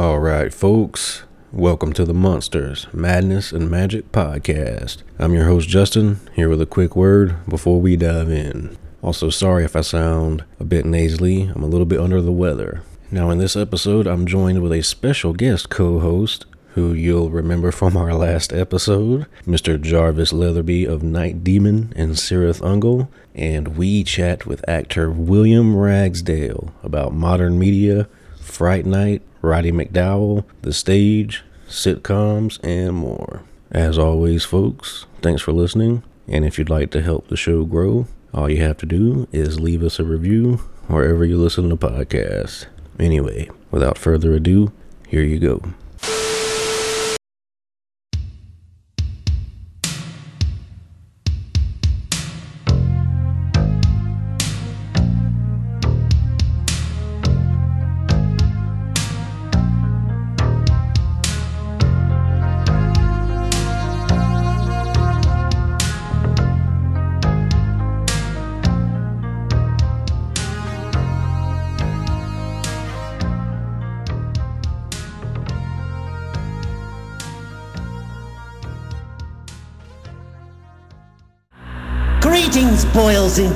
All 0.00 0.18
right, 0.18 0.50
folks. 0.50 1.24
Welcome 1.52 1.92
to 1.92 2.06
the 2.06 2.14
Monsters, 2.14 2.86
Madness, 2.90 3.52
and 3.52 3.70
Magic 3.70 4.10
podcast. 4.12 5.02
I'm 5.18 5.34
your 5.34 5.44
host, 5.44 5.68
Justin, 5.68 6.20
here 6.32 6.48
with 6.48 6.62
a 6.62 6.64
quick 6.64 6.96
word 6.96 7.36
before 7.46 7.82
we 7.82 7.96
dive 7.96 8.30
in. 8.30 8.78
Also, 9.02 9.28
sorry 9.28 9.62
if 9.62 9.76
I 9.76 9.82
sound 9.82 10.42
a 10.58 10.64
bit 10.64 10.86
nasally, 10.86 11.42
I'm 11.54 11.62
a 11.62 11.66
little 11.66 11.84
bit 11.84 12.00
under 12.00 12.22
the 12.22 12.32
weather. 12.32 12.82
Now, 13.10 13.28
in 13.28 13.36
this 13.36 13.56
episode, 13.56 14.06
I'm 14.06 14.24
joined 14.24 14.62
with 14.62 14.72
a 14.72 14.82
special 14.82 15.34
guest 15.34 15.68
co 15.68 15.98
host 16.00 16.46
who 16.68 16.94
you'll 16.94 17.28
remember 17.28 17.70
from 17.70 17.94
our 17.94 18.14
last 18.14 18.54
episode, 18.54 19.26
Mr. 19.46 19.78
Jarvis 19.78 20.32
Leatherby 20.32 20.86
of 20.86 21.02
Night 21.02 21.44
Demon 21.44 21.92
and 21.94 22.12
Cirith 22.12 22.62
Ungol, 22.62 23.08
and 23.34 23.76
we 23.76 24.02
chat 24.04 24.46
with 24.46 24.66
actor 24.66 25.10
William 25.10 25.76
Ragsdale 25.76 26.72
about 26.82 27.12
modern 27.12 27.58
media, 27.58 28.08
Fright 28.40 28.86
Night, 28.86 29.22
Roddy 29.42 29.72
McDowall, 29.72 30.44
the 30.62 30.72
stage, 30.72 31.44
sitcoms, 31.68 32.58
and 32.62 32.96
more. 32.96 33.42
As 33.70 33.98
always, 33.98 34.44
folks, 34.44 35.06
thanks 35.22 35.42
for 35.42 35.52
listening. 35.52 36.02
And 36.26 36.44
if 36.44 36.58
you'd 36.58 36.70
like 36.70 36.90
to 36.92 37.02
help 37.02 37.28
the 37.28 37.36
show 37.36 37.64
grow, 37.64 38.06
all 38.32 38.50
you 38.50 38.62
have 38.62 38.78
to 38.78 38.86
do 38.86 39.28
is 39.32 39.60
leave 39.60 39.82
us 39.82 39.98
a 39.98 40.04
review 40.04 40.56
wherever 40.86 41.24
you 41.24 41.36
listen 41.36 41.68
to 41.68 41.76
podcasts. 41.76 42.66
Anyway, 42.98 43.48
without 43.70 43.98
further 43.98 44.32
ado, 44.32 44.72
here 45.08 45.22
you 45.22 45.38
go. 45.38 45.62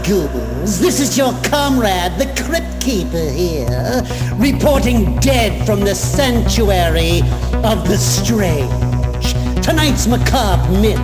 Ghouls. 0.07 0.81
This 0.81 1.01
is 1.01 1.17
your 1.17 1.33
comrade, 1.45 2.13
the 2.19 2.27
Crypt 2.45 2.81
Keeper 2.81 3.31
here, 3.31 4.03
reporting 4.35 5.17
dead 5.17 5.67
from 5.67 5.81
the 5.81 5.95
sanctuary 5.95 7.21
of 7.65 7.89
the 7.89 7.97
strange. 7.97 9.35
Tonight's 9.65 10.07
macabre 10.07 10.71
myth 10.81 11.01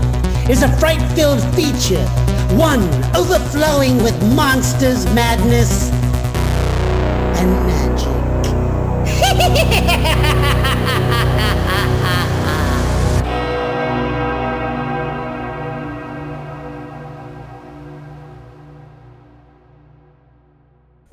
is 0.50 0.62
a 0.62 0.68
fright-filled 0.78 1.42
feature, 1.54 2.06
one 2.56 2.82
overflowing 3.16 4.02
with 4.02 4.20
monsters, 4.34 5.06
madness, 5.14 5.90
and 7.40 7.50
magic. 7.66 8.10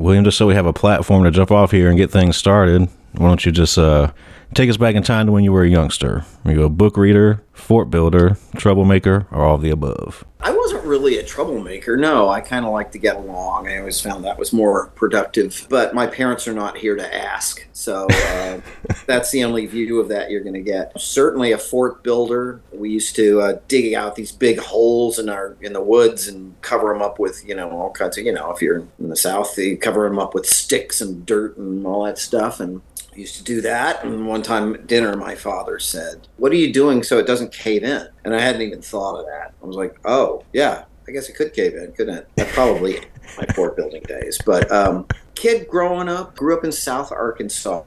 William, 0.08 0.24
just 0.24 0.38
so 0.38 0.48
we 0.48 0.56
have 0.56 0.66
a 0.66 0.72
platform 0.72 1.26
to 1.26 1.32
jump 1.32 1.52
off 1.52 1.72
here 1.72 1.90
and 1.90 1.98
get 1.98 2.10
things 2.10 2.38
started, 2.38 2.88
why 3.18 3.28
don't 3.28 3.46
you 3.46 3.52
just 3.52 3.78
uh, 3.78 4.10
take 4.53 4.70
us 4.70 4.78
back 4.78 4.95
in 4.95 5.03
time 5.03 5.28
to 5.28 5.31
when 5.31 5.44
you 5.44 5.52
were 5.52 5.64
a 5.64 5.70
youngster? 5.70 6.26
Were 6.44 6.52
you 6.52 6.64
a 6.64 6.70
book 6.70 6.98
reader, 6.98 7.44
fort 7.53 7.90
builder, 7.90 8.38
troublemaker, 8.56 9.28
or 9.31 9.44
all 9.44 9.56
of 9.56 9.62
the 9.62 9.70
above? 9.70 10.23
I 10.39 10.52
wasn't 10.52 10.86
really 10.86 11.17
a 11.17 11.23
troublemaker. 11.23 11.98
No, 11.98 12.30
I 12.30 12.42
kind 12.42 12.66
of 12.66 12.72
like 12.72 12.92
to 12.92 12.99
get 12.99 13.16
along. 13.16 13.67
I 13.67 13.80
always 13.80 13.99
found 13.99 14.23
that 14.23 14.38
was 14.38 14.54
more 14.54 14.88
productive. 14.95 15.66
But 15.70 15.94
my 15.94 16.08
parents 16.08 16.48
are 16.48 16.54
not 16.54 16.77
here 16.77 16.95
to 16.95 17.16
ask. 17.16 17.66
So 17.73 18.08
uh, 18.10 18.61
that's 19.05 19.32
the 19.32 19.44
only 19.44 19.66
view 19.66 19.99
of 19.99 20.10
that 20.10 20.30
you're 20.30 20.44
going 20.44 20.54
to 20.54 20.61
get. 20.61 20.99
Certainly 20.99 21.52
a 21.52 21.58
fort 21.58 22.04
builder. 22.04 22.61
We 22.72 22.92
used 22.92 23.16
to 23.16 23.42
uh, 23.42 23.60
dig 23.67 23.93
out 23.93 24.16
these 24.16 24.32
big 24.32 24.60
holes 24.60 25.20
in 25.20 25.27
our 25.27 25.58
in 25.61 25.73
the 25.73 25.82
woods 25.82 26.27
and 26.27 26.60
cover 26.61 26.93
them 26.93 27.02
up 27.02 27.20
with, 27.20 27.43
you 27.48 27.55
know, 27.55 27.72
all 27.72 27.92
kinds 27.92 28.17
of, 28.17 28.26
you 28.26 28.32
know, 28.32 28.52
if 28.52 28.61
you're 28.61 28.86
in 28.99 29.10
the 29.10 29.16
south, 29.16 29.58
you 29.58 29.76
cover 29.77 30.08
them 30.08 30.20
up 30.20 30.33
with 30.33 30.45
sticks 30.45 31.02
and 31.02 31.26
dirt 31.26 31.58
and 31.58 31.86
all 31.86 32.05
that 32.05 32.20
stuff. 32.20 32.60
And 32.60 32.82
used 33.17 33.36
to 33.38 33.44
do 33.44 33.61
that. 33.61 34.04
And 34.04 34.28
one 34.28 34.44
time 34.44 34.73
at 34.76 34.88
dinner, 34.88 35.16
my 35.16 35.36
father 35.36 35.80
said, 35.80 36.28
What 36.38 36.52
are 36.52 36.55
you 36.55 36.72
doing 36.72 37.04
so 37.04 37.17
it 37.17 37.28
doesn't 37.28 37.52
cave 37.52 37.83
in? 37.83 38.08
And 38.23 38.36
I 38.36 38.39
hadn't 38.39 38.61
even 38.61 38.82
thought 38.82 39.20
of 39.20 39.26
that. 39.26 39.54
I 39.61 39.66
was 39.66 39.76
like, 39.76 39.98
Oh, 40.05 40.44
yeah, 40.54 40.86
I 41.08 41.11
guess 41.11 41.30
it 41.30 41.33
could 41.36 41.54
cave 41.54 41.73
in, 41.73 41.92
couldn't 41.94 42.28
it? 42.38 42.48
Probably 42.50 43.00
my 43.38 43.45
fort 43.54 43.76
building 43.76 44.04
days. 44.04 44.38
But 44.45 44.72
um, 44.72 45.08
kid 45.36 45.67
growing 45.67 46.10
up, 46.10 46.36
grew 46.36 46.58
up 46.58 46.64
in 46.64 46.72
South 46.72 47.11
Arkansas 47.11 47.83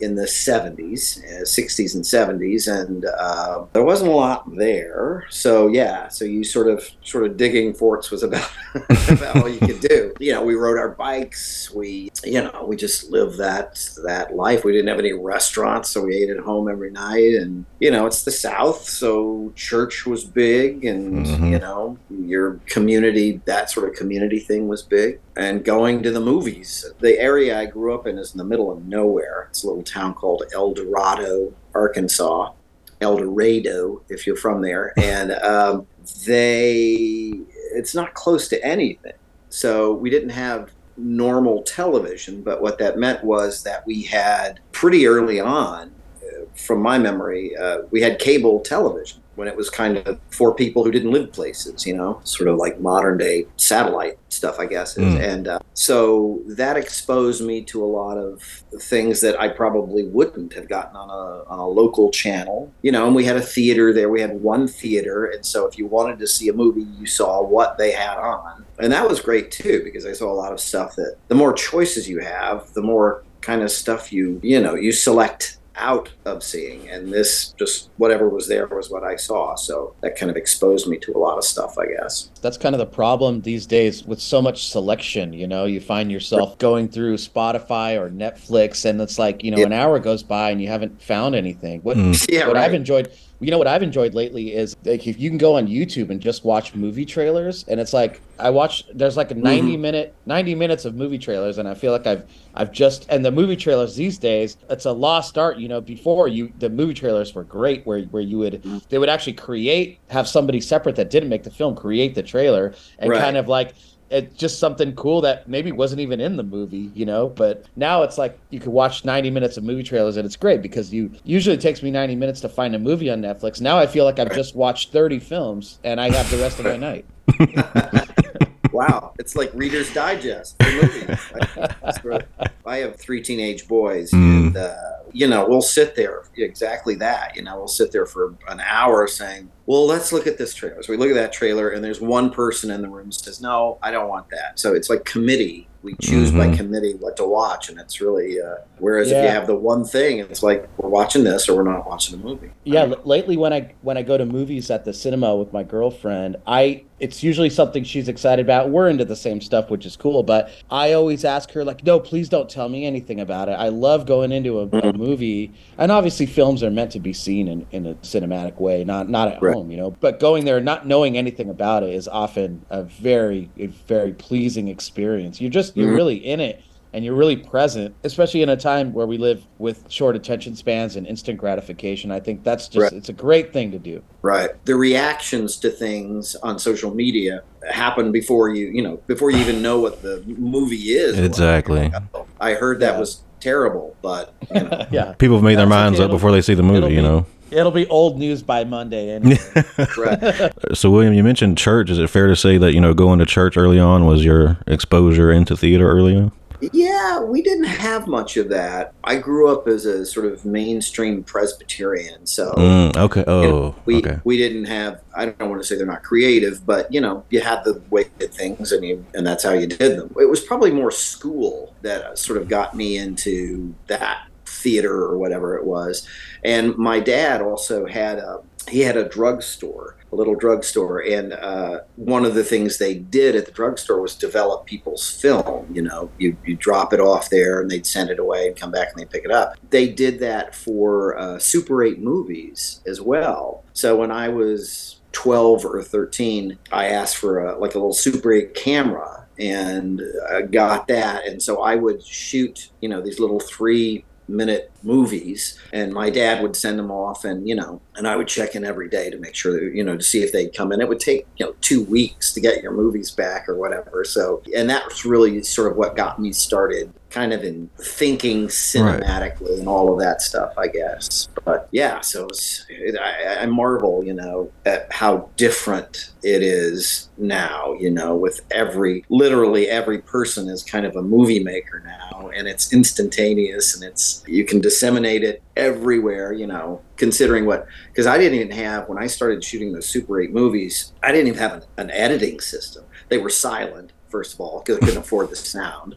in 0.00 0.14
the 0.14 0.24
70s, 0.24 1.22
uh, 1.24 1.44
60s 1.44 1.94
and 1.94 2.04
70s, 2.04 2.68
and 2.68 3.04
uh, 3.04 3.64
there 3.72 3.84
wasn't 3.84 4.10
a 4.10 4.14
lot 4.14 4.44
there. 4.56 5.24
So 5.30 5.68
yeah, 5.68 6.08
so 6.08 6.24
you 6.24 6.44
sort 6.44 6.68
of 6.68 6.88
sort 7.02 7.24
of 7.26 7.36
digging 7.36 7.74
forts 7.74 8.10
was 8.10 8.22
about 8.22 8.50
about 9.08 9.36
all 9.36 9.48
you 9.48 9.58
could 9.60 9.80
do. 9.80 10.12
You 10.18 10.32
know, 10.32 10.42
we 10.42 10.54
rode 10.54 10.78
our 10.78 10.90
bikes. 10.90 11.70
We 11.72 12.10
you 12.24 12.42
know 12.42 12.64
we 12.66 12.76
just 12.76 13.10
lived 13.10 13.38
that 13.38 13.88
that 14.04 14.34
life. 14.34 14.64
We 14.64 14.72
didn't 14.72 14.88
have 14.88 14.98
any 14.98 15.12
restaurants, 15.12 15.90
so 15.90 16.02
we 16.02 16.16
ate 16.16 16.30
at 16.30 16.38
home 16.38 16.68
every 16.68 16.90
night. 16.90 17.34
And 17.34 17.64
you 17.78 17.90
know, 17.90 18.06
it's 18.06 18.24
the 18.24 18.30
South, 18.30 18.88
so 18.88 19.52
church 19.54 20.06
was 20.06 20.24
big, 20.24 20.84
and 20.84 21.26
Mhm. 21.26 21.50
you 21.50 21.58
know 21.58 21.98
your 22.10 22.60
community 22.66 23.40
that 23.44 23.70
sort 23.70 23.88
of 23.88 23.94
community 23.94 24.38
thing 24.38 24.68
was 24.68 24.82
big 24.82 25.20
and 25.36 25.64
going 25.64 26.02
to 26.02 26.10
the 26.10 26.20
movies. 26.20 26.84
The 27.00 27.18
area 27.18 27.58
I 27.58 27.66
grew 27.66 27.94
up 27.94 28.06
in 28.06 28.18
is 28.18 28.32
in 28.32 28.38
the 28.38 28.44
middle 28.44 28.70
of 28.70 28.86
nowhere. 28.86 29.46
It's 29.50 29.62
a 29.64 29.66
little 29.66 29.82
town 29.90 30.14
called 30.14 30.44
El 30.52 30.72
Dorado, 30.72 31.52
Arkansas. 31.74 32.52
El 33.00 33.16
Dorado, 33.16 34.02
if 34.08 34.26
you're 34.26 34.36
from 34.36 34.60
there. 34.60 34.92
And 34.98 35.32
um, 35.32 35.86
they, 36.26 37.32
it's 37.74 37.94
not 37.94 38.14
close 38.14 38.48
to 38.48 38.64
anything. 38.64 39.12
So 39.48 39.92
we 39.94 40.10
didn't 40.10 40.30
have 40.30 40.70
normal 40.96 41.62
television, 41.62 42.42
but 42.42 42.60
what 42.60 42.78
that 42.78 42.98
meant 42.98 43.24
was 43.24 43.62
that 43.62 43.86
we 43.86 44.02
had 44.02 44.60
pretty 44.72 45.06
early 45.06 45.40
on, 45.40 45.92
uh, 46.22 46.44
from 46.54 46.82
my 46.82 46.98
memory, 46.98 47.56
uh, 47.56 47.82
we 47.90 48.00
had 48.00 48.18
cable 48.18 48.60
television 48.60 49.19
when 49.40 49.48
it 49.48 49.56
was 49.56 49.70
kind 49.70 49.96
of 49.96 50.20
for 50.28 50.54
people 50.54 50.84
who 50.84 50.90
didn't 50.90 51.12
live 51.12 51.32
places, 51.32 51.86
you 51.86 51.96
know, 51.96 52.20
sort 52.24 52.46
of 52.46 52.56
like 52.56 52.78
modern 52.78 53.16
day 53.16 53.46
satellite 53.56 54.18
stuff, 54.28 54.58
I 54.58 54.66
guess. 54.66 54.98
Mm. 54.98 55.18
And 55.18 55.48
uh, 55.48 55.60
so 55.72 56.42
that 56.46 56.76
exposed 56.76 57.42
me 57.42 57.62
to 57.62 57.82
a 57.82 57.86
lot 57.86 58.18
of 58.18 58.42
things 58.82 59.22
that 59.22 59.40
I 59.40 59.48
probably 59.48 60.04
wouldn't 60.04 60.52
have 60.52 60.68
gotten 60.68 60.94
on 60.94 61.08
a, 61.08 61.48
on 61.48 61.58
a 61.58 61.66
local 61.66 62.10
channel, 62.10 62.70
you 62.82 62.92
know. 62.92 63.06
And 63.06 63.16
we 63.16 63.24
had 63.24 63.36
a 63.36 63.40
theater 63.40 63.94
there. 63.94 64.10
We 64.10 64.20
had 64.20 64.42
one 64.42 64.68
theater, 64.68 65.24
and 65.24 65.44
so 65.44 65.66
if 65.66 65.78
you 65.78 65.86
wanted 65.86 66.18
to 66.18 66.26
see 66.26 66.48
a 66.48 66.52
movie, 66.52 66.82
you 66.82 67.06
saw 67.06 67.42
what 67.42 67.78
they 67.78 67.92
had 67.92 68.18
on, 68.18 68.66
and 68.78 68.92
that 68.92 69.08
was 69.08 69.22
great 69.22 69.50
too 69.50 69.80
because 69.82 70.04
I 70.04 70.12
saw 70.12 70.30
a 70.30 70.36
lot 70.36 70.52
of 70.52 70.60
stuff 70.60 70.96
that 70.96 71.16
the 71.28 71.34
more 71.34 71.54
choices 71.54 72.06
you 72.06 72.18
have, 72.18 72.70
the 72.74 72.82
more 72.82 73.24
kind 73.40 73.62
of 73.62 73.70
stuff 73.70 74.12
you 74.12 74.38
you 74.42 74.60
know 74.60 74.74
you 74.74 74.92
select 74.92 75.56
out 75.76 76.10
of 76.24 76.42
seeing 76.42 76.88
and 76.90 77.12
this 77.12 77.52
just 77.58 77.90
whatever 77.96 78.28
was 78.28 78.48
there 78.48 78.66
was 78.66 78.90
what 78.90 79.04
i 79.04 79.14
saw 79.16 79.54
so 79.54 79.94
that 80.02 80.16
kind 80.18 80.28
of 80.30 80.36
exposed 80.36 80.86
me 80.88 80.98
to 80.98 81.12
a 81.12 81.18
lot 81.18 81.38
of 81.38 81.44
stuff 81.44 81.78
i 81.78 81.86
guess 81.86 82.30
That's 82.42 82.56
kind 82.58 82.74
of 82.74 82.78
the 82.80 82.86
problem 82.86 83.40
these 83.42 83.66
days 83.66 84.04
with 84.04 84.20
so 84.20 84.40
much 84.42 84.68
selection. 84.68 85.32
You 85.32 85.46
know, 85.46 85.66
you 85.66 85.80
find 85.80 86.10
yourself 86.10 86.56
going 86.58 86.88
through 86.88 87.16
Spotify 87.16 88.00
or 88.00 88.08
Netflix, 88.10 88.84
and 88.84 89.00
it's 89.00 89.18
like, 89.18 89.44
you 89.44 89.50
know, 89.50 89.58
Yeah. 89.58 89.66
an 89.66 89.72
hour 89.74 89.98
goes 89.98 90.22
by 90.22 90.50
and 90.50 90.60
you 90.60 90.68
haven't 90.68 91.00
found 91.02 91.34
anything. 91.34 91.80
What, 91.82 91.96
Mm. 91.98 92.26
yeah 92.30 92.46
what 92.46 92.56
right. 92.56 92.64
I've 92.64 92.74
enjoyed, 92.74 93.10
you 93.40 93.50
know, 93.50 93.58
what 93.58 93.66
I've 93.66 93.82
enjoyed 93.82 94.14
lately 94.14 94.54
is 94.54 94.76
like 94.84 95.06
if 95.06 95.18
you 95.18 95.30
can 95.30 95.38
go 95.38 95.56
on 95.56 95.66
YouTube 95.66 96.10
and 96.10 96.20
just 96.20 96.44
watch 96.44 96.74
movie 96.74 97.06
trailers, 97.06 97.64
and 97.68 97.80
it's 97.80 97.92
like 97.92 98.20
I 98.38 98.50
watch. 98.50 98.84
There's 98.92 99.16
like 99.16 99.30
a 99.30 99.34
mm-hmm. 99.34 99.44
90 99.44 99.76
minute, 99.78 100.14
90 100.26 100.54
minutes 100.54 100.84
of 100.84 100.94
movie 100.94 101.18
trailers, 101.18 101.56
and 101.58 101.66
I 101.66 101.74
feel 101.74 101.92
like 101.92 102.06
I've, 102.06 102.28
I've 102.54 102.70
just 102.70 103.06
and 103.08 103.24
the 103.24 103.30
movie 103.30 103.56
trailers 103.56 103.96
these 103.96 104.18
days, 104.18 104.58
it's 104.68 104.84
a 104.84 104.92
lost 104.92 105.38
art. 105.38 105.56
You 105.56 105.68
know, 105.68 105.80
before 105.80 106.28
you, 106.28 106.52
the 106.58 106.68
movie 106.68 106.94
trailers 106.94 107.34
were 107.34 107.44
great, 107.44 107.86
where 107.86 108.02
where 108.02 108.22
you 108.22 108.38
would 108.38 108.62
mm-hmm. 108.62 108.78
they 108.90 108.98
would 108.98 109.08
actually 109.08 109.34
create, 109.34 110.00
have 110.10 110.28
somebody 110.28 110.60
separate 110.60 110.96
that 110.96 111.08
didn't 111.10 111.30
make 111.30 111.42
the 111.42 111.50
film 111.50 111.74
create 111.74 112.14
the 112.14 112.22
trailer 112.22 112.74
and 112.98 113.10
Right. 113.10 113.20
kind 113.20 113.36
of 113.36 113.48
like 113.48 113.74
it's 114.10 114.36
just 114.36 114.58
something 114.58 114.94
cool 114.96 115.20
that 115.20 115.48
maybe 115.48 115.70
wasn't 115.72 116.00
even 116.00 116.20
in 116.20 116.36
the 116.36 116.42
movie, 116.42 116.90
you 116.94 117.06
know. 117.06 117.28
But 117.28 117.64
now 117.76 118.02
it's 118.02 118.18
like 118.18 118.38
you 118.50 118.58
could 118.58 118.72
watch 118.72 119.04
90 119.04 119.30
minutes 119.30 119.56
of 119.56 119.64
movie 119.64 119.82
trailers 119.84 120.16
and 120.16 120.26
it's 120.26 120.36
great 120.36 120.62
because 120.62 120.92
you 120.92 121.12
usually 121.24 121.54
it 121.54 121.60
takes 121.60 121.82
me 121.82 121.90
90 121.90 122.16
minutes 122.16 122.40
to 122.40 122.48
find 122.48 122.74
a 122.74 122.78
movie 122.78 123.08
on 123.10 123.22
Netflix. 123.22 123.60
Now 123.60 123.78
I 123.78 123.86
feel 123.86 124.04
like 124.04 124.18
I've 124.18 124.34
just 124.34 124.54
watched 124.56 124.90
30 124.92 125.20
films 125.20 125.78
and 125.84 126.00
I 126.00 126.10
have 126.10 126.30
the 126.30 126.38
rest 126.38 126.58
of 126.58 126.64
my 126.66 126.76
night. 126.88 127.04
wow 128.72 129.12
it's 129.18 129.34
like 129.34 129.50
reader's 129.52 129.92
digest 129.92 130.56
for 130.62 130.70
movies 130.70 131.18
I, 131.64 132.20
I 132.64 132.76
have 132.78 132.96
three 132.96 133.20
teenage 133.20 133.66
boys 133.66 134.10
Mm. 134.12 134.46
and 134.46 134.56
uh, 134.56 134.74
you 135.12 135.26
know, 135.26 135.46
we'll 135.48 135.60
sit 135.62 135.94
there 135.96 136.24
exactly 136.36 136.94
that. 136.96 137.36
You 137.36 137.42
know, 137.42 137.56
we'll 137.56 137.68
sit 137.68 137.92
there 137.92 138.06
for 138.06 138.34
an 138.48 138.60
hour 138.60 139.06
saying, 139.06 139.50
well, 139.66 139.86
let's 139.86 140.12
look 140.12 140.26
at 140.26 140.36
this 140.38 140.54
trailer. 140.54 140.82
So 140.82 140.92
we 140.92 140.96
look 140.96 141.10
at 141.10 141.14
that 141.14 141.32
trailer, 141.32 141.70
and 141.70 141.84
there's 141.84 142.00
one 142.00 142.30
person 142.30 142.70
in 142.70 142.82
the 142.82 142.88
room 142.88 143.12
says, 143.12 143.40
no, 143.40 143.78
I 143.82 143.90
don't 143.90 144.08
want 144.08 144.28
that. 144.30 144.58
So 144.58 144.74
it's 144.74 144.90
like 144.90 145.04
committee. 145.04 145.66
We 145.82 145.94
choose 146.02 146.30
by 146.30 146.48
Mhm. 146.48 146.56
committee 146.58 146.92
what 147.00 147.16
to 147.16 147.24
watch, 147.24 147.70
and 147.70 147.80
it's 147.80 148.02
really. 148.02 148.38
Uh, 148.38 148.56
whereas 148.80 149.10
if 149.10 149.24
you 149.24 149.30
have 149.30 149.46
the 149.46 149.54
one 149.56 149.82
thing, 149.86 150.18
it's 150.18 150.42
like 150.42 150.68
we're 150.76 150.90
watching 150.90 151.24
this 151.24 151.48
or 151.48 151.56
we're 151.56 151.62
not 151.62 151.88
watching 151.88 152.20
a 152.20 152.22
movie. 152.22 152.50
Yeah, 152.64 152.82
l- 152.82 152.96
lately 153.04 153.38
when 153.38 153.54
I 153.54 153.72
when 153.80 153.96
I 153.96 154.02
go 154.02 154.18
to 154.18 154.26
movies 154.26 154.70
at 154.70 154.84
the 154.84 154.92
cinema 154.92 155.34
with 155.34 155.54
my 155.54 155.62
girlfriend, 155.62 156.36
I 156.46 156.82
it's 156.98 157.22
usually 157.22 157.48
something 157.48 157.82
she's 157.82 158.10
excited 158.10 158.44
about. 158.44 158.68
We're 158.68 158.90
into 158.90 159.06
the 159.06 159.16
same 159.16 159.40
stuff, 159.40 159.70
which 159.70 159.86
is 159.86 159.96
cool, 159.96 160.22
but 160.22 160.50
I 160.70 160.92
always 160.92 161.24
ask 161.24 161.50
her 161.52 161.64
like, 161.64 161.82
"No, 161.82 161.98
please 161.98 162.28
don't 162.28 162.50
tell 162.50 162.68
me 162.68 162.84
anything 162.84 163.18
about 163.18 163.48
it." 163.48 163.52
I 163.52 163.68
love 163.68 164.04
going 164.04 164.32
into 164.32 164.60
a, 164.60 164.64
a 164.64 164.92
movie, 165.00 165.52
and 165.78 165.90
obviously 165.90 166.26
films 166.26 166.62
are 166.62 166.70
meant 166.70 166.92
to 166.92 167.00
be 167.00 167.12
seen 167.12 167.48
in, 167.48 167.66
in 167.72 167.86
a 167.86 167.94
cinematic 167.96 168.60
way, 168.60 168.84
not 168.84 169.08
not 169.08 169.28
at 169.28 169.42
Right. 169.42 169.54
home, 169.54 169.70
you 169.70 169.76
know. 169.76 169.90
But 170.00 170.20
going 170.20 170.44
there 170.44 170.60
not 170.60 170.86
knowing 170.86 171.16
anything 171.16 171.48
about 171.50 171.82
it 171.82 171.94
is 171.94 172.06
often 172.06 172.64
a 172.70 172.82
very 172.84 173.50
a 173.58 173.66
very 173.66 174.12
pleasing 174.12 174.68
experience. 174.68 175.40
You're 175.40 175.50
just 175.50 175.76
you're 175.76 175.90
Mhm. 175.92 175.96
really 175.96 176.16
in 176.16 176.40
it 176.40 176.60
and 176.92 177.04
you're 177.04 177.14
really 177.14 177.36
present, 177.36 177.94
especially 178.02 178.42
in 178.42 178.48
a 178.48 178.56
time 178.56 178.92
where 178.92 179.06
we 179.06 179.16
live 179.16 179.46
with 179.58 179.84
short 179.88 180.16
attention 180.16 180.56
spans 180.56 180.96
and 180.96 181.06
instant 181.06 181.38
gratification. 181.38 182.10
I 182.10 182.18
think 182.18 182.42
that's 182.42 182.66
just 182.66 182.82
Right. 182.82 182.92
it's 182.92 183.08
a 183.08 183.12
great 183.12 183.52
thing 183.52 183.70
to 183.70 183.78
do. 183.78 184.02
Right. 184.22 184.50
The 184.64 184.74
reactions 184.74 185.56
to 185.58 185.70
things 185.70 186.34
on 186.42 186.58
social 186.58 186.92
media 186.92 187.42
happen 187.70 188.10
before 188.10 188.48
you, 188.48 188.66
you 188.68 188.82
know, 188.82 188.98
before 189.06 189.30
you 189.30 189.38
even 189.38 189.62
know 189.62 189.78
what 189.78 190.02
the 190.02 190.20
movie 190.26 190.90
is. 191.06 191.16
Exactly. 191.16 191.92
I 192.40 192.54
heard 192.54 192.80
that 192.80 192.94
Yeah. 192.94 192.98
was 192.98 193.20
terrible, 193.40 193.96
but 194.02 194.32
you 194.54 194.62
know, 194.62 194.86
yeah, 194.90 195.12
People 195.18 195.36
have 195.36 195.44
made 195.44 195.56
their 195.56 195.66
That's 195.66 195.70
minds 195.70 196.00
okay. 196.00 196.04
up 196.06 196.10
before 196.10 196.32
they 196.32 196.40
see 196.42 196.54
the 196.54 196.62
movie, 196.62 196.78
it'll 196.78 196.90
you 196.92 197.02
know. 197.02 197.26
it'll 197.50 197.72
be 197.72 197.86
old 197.88 198.18
news 198.18 198.42
by 198.42 198.64
Monday. 198.64 199.10
Anyway. 199.10 199.38
So, 200.74 200.90
William, 200.90 201.14
you 201.14 201.24
mentioned 201.24 201.58
church. 201.58 201.90
Is 201.90 201.98
it 201.98 202.08
fair 202.08 202.28
to 202.28 202.36
say 202.36 202.56
that, 202.58 202.72
you 202.74 202.80
know, 202.80 202.94
going 202.94 203.18
to 203.18 203.26
church 203.26 203.56
early 203.56 203.78
on 203.80 204.06
was 204.06 204.24
your 204.24 204.58
exposure 204.66 205.32
into 205.32 205.56
theater 205.56 205.90
early 205.90 206.16
on? 206.16 206.32
Yeah, 206.72 207.20
we 207.20 207.42
didn't 207.42 207.64
have 207.64 208.06
much 208.06 208.36
of 208.36 208.48
that. 208.50 208.92
I 209.04 209.16
grew 209.16 209.48
up 209.48 209.66
as 209.68 209.86
a 209.86 210.04
sort 210.04 210.26
of 210.26 210.44
mainstream 210.44 211.22
Presbyterian, 211.22 212.26
so 212.26 212.52
Mm, 212.56 212.96
okay. 212.96 213.20
you 213.20 213.26
know, 213.26 213.56
Oh, 213.56 213.74
we 213.86 213.96
okay. 213.98 214.18
we 214.24 214.36
didn't 214.36 214.66
have. 214.66 215.00
I 215.16 215.26
don't 215.26 215.48
want 215.50 215.60
to 215.62 215.66
say 215.66 215.76
they're 215.76 215.86
not 215.86 216.02
creative, 216.02 216.64
but 216.66 216.92
you 216.92 217.00
know, 217.00 217.24
you 217.30 217.40
had 217.40 217.64
the 217.64 217.80
way 217.90 218.06
did 218.18 218.32
things, 218.32 218.72
and 218.72 218.84
you 218.84 219.04
and 219.14 219.26
that's 219.26 219.44
how 219.44 219.52
you 219.52 219.66
did 219.66 219.98
them. 219.98 220.14
It 220.20 220.28
was 220.28 220.40
probably 220.40 220.70
more 220.70 220.90
school 220.90 221.74
that 221.82 222.18
sort 222.18 222.40
of 222.40 222.48
got 222.48 222.74
me 222.76 222.96
into 222.98 223.74
that 223.86 224.26
theater 224.46 224.92
or 225.04 225.16
whatever 225.18 225.56
it 225.56 225.64
was. 225.64 226.06
And 226.44 226.76
my 226.76 227.00
dad 227.00 227.40
also 227.40 227.86
had 227.86 228.18
a 228.18 228.40
he 228.68 228.80
had 228.80 228.96
a 228.96 229.08
drugstore, 229.08 229.96
a 230.12 230.16
little 230.16 230.34
drugstore, 230.34 231.00
and 231.00 231.32
uh, 231.32 231.80
one 231.96 232.24
of 232.24 232.34
the 232.34 232.44
things 232.44 232.78
they 232.78 232.94
did 232.94 233.36
at 233.36 233.46
the 233.46 233.52
drugstore 233.52 234.00
was 234.00 234.16
develop 234.16 234.66
people's 234.66 235.08
film. 235.08 235.66
You 235.72 235.82
know, 235.82 236.10
you 236.18 236.36
you 236.44 236.56
drop 236.56 236.92
it 236.92 237.00
off 237.00 237.30
there, 237.30 237.60
and 237.60 237.70
they'd 237.70 237.86
send 237.86 238.10
it 238.10 238.18
away 238.18 238.46
and 238.48 238.56
come 238.56 238.70
back 238.70 238.88
and 238.90 239.00
they 239.00 239.06
pick 239.06 239.24
it 239.24 239.30
up. 239.30 239.56
They 239.70 239.88
did 239.88 240.18
that 240.20 240.54
for 240.54 241.18
uh, 241.18 241.38
Super 241.38 241.84
8 241.84 242.00
movies 242.00 242.80
as 242.86 243.00
well. 243.00 243.64
So 243.72 243.96
when 243.96 244.10
I 244.10 244.28
was 244.28 245.00
12 245.12 245.64
or 245.64 245.82
13, 245.82 246.58
I 246.72 246.86
asked 246.86 247.16
for 247.16 247.46
a, 247.46 247.58
like 247.58 247.74
a 247.74 247.78
little 247.78 247.92
Super 247.92 248.32
8 248.32 248.54
camera 248.54 249.26
and 249.38 250.02
uh, 250.30 250.42
got 250.42 250.86
that. 250.88 251.26
And 251.26 251.42
so 251.42 251.62
I 251.62 251.76
would 251.76 252.04
shoot, 252.04 252.70
you 252.80 252.88
know, 252.88 253.00
these 253.00 253.18
little 253.18 253.40
three 253.40 254.04
minute 254.30 254.70
movies 254.82 255.58
and 255.72 255.92
my 255.92 256.08
dad 256.08 256.42
would 256.42 256.56
send 256.56 256.78
them 256.78 256.90
off 256.90 257.24
and 257.24 257.48
you 257.48 257.54
know 257.54 257.80
and 257.96 258.06
i 258.06 258.16
would 258.16 258.28
check 258.28 258.54
in 258.54 258.64
every 258.64 258.88
day 258.88 259.10
to 259.10 259.18
make 259.18 259.34
sure 259.34 259.52
that 259.52 259.74
you 259.74 259.84
know 259.84 259.96
to 259.96 260.02
see 260.02 260.22
if 260.22 260.32
they'd 260.32 260.54
come 260.54 260.72
in. 260.72 260.80
It 260.80 260.88
would 260.88 261.00
take 261.00 261.26
you 261.36 261.46
know 261.46 261.54
two 261.60 261.84
weeks 261.84 262.32
to 262.32 262.40
get 262.40 262.62
your 262.62 262.72
movies 262.72 263.10
back 263.10 263.48
or 263.48 263.56
whatever 263.56 264.04
so 264.04 264.42
and 264.56 264.68
that's 264.68 265.04
really 265.04 265.42
sort 265.42 265.70
of 265.70 265.76
what 265.76 265.96
got 265.96 266.18
me 266.18 266.32
started 266.32 266.92
kind 267.10 267.32
of 267.32 267.42
in 267.42 267.68
thinking 267.78 268.46
cinematically 268.46 269.58
and 269.58 269.68
all 269.68 269.92
of 269.92 269.98
that 269.98 270.22
stuff 270.22 270.52
i 270.56 270.66
guess. 270.66 271.28
But 271.44 271.68
yeah 271.72 272.00
so 272.00 272.26
it's, 272.26 272.64
it, 272.68 272.96
I, 272.98 273.42
I 273.42 273.46
marvel 273.46 274.04
you 274.04 274.14
know 274.14 274.50
at 274.64 274.90
how 274.92 275.28
different 275.36 276.12
it 276.22 276.42
is 276.42 277.08
now 277.18 277.72
you 277.74 277.90
know 277.90 278.14
with 278.14 278.40
every 278.50 279.04
literally 279.08 279.68
every 279.68 279.98
person 279.98 280.48
is 280.48 280.62
kind 280.62 280.86
of 280.86 280.96
a 280.96 281.02
movie 281.02 281.42
maker 281.42 281.82
now 281.84 282.30
and 282.34 282.46
it's 282.46 282.72
instantaneous 282.72 283.74
and 283.74 283.84
it's 283.84 284.22
you 284.26 284.44
can 284.44 284.60
disseminate 284.60 285.24
it 285.24 285.42
everywhere 285.56 286.32
you 286.32 286.46
know 286.46 286.80
considering 286.96 287.46
what 287.46 287.66
because 287.88 288.06
i 288.06 288.16
didn't 288.16 288.38
even 288.38 288.50
have 288.50 288.88
when 288.88 288.98
i 288.98 289.06
started 289.06 289.42
shooting 289.42 289.72
those 289.72 289.86
super 289.86 290.20
8 290.20 290.32
movies 290.32 290.92
i 291.02 291.10
didn't 291.10 291.28
even 291.28 291.40
have 291.40 291.52
an, 291.52 291.62
an 291.76 291.90
editing 291.90 292.40
system. 292.40 292.84
They 293.08 293.18
were 293.18 293.30
silent 293.30 293.92
first 294.08 294.34
of 294.34 294.40
all 294.40 294.60
because 294.60 294.76
i 294.76 294.80
couldn't 294.80 294.98
afford 294.98 295.30
the 295.30 295.36
sound 295.36 295.96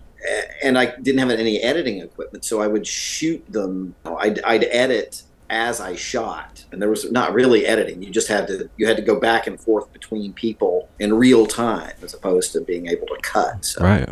and 0.64 0.78
i 0.78 0.94
didn't 1.02 1.20
have 1.20 1.30
any 1.30 1.60
editing 1.62 2.00
equipment 2.00 2.46
so 2.46 2.62
i 2.62 2.68
would 2.68 2.86
shoot 2.88 3.44
them 3.52 3.94
i'd, 4.06 4.40
I'd 4.44 4.64
edit 4.66 5.24
as 5.50 5.80
I 5.80 5.96
shot, 5.96 6.66
and 6.72 6.82
there 6.82 6.90
was 6.90 7.12
not 7.12 7.32
really 7.34 7.68
editing. 7.68 8.02
You 8.02 8.10
just 8.10 8.28
had 8.28 8.48
to 8.48 8.70
you 8.78 8.88
had 8.88 8.98
to 8.98 9.04
go 9.04 9.20
back 9.20 9.46
and 9.46 9.60
forth 9.60 9.92
between 9.94 10.34
people 10.34 10.90
in 11.00 11.14
real 11.14 11.46
time, 11.46 11.94
as 12.02 12.14
opposed 12.16 12.54
to 12.54 12.62
being 12.62 12.88
able 12.88 13.06
to 13.08 13.18
cut. 13.22 13.64
So, 13.64 13.84
Right. 13.84 14.10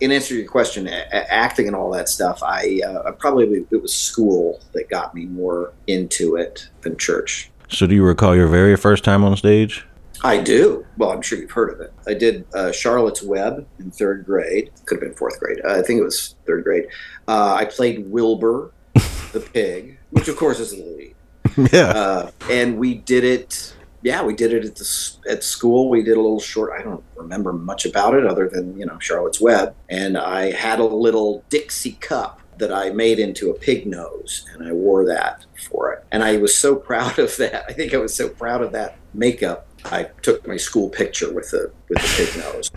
in 0.00 0.12
answer 0.12 0.30
to 0.34 0.40
your 0.40 0.50
question, 0.50 0.86
a- 0.88 1.32
acting 1.32 1.66
and 1.66 1.74
all 1.74 1.90
that 1.92 2.10
stuff, 2.10 2.42
I 2.42 2.80
uh, 2.86 3.12
probably 3.12 3.64
it 3.70 3.80
was 3.80 3.94
school 3.94 4.60
that 4.72 4.90
got 4.90 5.14
me 5.14 5.24
more 5.26 5.72
into 5.86 6.36
it 6.36 6.68
than 6.82 6.96
church. 6.98 7.50
So, 7.70 7.86
do 7.86 7.94
you 7.94 8.04
recall 8.04 8.36
your 8.36 8.48
very 8.48 8.76
first 8.76 9.02
time 9.02 9.24
on 9.24 9.34
stage? 9.36 9.86
I 10.22 10.38
do. 10.38 10.86
Well, 10.96 11.10
I'm 11.10 11.22
sure 11.22 11.38
you've 11.38 11.50
heard 11.50 11.72
of 11.72 11.80
it. 11.80 11.92
I 12.06 12.14
did 12.14 12.46
uh, 12.54 12.70
Charlotte's 12.72 13.22
Web 13.22 13.66
in 13.78 13.90
third 13.90 14.24
grade. 14.24 14.70
Could 14.86 14.96
have 14.96 15.08
been 15.08 15.16
fourth 15.16 15.38
grade. 15.40 15.60
Uh, 15.64 15.78
I 15.78 15.82
think 15.82 16.00
it 16.00 16.04
was 16.04 16.36
third 16.46 16.64
grade. 16.64 16.86
Uh, 17.26 17.54
I 17.54 17.64
played 17.64 18.10
Wilbur, 18.10 18.72
the 18.94 19.40
pig, 19.52 19.98
which 20.10 20.28
of 20.28 20.36
course 20.36 20.60
is 20.60 20.70
the 20.70 20.82
lead. 20.84 21.14
yeah. 21.72 21.90
Uh, 21.90 22.30
and 22.50 22.78
we 22.78 22.94
did 22.94 23.24
it. 23.24 23.74
Yeah, 24.02 24.22
we 24.24 24.34
did 24.34 24.52
it 24.52 24.64
at 24.64 24.76
the 24.76 25.16
at 25.28 25.44
school. 25.44 25.88
We 25.88 26.02
did 26.02 26.16
a 26.16 26.20
little 26.20 26.40
short. 26.40 26.72
I 26.78 26.82
don't 26.82 27.04
remember 27.16 27.52
much 27.52 27.84
about 27.86 28.14
it 28.14 28.26
other 28.26 28.48
than 28.48 28.76
you 28.78 28.86
know 28.86 28.98
Charlotte's 28.98 29.40
Web. 29.40 29.74
And 29.88 30.16
I 30.16 30.52
had 30.52 30.78
a 30.80 30.84
little 30.84 31.44
Dixie 31.48 31.92
cup 31.92 32.40
that 32.58 32.72
I 32.72 32.90
made 32.90 33.18
into 33.18 33.50
a 33.50 33.54
pig 33.54 33.86
nose, 33.86 34.44
and 34.52 34.66
I 34.66 34.72
wore 34.72 35.04
that 35.06 35.46
for 35.68 35.92
it. 35.92 36.04
And 36.12 36.22
I 36.22 36.36
was 36.36 36.54
so 36.54 36.76
proud 36.76 37.18
of 37.18 37.36
that. 37.38 37.64
I 37.68 37.72
think 37.72 37.94
I 37.94 37.98
was 37.98 38.14
so 38.14 38.28
proud 38.28 38.62
of 38.62 38.72
that 38.72 38.96
makeup. 39.14 39.66
I 39.86 40.04
took 40.22 40.46
my 40.46 40.56
school 40.56 40.88
picture 40.88 41.32
with 41.32 41.50
the 41.50 41.70
with 41.88 41.98
the 41.98 42.24
pig 42.32 42.36
nose. 42.42 42.70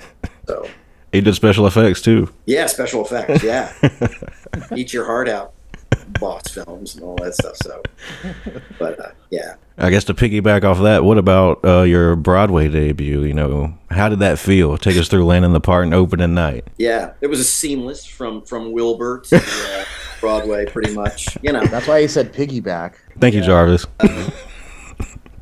So 0.47 0.67
He 1.11 1.21
did 1.21 1.35
special 1.35 1.65
effects 1.67 2.01
too. 2.01 2.31
yeah, 2.45 2.65
special 2.67 3.03
effects. 3.05 3.43
Yeah, 3.43 3.71
eat 4.75 4.93
your 4.93 5.05
heart 5.05 5.27
out, 5.29 5.53
boss 6.19 6.47
films 6.47 6.95
and 6.95 7.03
all 7.03 7.15
that 7.17 7.35
stuff. 7.35 7.57
So, 7.57 7.81
but 8.79 8.99
uh, 8.99 9.11
yeah. 9.31 9.55
I 9.77 9.89
guess 9.89 10.05
to 10.05 10.13
piggyback 10.13 10.63
off 10.63 10.81
that, 10.83 11.03
what 11.03 11.17
about 11.17 11.59
uh, 11.65 11.81
your 11.81 12.15
Broadway 12.15 12.69
debut? 12.69 13.23
You 13.23 13.33
know, 13.33 13.77
how 13.89 14.07
did 14.07 14.19
that 14.19 14.39
feel? 14.39 14.77
Take 14.77 14.95
us 14.95 15.09
through 15.09 15.25
landing 15.25 15.51
the 15.51 15.59
part 15.59 15.83
and 15.83 15.93
opening 15.93 16.33
night. 16.33 16.65
Yeah, 16.77 17.11
it 17.19 17.27
was 17.27 17.39
a 17.41 17.43
seamless 17.43 18.05
from 18.05 18.41
from 18.43 18.71
Wilbur 18.71 19.19
to 19.29 19.35
uh, 19.37 19.83
Broadway, 20.21 20.65
pretty 20.65 20.93
much. 20.93 21.37
You 21.41 21.51
know, 21.51 21.65
That's 21.65 21.87
why 21.87 21.99
he 22.01 22.07
said 22.07 22.33
piggyback. 22.33 22.93
Thank 23.19 23.35
you, 23.35 23.41
Jarvis. 23.41 23.85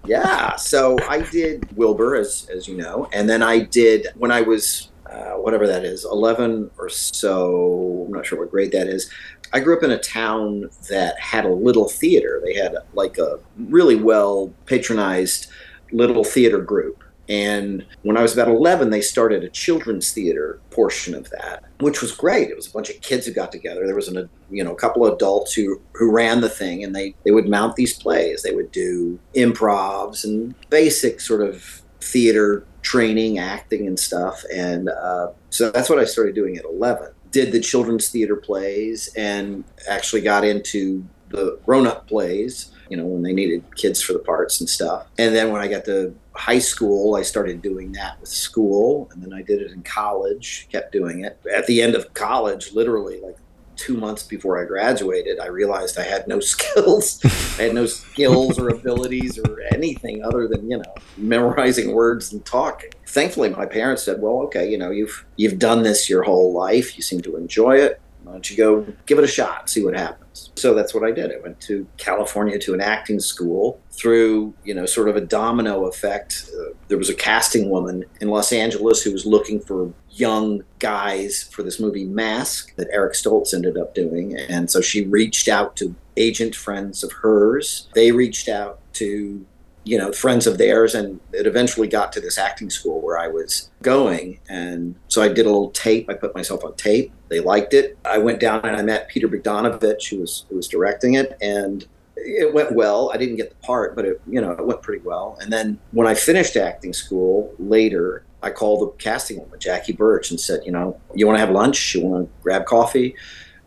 Yeah. 0.05 0.55
So 0.55 0.97
I 1.07 1.21
did 1.21 1.75
Wilbur, 1.77 2.15
as 2.15 2.47
as 2.53 2.67
you 2.67 2.77
know, 2.77 3.07
and 3.13 3.29
then 3.29 3.41
I 3.41 3.59
did 3.59 4.07
when 4.15 4.31
I 4.31 4.41
was 4.41 4.89
uh, 5.09 5.33
whatever 5.33 5.67
that 5.67 5.83
is, 5.83 6.05
eleven 6.05 6.69
or 6.77 6.89
so. 6.89 8.05
I'm 8.07 8.13
not 8.13 8.25
sure 8.25 8.39
what 8.39 8.51
grade 8.51 8.71
that 8.71 8.87
is. 8.87 9.09
I 9.53 9.59
grew 9.59 9.77
up 9.77 9.83
in 9.83 9.91
a 9.91 9.99
town 9.99 10.69
that 10.89 11.19
had 11.19 11.45
a 11.45 11.53
little 11.53 11.87
theater. 11.87 12.41
They 12.43 12.55
had 12.55 12.75
like 12.93 13.17
a 13.17 13.39
really 13.57 13.95
well 13.95 14.51
patronized 14.65 15.47
little 15.91 16.23
theater 16.23 16.59
group. 16.59 17.02
And 17.29 17.85
when 18.01 18.17
I 18.17 18.21
was 18.21 18.33
about 18.33 18.49
11, 18.49 18.89
they 18.89 19.01
started 19.01 19.43
a 19.43 19.49
children's 19.49 20.11
theater 20.11 20.59
portion 20.71 21.15
of 21.15 21.29
that, 21.29 21.63
which 21.79 22.01
was 22.01 22.11
great. 22.11 22.49
It 22.49 22.55
was 22.55 22.67
a 22.67 22.71
bunch 22.71 22.89
of 22.89 22.99
kids 23.01 23.25
who 23.25 23.33
got 23.33 23.51
together. 23.51 23.85
There 23.85 23.95
was 23.95 24.09
an, 24.09 24.29
you 24.49 24.63
know, 24.63 24.73
a 24.73 24.75
couple 24.75 25.05
of 25.05 25.13
adults 25.13 25.53
who 25.53 25.81
who 25.93 26.11
ran 26.11 26.41
the 26.41 26.49
thing, 26.49 26.83
and 26.83 26.95
they 26.95 27.15
they 27.23 27.31
would 27.31 27.47
mount 27.47 27.75
these 27.75 27.97
plays. 27.97 28.43
They 28.43 28.53
would 28.53 28.71
do 28.71 29.19
improvs 29.35 30.23
and 30.23 30.53
basic 30.69 31.21
sort 31.21 31.41
of 31.41 31.81
theater 32.01 32.65
training, 32.81 33.39
acting, 33.39 33.87
and 33.87 33.97
stuff. 33.97 34.43
And 34.53 34.89
uh, 34.89 35.29
so 35.49 35.71
that's 35.71 35.89
what 35.89 35.99
I 35.99 36.05
started 36.05 36.35
doing 36.35 36.57
at 36.57 36.65
11. 36.65 37.11
Did 37.31 37.51
the 37.51 37.61
children's 37.61 38.09
theater 38.09 38.35
plays 38.35 39.09
and 39.15 39.63
actually 39.89 40.21
got 40.21 40.43
into 40.43 41.05
the 41.29 41.57
grown 41.65 41.87
up 41.87 42.07
plays, 42.07 42.71
you 42.89 42.97
know, 42.97 43.05
when 43.05 43.23
they 43.23 43.33
needed 43.33 43.63
kids 43.75 44.01
for 44.01 44.13
the 44.13 44.19
parts 44.19 44.59
and 44.59 44.69
stuff. 44.69 45.07
And 45.17 45.33
then 45.33 45.51
when 45.51 45.61
I 45.61 45.67
got 45.67 45.85
to 45.85 46.15
high 46.35 46.59
school, 46.59 47.15
I 47.15 47.21
started 47.21 47.61
doing 47.61 47.91
that 47.93 48.19
with 48.19 48.29
school. 48.29 49.09
And 49.11 49.21
then 49.21 49.33
I 49.33 49.41
did 49.41 49.61
it 49.61 49.71
in 49.71 49.83
college, 49.83 50.67
kept 50.71 50.91
doing 50.91 51.23
it. 51.23 51.39
At 51.53 51.67
the 51.67 51.81
end 51.81 51.95
of 51.95 52.13
college, 52.13 52.73
literally, 52.73 53.19
like 53.21 53.37
two 53.75 53.97
months 53.97 54.23
before 54.23 54.61
I 54.61 54.65
graduated, 54.65 55.39
I 55.39 55.47
realized 55.47 55.97
I 55.97 56.03
had 56.03 56.27
no 56.27 56.39
skills. 56.53 57.19
I 57.59 57.63
had 57.63 57.73
no 57.73 57.85
skills 57.85 58.59
or 58.59 58.69
abilities 58.69 59.39
or 59.39 59.61
anything 59.73 60.23
other 60.23 60.47
than 60.47 60.69
you 60.69 60.77
know 60.77 60.93
memorizing 61.17 61.93
words 61.93 62.33
and 62.33 62.43
talking. 62.45 62.89
Thankfully, 63.07 63.49
my 63.49 63.65
parents 63.65 64.03
said, 64.03 64.21
"Well, 64.21 64.41
okay, 64.43 64.69
you 64.69 64.77
know, 64.77 64.91
you've 64.91 65.25
you've 65.35 65.59
done 65.59 65.83
this 65.83 66.09
your 66.09 66.23
whole 66.23 66.53
life. 66.53 66.97
You 66.97 67.03
seem 67.03 67.21
to 67.21 67.35
enjoy 67.35 67.77
it. 67.77 68.01
Why 68.23 68.31
don't 68.31 68.49
you 68.49 68.57
go 68.57 68.85
give 69.05 69.17
it 69.17 69.23
a 69.23 69.27
shot, 69.27 69.69
see 69.69 69.83
what 69.83 69.95
happens?" 69.95 70.51
So 70.55 70.73
that's 70.73 70.93
what 70.93 71.03
I 71.03 71.11
did. 71.11 71.31
I 71.31 71.39
went 71.41 71.59
to 71.61 71.87
California 71.97 72.57
to 72.59 72.73
an 72.73 72.81
acting 72.81 73.19
school. 73.19 73.79
Through 73.91 74.53
you 74.63 74.73
know 74.73 74.85
sort 74.85 75.09
of 75.09 75.15
a 75.15 75.21
domino 75.21 75.85
effect, 75.85 76.49
uh, 76.57 76.73
there 76.87 76.97
was 76.97 77.09
a 77.09 77.13
casting 77.13 77.69
woman 77.69 78.05
in 78.21 78.29
Los 78.29 78.51
Angeles 78.51 79.03
who 79.03 79.11
was 79.11 79.25
looking 79.25 79.59
for 79.59 79.93
young 80.09 80.63
guys 80.79 81.43
for 81.43 81.63
this 81.63 81.79
movie 81.79 82.05
Mask 82.05 82.75
that 82.75 82.87
Eric 82.91 83.13
Stoltz 83.13 83.53
ended 83.53 83.77
up 83.77 83.93
doing, 83.93 84.37
and 84.37 84.69
so 84.69 84.81
she 84.81 85.05
reached 85.05 85.47
out 85.47 85.75
to 85.77 85.95
agent 86.17 86.55
friends 86.55 87.03
of 87.03 87.11
hers. 87.11 87.87
They 87.93 88.11
reached 88.11 88.47
out 88.47 88.79
to 88.93 89.45
you 89.83 89.97
know 89.97 90.11
friends 90.11 90.47
of 90.47 90.57
theirs 90.57 90.95
and 90.95 91.19
it 91.33 91.45
eventually 91.45 91.87
got 91.87 92.11
to 92.13 92.21
this 92.21 92.37
acting 92.37 92.69
school 92.69 93.01
where 93.01 93.17
i 93.17 93.27
was 93.27 93.69
going. 93.81 94.39
And 94.49 94.95
so 95.07 95.21
i 95.21 95.27
did 95.27 95.45
a 95.45 95.49
little 95.49 95.71
tape. 95.71 96.09
I 96.09 96.13
put 96.13 96.35
myself 96.35 96.63
on 96.63 96.75
tape. 96.75 97.11
They 97.29 97.39
liked 97.39 97.73
it. 97.73 97.97
I 98.05 98.17
went 98.17 98.39
down 98.39 98.65
and 98.65 98.75
i 98.75 98.81
met 98.81 99.09
peter 99.09 99.27
bogdanovich 99.27 100.09
who 100.09 100.19
was 100.19 100.45
who 100.49 100.55
was 100.55 100.67
directing 100.67 101.15
it 101.15 101.37
and 101.41 101.85
it 102.15 102.53
went 102.53 102.73
well. 102.73 103.11
I 103.13 103.17
didn't 103.17 103.35
get 103.35 103.49
the 103.49 103.55
part 103.57 103.95
but 103.95 104.05
it 104.05 104.21
you 104.27 104.39
know 104.39 104.51
it 104.51 104.65
went 104.65 104.81
pretty 104.81 105.03
well. 105.03 105.37
And 105.41 105.51
then 105.51 105.79
when 105.91 106.07
i 106.07 106.13
finished 106.13 106.55
acting 106.55 106.93
school 106.93 107.53
later 107.59 108.25
i 108.41 108.49
called 108.49 108.81
the 108.81 109.03
casting 109.03 109.39
woman 109.39 109.59
jackie 109.59 109.93
burch 109.93 110.31
and 110.31 110.39
said 110.39 110.61
you 110.65 110.71
know 110.71 110.99
you 111.13 111.27
want 111.27 111.35
to 111.37 111.41
have 111.45 111.51
lunch? 111.51 111.95
You 111.95 112.05
want 112.05 112.25
to 112.25 112.43
grab 112.43 112.65
coffee 112.65 113.15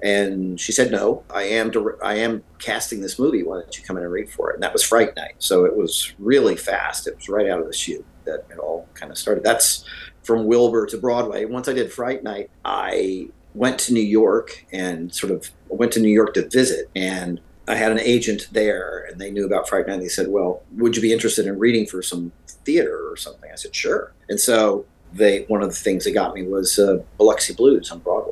and 0.03 0.61
she 0.61 0.73
said, 0.73 0.91
"No, 0.91 1.23
I 1.31 1.45
am. 1.45 1.73
I 2.03 2.17
am 2.17 2.43
casting 2.59 3.01
this 3.01 3.19
movie. 3.19 3.43
Why 3.43 3.61
don't 3.61 3.77
you 3.77 3.85
come 3.85 3.97
in 3.97 4.05
and 4.05 4.13
read 4.13 4.31
for 4.31 4.51
it?" 4.51 4.55
And 4.55 4.63
that 4.63 4.73
was 4.73 4.83
Fright 4.83 5.17
Night. 5.17 5.35
So 5.39 5.65
it 5.65 5.77
was 5.77 6.13
really 6.19 6.57
fast. 6.57 7.07
It 7.07 7.17
was 7.17 7.29
right 7.29 7.49
out 7.49 7.61
of 7.61 7.67
the 7.67 7.73
chute 7.73 8.05
that 8.25 8.45
it 8.51 8.59
all 8.59 8.89
kind 8.95 9.11
of 9.11 9.19
started. 9.19 9.45
That's 9.45 9.85
from 10.23 10.47
Wilbur 10.47 10.87
to 10.87 10.99
Broadway. 10.99 11.45
Once 11.45 11.69
I 11.69 11.73
did 11.73 11.93
Fright 11.93 12.23
Night, 12.23 12.51
I 12.65 13.29
went 13.55 13.79
to 13.79 13.93
New 13.93 14.01
York 14.01 14.67
and 14.73 15.15
sort 15.15 15.33
of 15.33 15.51
went 15.69 15.93
to 15.93 16.01
New 16.01 16.11
York 16.11 16.35
to 16.35 16.49
visit. 16.49 16.91
And 16.95 17.41
I 17.69 17.75
had 17.75 17.91
an 17.91 18.01
agent 18.01 18.49
there, 18.53 19.07
and 19.11 19.21
they 19.21 19.31
knew 19.31 19.47
about 19.47 19.69
Fright 19.69 19.87
Night. 19.87 20.01
They 20.01 20.09
said, 20.09 20.29
"Well, 20.29 20.63
would 20.73 20.95
you 20.95 21.03
be 21.03 21.13
interested 21.13 21.47
in 21.47 21.59
reading 21.59 21.87
for 21.87 22.03
some 22.03 22.33
theater 22.47 23.11
or 23.11 23.17
something?" 23.17 23.51
I 23.51 23.57
said, 23.57 23.75
"Sure." 23.75 24.13
And 24.29 24.39
so 24.39 24.85
they 25.13 25.45
one 25.49 25.63
of 25.63 25.69
the 25.69 25.75
things 25.75 26.05
that 26.05 26.13
got 26.13 26.35
me 26.35 26.43
was 26.43 26.79
uh, 26.79 26.99
Biloxi 27.19 27.55
Blues 27.55 27.91
on 27.91 28.01
Broadway. 28.01 28.26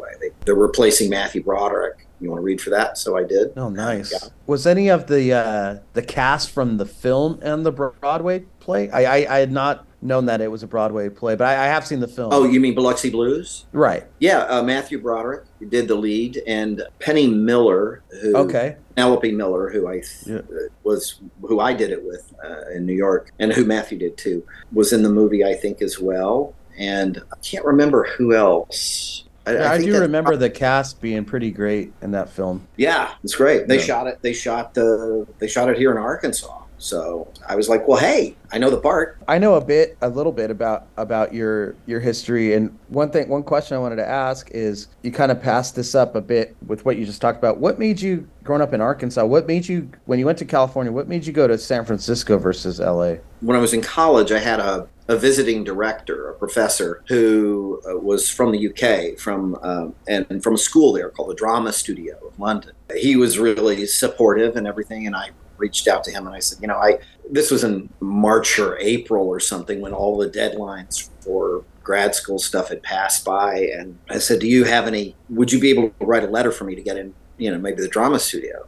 They, 0.44 0.52
they're 0.52 0.54
replacing 0.54 1.10
Matthew 1.10 1.42
Broderick. 1.42 2.06
You 2.20 2.30
want 2.30 2.40
to 2.40 2.44
read 2.44 2.60
for 2.60 2.70
that? 2.70 2.96
So 2.96 3.16
I 3.16 3.24
did. 3.24 3.52
Oh, 3.56 3.68
nice. 3.68 4.12
Yeah. 4.12 4.28
Was 4.46 4.66
any 4.66 4.88
of 4.88 5.06
the 5.06 5.32
uh, 5.32 5.78
the 5.92 6.02
cast 6.02 6.50
from 6.50 6.76
the 6.78 6.86
film 6.86 7.38
and 7.42 7.66
the 7.66 7.72
Broadway 7.72 8.40
play? 8.60 8.90
I, 8.90 9.04
I, 9.04 9.36
I 9.36 9.38
had 9.40 9.52
not 9.52 9.86
known 10.00 10.26
that 10.26 10.40
it 10.40 10.50
was 10.50 10.62
a 10.62 10.66
Broadway 10.66 11.08
play, 11.08 11.34
but 11.34 11.46
I, 11.46 11.64
I, 11.64 11.66
have 11.66 11.86
seen 11.86 12.00
the 12.00 12.08
film. 12.08 12.28
Oh, 12.32 12.44
you 12.44 12.60
mean 12.60 12.74
Biloxi 12.74 13.08
Blues? 13.08 13.64
Right. 13.72 14.04
Yeah, 14.18 14.40
uh, 14.40 14.62
Matthew 14.62 15.00
Broderick 15.00 15.44
did 15.68 15.88
the 15.88 15.94
lead, 15.94 16.42
and 16.46 16.82
Penny 16.98 17.26
Miller, 17.26 18.02
who 18.20 18.36
okay, 18.36 18.76
Penelope 18.94 19.32
Miller, 19.32 19.70
who 19.70 19.88
I 19.88 20.00
th- 20.00 20.26
yeah. 20.26 20.40
was 20.82 21.20
who 21.42 21.60
I 21.60 21.72
did 21.72 21.90
it 21.90 22.04
with 22.04 22.32
uh, 22.44 22.70
in 22.74 22.84
New 22.84 22.94
York, 22.94 23.32
and 23.38 23.52
who 23.52 23.64
Matthew 23.64 23.98
did 23.98 24.18
too, 24.18 24.46
was 24.72 24.92
in 24.92 25.02
the 25.02 25.10
movie 25.10 25.42
I 25.42 25.54
think 25.54 25.80
as 25.80 25.98
well 25.98 26.54
and 26.76 27.22
I 27.32 27.36
can't 27.36 27.64
remember 27.64 28.04
who 28.04 28.34
else. 28.34 29.23
I, 29.46 29.52
yeah, 29.52 29.70
I, 29.70 29.74
I 29.74 29.78
do 29.78 30.00
remember 30.00 30.36
the 30.36 30.50
cast 30.50 31.00
being 31.00 31.24
pretty 31.24 31.50
great 31.50 31.92
in 32.02 32.12
that 32.12 32.30
film. 32.30 32.66
Yeah, 32.76 33.12
it's 33.22 33.34
great. 33.34 33.68
They 33.68 33.76
yeah. 33.78 33.84
shot 33.84 34.06
it. 34.06 34.22
They 34.22 34.32
shot 34.32 34.74
the. 34.74 35.26
They 35.38 35.48
shot 35.48 35.68
it 35.68 35.76
here 35.76 35.90
in 35.90 35.98
Arkansas. 35.98 36.64
So 36.84 37.32
I 37.48 37.56
was 37.56 37.68
like, 37.68 37.88
well, 37.88 37.98
hey, 37.98 38.36
I 38.52 38.58
know 38.58 38.68
the 38.68 38.76
part. 38.76 39.16
I 39.26 39.38
know 39.38 39.54
a 39.54 39.64
bit, 39.64 39.96
a 40.02 40.08
little 40.08 40.32
bit 40.32 40.50
about 40.50 40.86
about 40.96 41.32
your 41.32 41.76
your 41.86 42.00
history. 42.00 42.54
And 42.54 42.78
one 42.88 43.10
thing, 43.10 43.28
one 43.28 43.42
question 43.42 43.76
I 43.76 43.80
wanted 43.80 43.96
to 43.96 44.06
ask 44.06 44.50
is, 44.50 44.88
you 45.02 45.10
kind 45.10 45.32
of 45.32 45.40
passed 45.40 45.76
this 45.76 45.94
up 45.94 46.14
a 46.14 46.20
bit 46.20 46.54
with 46.66 46.84
what 46.84 46.98
you 46.98 47.06
just 47.06 47.20
talked 47.20 47.38
about. 47.38 47.58
What 47.58 47.78
made 47.78 48.02
you, 48.02 48.28
growing 48.42 48.60
up 48.60 48.74
in 48.74 48.80
Arkansas, 48.80 49.24
what 49.24 49.46
made 49.46 49.66
you, 49.66 49.90
when 50.04 50.18
you 50.18 50.26
went 50.26 50.38
to 50.38 50.44
California, 50.44 50.92
what 50.92 51.08
made 51.08 51.26
you 51.26 51.32
go 51.32 51.46
to 51.46 51.56
San 51.56 51.84
Francisco 51.86 52.36
versus 52.36 52.80
L.A.? 52.80 53.20
When 53.40 53.56
I 53.56 53.60
was 53.60 53.72
in 53.72 53.80
college, 53.80 54.30
I 54.30 54.38
had 54.38 54.60
a 54.60 54.86
a 55.08 55.16
visiting 55.16 55.64
director, 55.64 56.30
a 56.30 56.34
professor 56.34 57.02
who 57.08 57.80
uh, 57.88 57.98
was 57.98 58.28
from 58.28 58.52
the 58.52 58.68
UK, 58.68 59.18
from 59.18 59.56
uh, 59.62 59.88
and 60.08 60.42
from 60.42 60.54
a 60.54 60.58
school 60.58 60.92
there 60.92 61.10
called 61.10 61.30
the 61.30 61.34
Drama 61.34 61.72
Studio 61.72 62.16
of 62.26 62.38
London. 62.38 62.72
He 62.96 63.16
was 63.16 63.38
really 63.38 63.86
supportive 63.86 64.56
and 64.56 64.66
everything, 64.66 65.06
and 65.06 65.14
I 65.14 65.30
reached 65.58 65.86
out 65.86 66.02
to 66.04 66.10
him 66.10 66.26
and 66.26 66.34
I 66.34 66.40
said, 66.40 66.60
you 66.60 66.68
know, 66.68 66.78
I 66.78 66.98
this 67.30 67.50
was 67.50 67.64
in 67.64 67.88
March 68.00 68.58
or 68.58 68.78
April 68.78 69.26
or 69.28 69.40
something 69.40 69.80
when 69.80 69.92
all 69.92 70.16
the 70.16 70.28
deadlines 70.28 71.08
for 71.20 71.64
grad 71.82 72.14
school 72.14 72.38
stuff 72.38 72.68
had 72.68 72.82
passed 72.82 73.26
by, 73.26 73.58
and 73.76 73.98
I 74.08 74.18
said, 74.18 74.40
do 74.40 74.48
you 74.48 74.64
have 74.64 74.86
any? 74.86 75.16
Would 75.28 75.52
you 75.52 75.60
be 75.60 75.70
able 75.70 75.90
to 75.90 76.06
write 76.06 76.24
a 76.24 76.28
letter 76.28 76.50
for 76.50 76.64
me 76.64 76.74
to 76.74 76.82
get 76.82 76.96
in? 76.96 77.14
You 77.36 77.50
know, 77.50 77.58
maybe 77.58 77.82
the 77.82 77.88
Drama 77.88 78.18
Studio, 78.18 78.66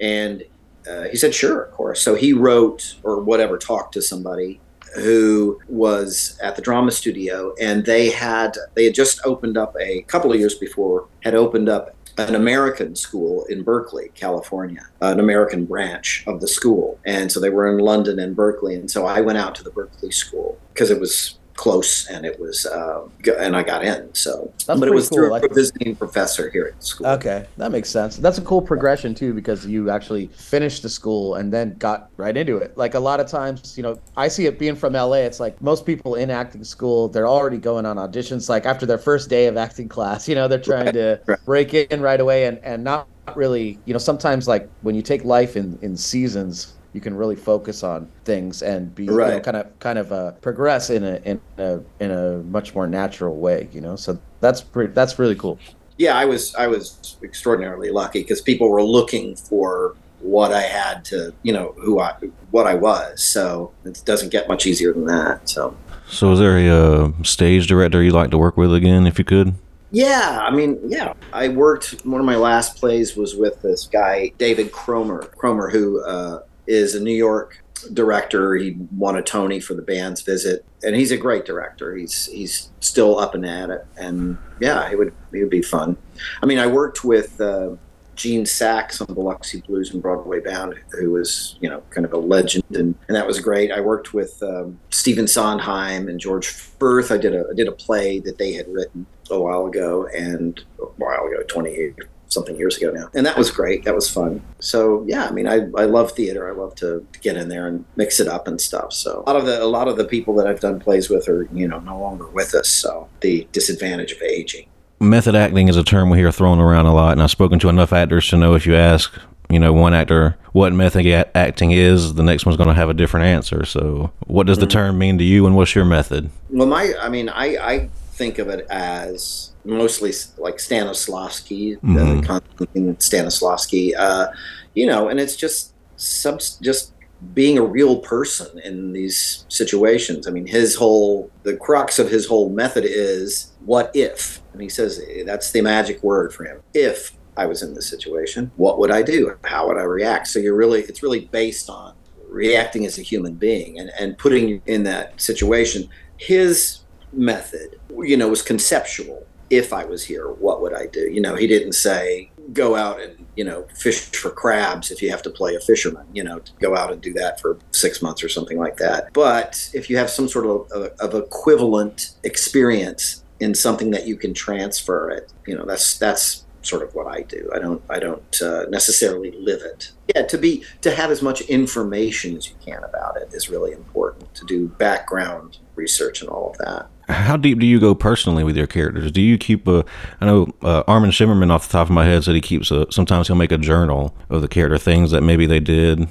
and 0.00 0.44
uh, 0.86 1.04
he 1.04 1.16
said, 1.16 1.34
sure, 1.34 1.62
of 1.62 1.72
course. 1.72 2.02
So 2.02 2.14
he 2.14 2.34
wrote 2.34 2.96
or 3.02 3.22
whatever, 3.22 3.56
talked 3.56 3.94
to 3.94 4.02
somebody 4.02 4.60
who 4.98 5.58
was 5.68 6.38
at 6.42 6.56
the 6.56 6.62
drama 6.62 6.90
studio 6.90 7.54
and 7.60 7.84
they 7.84 8.10
had 8.10 8.56
they 8.74 8.84
had 8.84 8.94
just 8.94 9.20
opened 9.24 9.56
up 9.56 9.74
a 9.80 10.02
couple 10.02 10.32
of 10.32 10.38
years 10.38 10.54
before 10.54 11.06
had 11.22 11.34
opened 11.34 11.68
up 11.68 11.94
an 12.18 12.34
American 12.34 12.96
school 12.96 13.44
in 13.44 13.62
Berkeley, 13.62 14.10
California, 14.14 14.84
an 15.00 15.20
American 15.20 15.64
branch 15.64 16.24
of 16.26 16.40
the 16.40 16.48
school. 16.48 16.98
And 17.06 17.30
so 17.30 17.38
they 17.38 17.50
were 17.50 17.68
in 17.68 17.78
London 17.78 18.18
and 18.18 18.34
Berkeley. 18.34 18.74
And 18.74 18.90
so 18.90 19.06
I 19.06 19.20
went 19.20 19.38
out 19.38 19.54
to 19.56 19.62
the 19.62 19.70
Berkeley 19.70 20.10
school 20.10 20.58
because 20.74 20.90
it 20.90 20.98
was 20.98 21.37
close 21.58 22.06
and 22.06 22.24
it 22.24 22.38
was 22.38 22.64
uh, 22.66 23.06
and 23.38 23.56
I 23.56 23.64
got 23.64 23.84
in. 23.84 24.14
So, 24.14 24.52
That's 24.64 24.78
but 24.78 24.88
it 24.88 24.94
was 24.94 25.08
cool. 25.08 25.16
through 25.16 25.34
a 25.34 25.48
visiting 25.52 25.96
professor 25.96 26.50
here 26.50 26.72
at 26.74 26.82
school. 26.82 27.08
Okay, 27.08 27.46
that 27.56 27.72
makes 27.72 27.90
sense. 27.90 28.16
That's 28.16 28.38
a 28.38 28.42
cool 28.42 28.62
progression 28.62 29.12
too 29.12 29.34
because 29.34 29.66
you 29.66 29.90
actually 29.90 30.28
finished 30.28 30.82
the 30.82 30.88
school 30.88 31.34
and 31.34 31.52
then 31.52 31.74
got 31.78 32.10
right 32.16 32.36
into 32.36 32.56
it. 32.58 32.78
Like 32.78 32.94
a 32.94 33.00
lot 33.00 33.18
of 33.18 33.26
times, 33.26 33.76
you 33.76 33.82
know, 33.82 33.98
I 34.16 34.28
see 34.28 34.46
it 34.46 34.58
being 34.58 34.76
from 34.76 34.92
LA. 34.92 35.26
It's 35.26 35.40
like 35.40 35.60
most 35.60 35.84
people 35.84 36.14
in 36.14 36.30
acting 36.30 36.62
school, 36.62 37.08
they're 37.08 37.28
already 37.28 37.58
going 37.58 37.84
on 37.84 37.96
auditions. 37.96 38.48
Like 38.48 38.64
after 38.64 38.86
their 38.86 38.98
first 38.98 39.28
day 39.28 39.46
of 39.46 39.56
acting 39.56 39.88
class, 39.88 40.28
you 40.28 40.36
know, 40.36 40.46
they're 40.46 40.60
trying 40.60 40.86
right. 40.86 40.94
to 40.94 41.20
right. 41.26 41.44
break 41.44 41.74
in 41.74 42.00
right 42.00 42.20
away 42.20 42.46
and 42.46 42.58
and 42.58 42.84
not 42.84 43.08
really, 43.34 43.78
you 43.84 43.92
know, 43.92 43.98
sometimes 43.98 44.46
like 44.46 44.70
when 44.82 44.94
you 44.94 45.02
take 45.02 45.24
life 45.24 45.56
in 45.56 45.76
in 45.82 45.96
seasons 45.96 46.74
you 46.92 47.00
can 47.00 47.14
really 47.14 47.36
focus 47.36 47.82
on 47.82 48.08
things 48.24 48.62
and 48.62 48.94
be 48.94 49.08
right. 49.08 49.28
you 49.28 49.34
know, 49.34 49.40
kind 49.40 49.56
of 49.56 49.78
kind 49.78 49.98
of 49.98 50.12
uh, 50.12 50.32
progress 50.32 50.90
in 50.90 51.04
a 51.04 51.16
in 51.24 51.40
a 51.58 51.80
in 52.00 52.10
a 52.10 52.38
much 52.44 52.74
more 52.74 52.86
natural 52.86 53.36
way. 53.36 53.68
You 53.72 53.80
know, 53.80 53.96
so 53.96 54.18
that's 54.40 54.60
pretty 54.60 54.92
that's 54.92 55.18
really 55.18 55.36
cool. 55.36 55.58
Yeah, 55.96 56.16
I 56.16 56.24
was 56.24 56.54
I 56.54 56.66
was 56.66 57.16
extraordinarily 57.22 57.90
lucky 57.90 58.20
because 58.20 58.40
people 58.40 58.68
were 58.70 58.82
looking 58.82 59.36
for 59.36 59.96
what 60.20 60.52
I 60.52 60.62
had 60.62 61.04
to, 61.06 61.32
you 61.42 61.52
know, 61.52 61.74
who 61.78 62.00
I 62.00 62.14
what 62.50 62.66
I 62.66 62.74
was. 62.74 63.22
So 63.22 63.72
it 63.84 64.02
doesn't 64.04 64.30
get 64.30 64.48
much 64.48 64.66
easier 64.66 64.92
than 64.92 65.06
that. 65.06 65.48
So. 65.48 65.76
So, 66.10 66.32
is 66.32 66.38
there 66.38 66.56
a 66.56 66.68
uh, 66.70 67.12
stage 67.22 67.66
director 67.66 68.02
you'd 68.02 68.14
like 68.14 68.30
to 68.30 68.38
work 68.38 68.56
with 68.56 68.72
again, 68.72 69.06
if 69.06 69.18
you 69.18 69.26
could? 69.26 69.54
Yeah, 69.90 70.42
I 70.42 70.50
mean, 70.50 70.78
yeah. 70.86 71.12
I 71.34 71.48
worked. 71.48 72.04
One 72.06 72.20
of 72.20 72.26
my 72.26 72.36
last 72.36 72.76
plays 72.76 73.14
was 73.14 73.36
with 73.36 73.60
this 73.60 73.86
guy, 73.86 74.32
David 74.38 74.72
Cromer. 74.72 75.24
Cromer, 75.36 75.68
who 75.68 76.02
uh, 76.04 76.40
is 76.68 76.94
a 76.94 77.00
New 77.00 77.10
York 77.10 77.64
director. 77.92 78.54
He 78.56 78.76
won 78.96 79.16
a 79.16 79.22
Tony 79.22 79.58
for 79.58 79.74
the 79.74 79.82
band's 79.82 80.22
visit, 80.22 80.64
and 80.84 80.94
he's 80.94 81.10
a 81.10 81.16
great 81.16 81.44
director. 81.44 81.96
He's 81.96 82.26
he's 82.26 82.70
still 82.80 83.18
up 83.18 83.34
and 83.34 83.44
at 83.46 83.70
it, 83.70 83.86
and 83.96 84.38
yeah, 84.60 84.88
it 84.90 84.98
would 84.98 85.12
it 85.32 85.40
would 85.40 85.50
be 85.50 85.62
fun. 85.62 85.96
I 86.42 86.46
mean, 86.46 86.58
I 86.58 86.66
worked 86.66 87.04
with 87.04 87.40
uh, 87.40 87.70
Gene 88.14 88.44
Saks 88.44 89.00
on 89.00 89.06
the 89.06 89.14
Biloxi 89.14 89.60
Blues 89.62 89.92
and 89.92 90.02
Broadway 90.02 90.40
Bound, 90.40 90.74
who 90.92 91.12
was 91.12 91.56
you 91.60 91.68
know 91.68 91.82
kind 91.90 92.04
of 92.04 92.12
a 92.12 92.18
legend, 92.18 92.64
and, 92.70 92.94
and 93.08 93.16
that 93.16 93.26
was 93.26 93.40
great. 93.40 93.72
I 93.72 93.80
worked 93.80 94.12
with 94.12 94.42
um, 94.42 94.78
Stephen 94.90 95.26
Sondheim 95.26 96.08
and 96.08 96.20
George 96.20 96.48
Furth. 96.48 97.10
I 97.10 97.16
did 97.16 97.34
a 97.34 97.46
I 97.50 97.54
did 97.54 97.68
a 97.68 97.72
play 97.72 98.18
that 98.20 98.38
they 98.38 98.52
had 98.52 98.68
written 98.68 99.06
a 99.30 99.40
while 99.40 99.66
ago, 99.66 100.06
and 100.08 100.60
a 100.80 100.86
while 100.96 101.26
ago, 101.26 101.42
twenty 101.46 101.70
eight 101.70 101.94
something 102.28 102.56
years 102.56 102.76
ago 102.76 102.90
now. 102.90 103.08
And 103.14 103.26
that 103.26 103.36
was 103.36 103.50
great. 103.50 103.84
That 103.84 103.94
was 103.94 104.08
fun. 104.08 104.42
So 104.60 105.04
yeah, 105.06 105.26
I 105.26 105.30
mean, 105.30 105.46
I, 105.46 105.66
I 105.76 105.84
love 105.84 106.12
theater. 106.12 106.48
I 106.48 106.52
love 106.52 106.74
to, 106.76 107.06
get 107.20 107.36
in 107.36 107.48
there 107.48 107.66
and 107.66 107.84
mix 107.96 108.20
it 108.20 108.28
up 108.28 108.46
and 108.46 108.60
stuff. 108.60 108.92
So 108.92 109.24
a 109.26 109.32
lot 109.32 109.36
of 109.36 109.46
the 109.46 109.62
a 109.62 109.66
lot 109.66 109.88
of 109.88 109.96
the 109.96 110.04
people 110.04 110.34
that 110.36 110.46
I've 110.46 110.60
done 110.60 110.78
plays 110.78 111.10
with 111.10 111.28
are 111.28 111.48
you 111.52 111.66
know 111.66 111.80
no 111.80 111.98
longer 111.98 112.28
with 112.28 112.54
us. 112.54 112.68
So 112.68 113.08
the 113.20 113.48
disadvantage 113.52 114.12
of 114.12 114.22
aging. 114.22 114.68
Method 115.00 115.34
acting 115.34 115.68
is 115.68 115.76
a 115.76 115.84
term 115.84 116.10
we 116.10 116.18
hear 116.18 116.32
thrown 116.32 116.58
around 116.58 116.86
a 116.86 116.94
lot, 116.94 117.12
and 117.12 117.22
I've 117.22 117.30
spoken 117.30 117.58
to 117.60 117.68
enough 117.68 117.92
actors 117.92 118.28
to 118.30 118.36
know 118.36 118.54
if 118.54 118.66
you 118.66 118.74
ask, 118.74 119.12
you 119.48 119.58
know, 119.58 119.72
one 119.72 119.94
actor 119.94 120.36
what 120.52 120.72
method 120.72 121.06
acting 121.34 121.70
is, 121.70 122.14
the 122.14 122.22
next 122.22 122.44
one's 122.44 122.56
going 122.56 122.68
to 122.68 122.74
have 122.74 122.88
a 122.88 122.94
different 122.94 123.26
answer. 123.26 123.64
So, 123.64 124.12
what 124.26 124.46
does 124.46 124.58
mm-hmm. 124.58 124.64
the 124.66 124.72
term 124.72 124.98
mean 124.98 125.18
to 125.18 125.24
you, 125.24 125.46
and 125.46 125.56
what's 125.56 125.74
your 125.74 125.84
method? 125.84 126.30
Well, 126.50 126.66
my, 126.66 126.94
I 127.00 127.08
mean, 127.08 127.28
I, 127.28 127.56
I 127.56 127.90
think 128.12 128.38
of 128.38 128.48
it 128.48 128.66
as 128.68 129.52
mostly 129.68 130.12
like 130.38 130.56
Stanislavski, 130.56 131.78
Konstantin 132.26 132.96
Stanislavski. 132.96 133.92
Uh, 133.96 134.28
you 134.74 134.86
know, 134.86 135.08
and 135.08 135.20
it's 135.20 135.36
just 135.36 135.74
sub 135.96 136.40
just 136.62 136.92
being 137.34 137.58
a 137.58 137.62
real 137.62 137.98
person 137.98 138.58
in 138.60 138.92
these 138.92 139.44
situations. 139.48 140.26
I 140.26 140.30
mean, 140.30 140.46
his 140.46 140.74
whole 140.74 141.30
the 141.42 141.56
crux 141.56 141.98
of 141.98 142.10
his 142.10 142.26
whole 142.26 142.50
method 142.50 142.84
is 142.86 143.52
what 143.64 143.90
if, 143.94 144.40
and 144.52 144.62
he 144.62 144.68
says 144.68 145.00
that's 145.26 145.50
the 145.52 145.60
magic 145.60 146.02
word 146.02 146.32
for 146.32 146.44
him. 146.44 146.62
If 146.74 147.16
I 147.36 147.46
was 147.46 147.62
in 147.62 147.74
this 147.74 147.88
situation, 147.88 148.50
what 148.56 148.78
would 148.78 148.90
I 148.90 149.02
do? 149.02 149.36
How 149.44 149.68
would 149.68 149.76
I 149.76 149.82
react? 149.82 150.28
So 150.28 150.38
you're 150.38 150.56
really 150.56 150.82
it's 150.82 151.02
really 151.02 151.26
based 151.26 151.68
on 151.68 151.94
reacting 152.28 152.86
as 152.86 152.98
a 152.98 153.02
human 153.02 153.34
being 153.34 153.78
and, 153.78 153.90
and 153.98 154.16
putting 154.16 154.62
in 154.66 154.84
that 154.84 155.20
situation. 155.20 155.88
His 156.16 156.80
method, 157.12 157.78
you 157.98 158.16
know, 158.16 158.28
was 158.28 158.42
conceptual. 158.42 159.26
If 159.50 159.72
I 159.72 159.84
was 159.84 160.04
here, 160.04 160.28
what 160.28 160.60
would 160.60 160.74
I 160.74 160.86
do? 160.86 161.10
You 161.10 161.20
know, 161.20 161.34
he 161.34 161.46
didn't 161.46 161.72
say 161.72 162.30
go 162.52 162.76
out 162.76 163.00
and 163.00 163.26
you 163.36 163.44
know 163.44 163.66
fish 163.74 164.00
for 164.06 164.30
crabs 164.30 164.90
if 164.90 165.02
you 165.02 165.10
have 165.10 165.22
to 165.22 165.30
play 165.30 165.54
a 165.54 165.60
fisherman. 165.60 166.06
You 166.12 166.24
know, 166.24 166.40
go 166.60 166.76
out 166.76 166.92
and 166.92 167.00
do 167.00 167.12
that 167.14 167.40
for 167.40 167.58
six 167.70 168.02
months 168.02 168.22
or 168.22 168.28
something 168.28 168.58
like 168.58 168.76
that. 168.78 169.12
But 169.12 169.70
if 169.74 169.88
you 169.90 169.96
have 169.96 170.10
some 170.10 170.28
sort 170.28 170.46
of, 170.46 170.70
of, 170.72 170.92
of 171.00 171.14
equivalent 171.14 172.14
experience 172.24 173.24
in 173.40 173.54
something 173.54 173.90
that 173.92 174.06
you 174.06 174.16
can 174.16 174.34
transfer 174.34 175.10
it, 175.10 175.32
you 175.46 175.56
know, 175.56 175.64
that's 175.64 175.98
that's 175.98 176.44
sort 176.62 176.82
of 176.82 176.94
what 176.94 177.06
I 177.06 177.22
do. 177.22 177.50
I 177.54 177.58
don't 177.58 177.82
I 177.88 177.98
don't 177.98 178.42
uh, 178.42 178.64
necessarily 178.68 179.32
live 179.32 179.62
it. 179.62 179.92
Yeah, 180.14 180.26
to 180.26 180.38
be 180.38 180.64
to 180.82 180.90
have 180.90 181.10
as 181.10 181.22
much 181.22 181.40
information 181.42 182.36
as 182.36 182.48
you 182.48 182.56
can 182.64 182.82
about 182.84 183.16
it 183.16 183.32
is 183.32 183.48
really 183.48 183.72
important. 183.72 184.34
To 184.34 184.46
do 184.46 184.68
background 184.68 185.58
research 185.74 186.20
and 186.20 186.30
all 186.30 186.50
of 186.50 186.58
that. 186.58 186.88
How 187.08 187.38
deep 187.38 187.58
do 187.58 187.66
you 187.66 187.80
go 187.80 187.94
personally 187.94 188.44
with 188.44 188.56
your 188.56 188.66
characters? 188.66 189.10
Do 189.10 189.22
you 189.22 189.38
keep 189.38 189.66
a? 189.66 189.84
I 190.20 190.26
know 190.26 190.52
uh, 190.62 190.82
Armin 190.86 191.10
Shimerman, 191.10 191.50
off 191.50 191.66
the 191.66 191.72
top 191.72 191.88
of 191.88 191.92
my 191.92 192.04
head, 192.04 192.22
said 192.22 192.34
he 192.34 192.40
keeps 192.42 192.70
a. 192.70 192.90
Sometimes 192.92 193.28
he'll 193.28 193.36
make 193.36 193.52
a 193.52 193.58
journal 193.58 194.14
of 194.28 194.42
the 194.42 194.48
character, 194.48 194.76
things 194.76 195.10
that 195.12 195.22
maybe 195.22 195.46
they 195.46 195.60
did, 195.60 196.06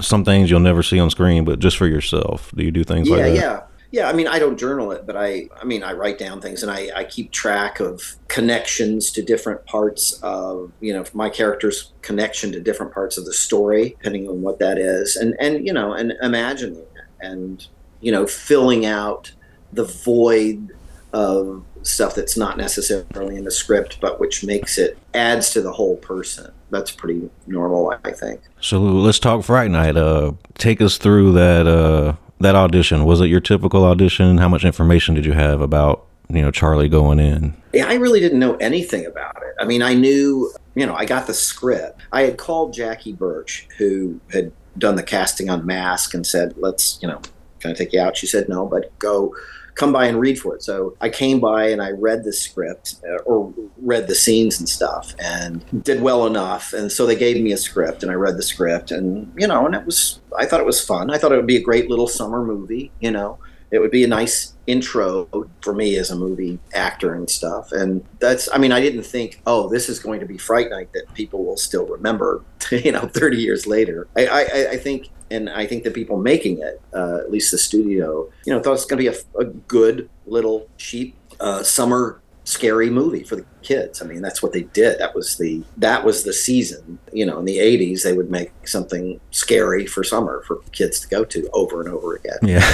some 0.00 0.24
things 0.24 0.50
you'll 0.50 0.60
never 0.60 0.82
see 0.82 0.98
on 0.98 1.08
screen, 1.08 1.44
but 1.44 1.60
just 1.60 1.78
for 1.78 1.86
yourself. 1.86 2.52
Do 2.54 2.62
you 2.62 2.70
do 2.70 2.84
things 2.84 3.08
yeah, 3.08 3.16
like 3.16 3.24
that? 3.24 3.34
yeah. 3.34 3.62
Yeah, 3.90 4.08
I 4.08 4.12
mean, 4.12 4.26
I 4.26 4.40
don't 4.40 4.58
journal 4.58 4.90
it, 4.90 5.06
but 5.06 5.16
I, 5.16 5.48
I 5.56 5.62
mean, 5.62 5.84
I 5.84 5.92
write 5.92 6.18
down 6.18 6.40
things 6.40 6.64
and 6.64 6.72
I, 6.72 6.90
I 6.96 7.04
keep 7.04 7.30
track 7.30 7.78
of 7.78 8.16
connections 8.26 9.12
to 9.12 9.22
different 9.22 9.64
parts 9.66 10.14
of, 10.20 10.72
you 10.80 10.92
know, 10.92 11.04
my 11.14 11.30
character's 11.30 11.92
connection 12.02 12.50
to 12.50 12.60
different 12.60 12.92
parts 12.92 13.18
of 13.18 13.24
the 13.24 13.32
story, 13.32 13.90
depending 13.90 14.28
on 14.28 14.42
what 14.42 14.58
that 14.58 14.78
is, 14.78 15.14
and 15.14 15.36
and 15.38 15.64
you 15.64 15.72
know, 15.72 15.92
and 15.92 16.12
imagining 16.22 16.80
it, 16.80 16.88
and 17.20 17.68
you 18.00 18.10
know, 18.10 18.26
filling 18.26 18.84
out 18.84 19.32
the 19.74 19.84
void 19.84 20.70
of 21.12 21.64
stuff 21.82 22.14
that's 22.14 22.36
not 22.36 22.56
necessarily 22.56 23.36
in 23.36 23.44
the 23.44 23.50
script, 23.50 24.00
but 24.00 24.18
which 24.18 24.44
makes 24.44 24.78
it 24.78 24.98
adds 25.14 25.50
to 25.50 25.60
the 25.60 25.72
whole 25.72 25.96
person. 25.96 26.52
That's 26.70 26.90
pretty 26.90 27.30
normal, 27.46 27.94
I 28.04 28.10
think. 28.10 28.40
So 28.60 28.80
let's 28.80 29.18
talk 29.18 29.44
Fright 29.44 29.70
Night. 29.70 29.96
Uh, 29.96 30.32
take 30.58 30.80
us 30.80 30.98
through 30.98 31.32
that 31.32 31.66
uh, 31.66 32.14
that 32.40 32.56
audition. 32.56 33.04
Was 33.04 33.20
it 33.20 33.26
your 33.26 33.40
typical 33.40 33.84
audition? 33.84 34.38
How 34.38 34.48
much 34.48 34.64
information 34.64 35.14
did 35.14 35.24
you 35.24 35.32
have 35.32 35.60
about 35.60 36.06
you 36.28 36.42
know 36.42 36.50
Charlie 36.50 36.88
going 36.88 37.20
in? 37.20 37.54
Yeah, 37.72 37.86
I 37.86 37.94
really 37.94 38.20
didn't 38.20 38.40
know 38.40 38.56
anything 38.56 39.06
about 39.06 39.36
it. 39.36 39.54
I 39.60 39.64
mean, 39.66 39.82
I 39.82 39.94
knew, 39.94 40.52
you 40.74 40.86
know, 40.86 40.94
I 40.94 41.04
got 41.04 41.26
the 41.26 41.34
script. 41.34 42.00
I 42.12 42.22
had 42.22 42.38
called 42.38 42.72
Jackie 42.72 43.12
Burch, 43.12 43.68
who 43.78 44.20
had 44.32 44.50
done 44.78 44.96
the 44.96 45.02
casting 45.02 45.48
on 45.48 45.64
Mask, 45.64 46.14
and 46.14 46.26
said, 46.26 46.54
"Let's, 46.56 46.98
you 47.00 47.08
know, 47.08 47.20
can 47.60 47.70
I 47.70 47.74
take 47.74 47.92
you 47.92 48.00
out?" 48.00 48.16
She 48.16 48.26
said, 48.26 48.48
"No, 48.48 48.66
but 48.66 48.96
go." 48.98 49.34
Come 49.74 49.92
by 49.92 50.06
and 50.06 50.20
read 50.20 50.38
for 50.38 50.54
it. 50.54 50.62
So 50.62 50.96
I 51.00 51.08
came 51.08 51.40
by 51.40 51.68
and 51.68 51.82
I 51.82 51.90
read 51.90 52.24
the 52.24 52.32
script 52.32 52.96
uh, 53.08 53.22
or 53.22 53.52
read 53.78 54.06
the 54.06 54.14
scenes 54.14 54.58
and 54.58 54.68
stuff 54.68 55.14
and 55.18 55.64
did 55.82 56.00
well 56.00 56.26
enough. 56.26 56.72
And 56.72 56.90
so 56.90 57.06
they 57.06 57.16
gave 57.16 57.42
me 57.42 57.52
a 57.52 57.56
script 57.56 58.02
and 58.02 58.12
I 58.12 58.14
read 58.14 58.36
the 58.36 58.42
script 58.42 58.90
and, 58.90 59.32
you 59.36 59.46
know, 59.46 59.66
and 59.66 59.74
it 59.74 59.84
was, 59.84 60.20
I 60.38 60.46
thought 60.46 60.60
it 60.60 60.66
was 60.66 60.84
fun. 60.84 61.10
I 61.10 61.18
thought 61.18 61.32
it 61.32 61.36
would 61.36 61.46
be 61.46 61.56
a 61.56 61.62
great 61.62 61.90
little 61.90 62.06
summer 62.06 62.44
movie, 62.44 62.92
you 63.00 63.10
know, 63.10 63.38
it 63.74 63.80
would 63.80 63.90
be 63.90 64.04
a 64.04 64.08
nice 64.08 64.54
intro 64.68 65.28
for 65.60 65.74
me 65.74 65.96
as 65.96 66.10
a 66.12 66.16
movie 66.16 66.60
actor 66.74 67.12
and 67.14 67.28
stuff. 67.28 67.72
And 67.72 68.04
that's, 68.20 68.48
I 68.54 68.58
mean, 68.58 68.70
I 68.70 68.80
didn't 68.80 69.02
think, 69.02 69.42
oh, 69.46 69.68
this 69.68 69.88
is 69.88 69.98
going 69.98 70.20
to 70.20 70.26
be 70.26 70.38
Fright 70.38 70.70
Night 70.70 70.92
that 70.92 71.12
people 71.14 71.44
will 71.44 71.56
still 71.56 71.84
remember, 71.86 72.44
you 72.70 72.92
know, 72.92 73.08
30 73.08 73.36
years 73.36 73.66
later. 73.66 74.06
I, 74.16 74.26
I, 74.26 74.68
I 74.70 74.76
think, 74.76 75.08
and 75.34 75.50
I 75.50 75.66
think 75.66 75.84
the 75.84 75.90
people 75.90 76.16
making 76.16 76.60
it, 76.60 76.80
uh, 76.94 77.18
at 77.18 77.30
least 77.30 77.50
the 77.50 77.58
studio, 77.58 78.30
you 78.46 78.52
know, 78.52 78.60
thought 78.60 78.70
it 78.70 78.72
was 78.72 78.86
going 78.86 79.04
to 79.04 79.10
be 79.10 79.16
a, 79.16 79.40
a 79.40 79.44
good 79.44 80.08
little 80.26 80.68
cheap 80.78 81.16
uh, 81.40 81.62
summer 81.62 82.20
scary 82.44 82.90
movie 82.90 83.22
for 83.22 83.36
the 83.36 83.44
kids. 83.62 84.02
I 84.02 84.04
mean, 84.04 84.20
that's 84.20 84.42
what 84.42 84.52
they 84.52 84.62
did. 84.62 84.98
That 84.98 85.14
was 85.14 85.36
the 85.36 85.64
that 85.78 86.04
was 86.04 86.24
the 86.24 86.32
season. 86.32 86.98
You 87.12 87.26
know, 87.26 87.38
in 87.38 87.44
the 87.46 87.58
'80s, 87.58 88.04
they 88.04 88.12
would 88.12 88.30
make 88.30 88.52
something 88.68 89.18
scary 89.30 89.86
for 89.86 90.04
summer 90.04 90.42
for 90.46 90.56
kids 90.72 91.00
to 91.00 91.08
go 91.08 91.24
to 91.24 91.48
over 91.52 91.80
and 91.80 91.88
over 91.88 92.14
again. 92.14 92.38
Yeah. 92.42 92.70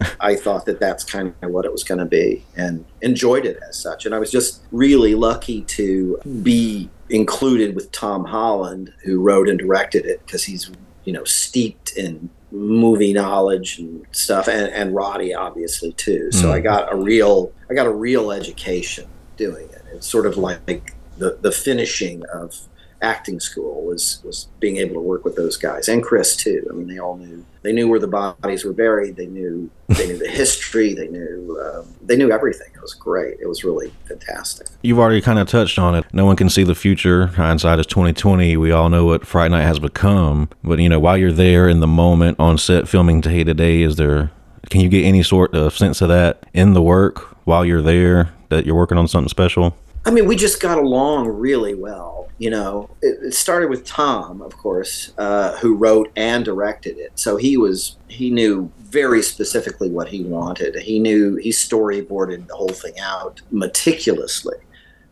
I 0.20 0.36
thought 0.36 0.66
that 0.66 0.78
that's 0.78 1.04
kind 1.04 1.34
of 1.42 1.50
what 1.50 1.64
it 1.64 1.72
was 1.72 1.82
going 1.82 1.98
to 1.98 2.06
be, 2.06 2.44
and 2.56 2.84
enjoyed 3.00 3.46
it 3.46 3.58
as 3.68 3.78
such. 3.78 4.06
And 4.06 4.14
I 4.14 4.18
was 4.18 4.30
just 4.30 4.62
really 4.70 5.14
lucky 5.14 5.62
to 5.62 6.20
be 6.42 6.90
included 7.10 7.74
with 7.74 7.90
Tom 7.92 8.24
Holland, 8.24 8.92
who 9.04 9.20
wrote 9.20 9.48
and 9.48 9.58
directed 9.58 10.04
it, 10.04 10.20
because 10.24 10.44
he's 10.44 10.70
you 11.04 11.12
know 11.12 11.24
steeped 11.24 11.92
in 11.96 12.28
movie 12.50 13.12
knowledge 13.12 13.78
and 13.78 14.06
stuff 14.12 14.48
and, 14.48 14.72
and 14.72 14.94
Roddy 14.94 15.34
obviously 15.34 15.92
too 15.92 16.30
so 16.30 16.48
Mm. 16.48 16.52
I 16.52 16.60
got 16.60 16.92
a 16.92 16.96
real 16.96 17.52
I 17.70 17.74
got 17.74 17.86
a 17.86 17.92
real 17.92 18.30
education 18.30 19.06
doing 19.36 19.68
it 19.70 19.82
it's 19.92 20.06
sort 20.06 20.26
of 20.26 20.36
like 20.36 20.94
the 21.18 21.38
the 21.40 21.52
finishing 21.52 22.24
of 22.32 22.60
acting 23.04 23.38
school 23.40 23.84
was 23.84 24.20
was 24.24 24.48
being 24.60 24.76
able 24.78 24.94
to 24.94 25.00
work 25.00 25.24
with 25.24 25.36
those 25.36 25.56
guys 25.56 25.88
and 25.88 26.02
Chris 26.02 26.36
too 26.36 26.60
I 26.70 26.72
mean 26.72 26.88
they 26.88 26.98
all 26.98 27.16
knew 27.16 27.44
they 27.62 27.72
knew 27.72 27.88
where 27.88 28.00
the 28.00 28.08
bodies 28.08 28.64
were 28.64 28.72
buried 28.72 29.16
they 29.16 29.26
knew 29.26 29.70
they 29.88 30.06
knew 30.08 30.18
the 30.18 30.28
history 30.28 30.94
they 30.94 31.08
knew 31.08 31.36
um, 31.64 31.84
they 32.02 32.16
knew 32.16 32.30
everything 32.30 32.70
it 32.74 32.82
was 32.82 32.94
great 32.94 33.38
it 33.40 33.48
was 33.48 33.64
really 33.64 33.92
fantastic 34.06 34.66
You've 34.82 34.98
already 34.98 35.22
kind 35.22 35.38
of 35.38 35.48
touched 35.48 35.78
on 35.78 35.94
it. 35.94 36.04
No 36.12 36.26
one 36.26 36.36
can 36.36 36.50
see 36.50 36.62
the 36.62 36.74
future. 36.74 37.28
Hindsight 37.28 37.78
is 37.78 37.86
twenty 37.86 38.12
twenty. 38.12 38.54
We 38.58 38.70
all 38.70 38.90
know 38.90 39.06
what 39.06 39.26
Fright 39.26 39.50
Night 39.50 39.62
has 39.62 39.78
become. 39.78 40.50
But 40.62 40.78
you 40.78 40.90
know, 40.90 41.00
while 41.00 41.16
you're 41.16 41.32
there 41.32 41.70
in 41.70 41.80
the 41.80 41.86
moment 41.86 42.38
on 42.38 42.58
set 42.58 42.86
filming 42.86 43.22
Day 43.22 43.44
to 43.44 43.54
Day, 43.54 43.80
is 43.80 43.96
there? 43.96 44.30
Can 44.68 44.82
you 44.82 44.90
get 44.90 45.04
any 45.04 45.22
sort 45.22 45.54
of 45.54 45.74
sense 45.74 46.02
of 46.02 46.08
that 46.08 46.44
in 46.52 46.74
the 46.74 46.82
work 46.82 47.18
while 47.46 47.64
you're 47.64 47.80
there? 47.80 48.34
That 48.50 48.66
you're 48.66 48.76
working 48.76 48.98
on 48.98 49.08
something 49.08 49.30
special. 49.30 49.74
I 50.06 50.10
mean, 50.10 50.26
we 50.26 50.36
just 50.36 50.60
got 50.60 50.78
along 50.78 51.28
really 51.28 51.74
well. 51.74 52.28
You 52.38 52.50
know, 52.50 52.90
it, 53.00 53.18
it 53.22 53.34
started 53.34 53.70
with 53.70 53.84
Tom, 53.84 54.42
of 54.42 54.56
course, 54.56 55.12
uh, 55.16 55.56
who 55.58 55.76
wrote 55.76 56.10
and 56.16 56.44
directed 56.44 56.98
it. 56.98 57.12
So 57.18 57.36
he 57.36 57.56
was 57.56 57.96
he 58.08 58.30
knew 58.30 58.70
very 58.80 59.22
specifically 59.22 59.90
what 59.90 60.08
he 60.08 60.22
wanted. 60.22 60.74
He 60.76 60.98
knew 60.98 61.36
he 61.36 61.50
storyboarded 61.50 62.46
the 62.46 62.54
whole 62.54 62.68
thing 62.68 62.98
out 63.00 63.40
meticulously. 63.50 64.56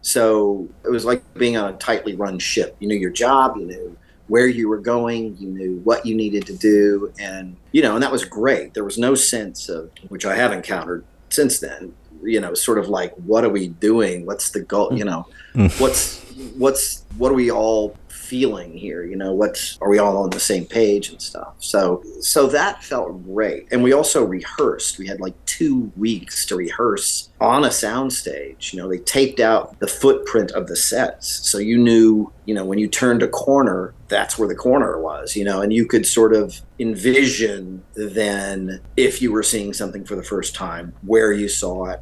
So 0.02 0.68
it 0.84 0.90
was 0.90 1.04
like 1.04 1.22
being 1.34 1.56
on 1.56 1.72
a 1.72 1.76
tightly 1.78 2.14
run 2.14 2.38
ship. 2.38 2.76
You 2.80 2.88
knew 2.88 2.96
your 2.96 3.10
job. 3.10 3.56
You 3.56 3.66
knew 3.66 3.96
where 4.26 4.46
you 4.46 4.68
were 4.68 4.78
going. 4.78 5.36
You 5.38 5.48
knew 5.48 5.80
what 5.84 6.04
you 6.04 6.14
needed 6.14 6.44
to 6.46 6.56
do, 6.56 7.12
and 7.18 7.56
you 7.70 7.82
know, 7.82 7.94
and 7.94 8.02
that 8.02 8.12
was 8.12 8.24
great. 8.24 8.74
There 8.74 8.84
was 8.84 8.98
no 8.98 9.14
sense 9.14 9.68
of 9.70 9.90
which 10.08 10.26
I 10.26 10.34
have 10.34 10.52
encountered 10.52 11.04
since 11.30 11.60
then 11.60 11.94
you 12.22 12.40
know 12.40 12.54
sort 12.54 12.78
of 12.78 12.88
like 12.88 13.14
what 13.14 13.44
are 13.44 13.50
we 13.50 13.68
doing? 13.68 14.26
What's 14.26 14.50
the 14.50 14.60
goal 14.60 14.92
you 14.92 15.04
know? 15.04 15.26
Mm. 15.54 15.80
What's 15.80 16.22
what's 16.56 17.04
what 17.18 17.30
are 17.30 17.34
we 17.34 17.50
all 17.50 17.96
feeling 18.08 18.72
here? 18.72 19.04
You 19.04 19.16
know 19.16 19.32
what's 19.32 19.78
are 19.80 19.88
we 19.88 19.98
all 19.98 20.16
on 20.16 20.30
the 20.30 20.40
same 20.40 20.64
page 20.64 21.10
and 21.10 21.20
stuff? 21.20 21.54
So 21.58 22.02
so 22.20 22.46
that 22.48 22.82
felt 22.82 23.22
great. 23.24 23.68
And 23.70 23.82
we 23.82 23.92
also 23.92 24.24
rehearsed. 24.24 24.98
We 24.98 25.06
had 25.06 25.20
like 25.20 25.34
two 25.44 25.92
weeks 25.96 26.46
to 26.46 26.56
rehearse 26.56 27.28
on 27.40 27.64
a 27.64 27.68
soundstage. 27.68 28.72
You 28.72 28.80
know 28.80 28.88
they 28.88 28.98
taped 28.98 29.40
out 29.40 29.78
the 29.80 29.86
footprint 29.86 30.50
of 30.52 30.66
the 30.66 30.76
sets. 30.76 31.28
So 31.48 31.58
you 31.58 31.78
knew 31.78 32.32
you 32.46 32.54
know 32.54 32.64
when 32.64 32.78
you 32.78 32.88
turned 32.88 33.22
a 33.22 33.28
corner 33.28 33.94
that's 34.08 34.38
where 34.38 34.48
the 34.48 34.54
corner 34.54 35.00
was 35.00 35.36
you 35.36 35.44
know? 35.44 35.60
And 35.60 35.72
you 35.72 35.86
could 35.86 36.06
sort 36.06 36.34
of 36.34 36.60
envision 36.78 37.82
then 37.94 38.80
if 38.96 39.22
you 39.22 39.32
were 39.32 39.42
seeing 39.42 39.72
something 39.72 40.04
for 40.04 40.16
the 40.16 40.22
first 40.22 40.54
time 40.54 40.92
where 41.02 41.32
you 41.32 41.48
saw 41.48 41.84
it 41.86 42.00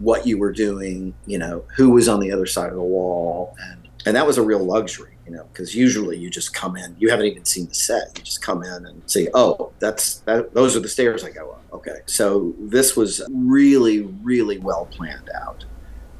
what 0.00 0.26
you 0.26 0.38
were 0.38 0.52
doing 0.52 1.14
you 1.26 1.38
know 1.38 1.64
who 1.76 1.90
was 1.90 2.08
on 2.08 2.20
the 2.20 2.32
other 2.32 2.46
side 2.46 2.68
of 2.70 2.76
the 2.76 2.82
wall. 2.82 3.54
And 3.70 3.88
and 4.06 4.16
that 4.16 4.26
was 4.26 4.38
a 4.38 4.42
real 4.42 4.64
luxury 4.64 5.16
you 5.26 5.32
know 5.32 5.46
because 5.52 5.74
usually 5.74 6.16
you 6.16 6.30
just 6.30 6.54
come 6.54 6.76
in 6.76 6.96
you 6.98 7.10
haven't 7.10 7.26
even 7.26 7.44
seen 7.44 7.66
the 7.68 7.74
set. 7.74 8.16
You 8.16 8.24
just 8.24 8.42
come 8.42 8.62
in 8.62 8.86
and 8.86 9.02
say 9.06 9.28
oh 9.34 9.72
that's 9.78 10.16
that 10.20 10.54
those 10.54 10.76
are 10.76 10.80
the 10.80 10.88
stairs 10.88 11.24
i 11.24 11.30
go 11.30 11.50
up. 11.50 11.64
Okay. 11.72 12.00
So 12.06 12.54
this 12.58 12.96
was 12.96 13.22
really 13.30 14.02
really 14.22 14.58
well 14.58 14.86
planned 14.86 15.30
out. 15.42 15.64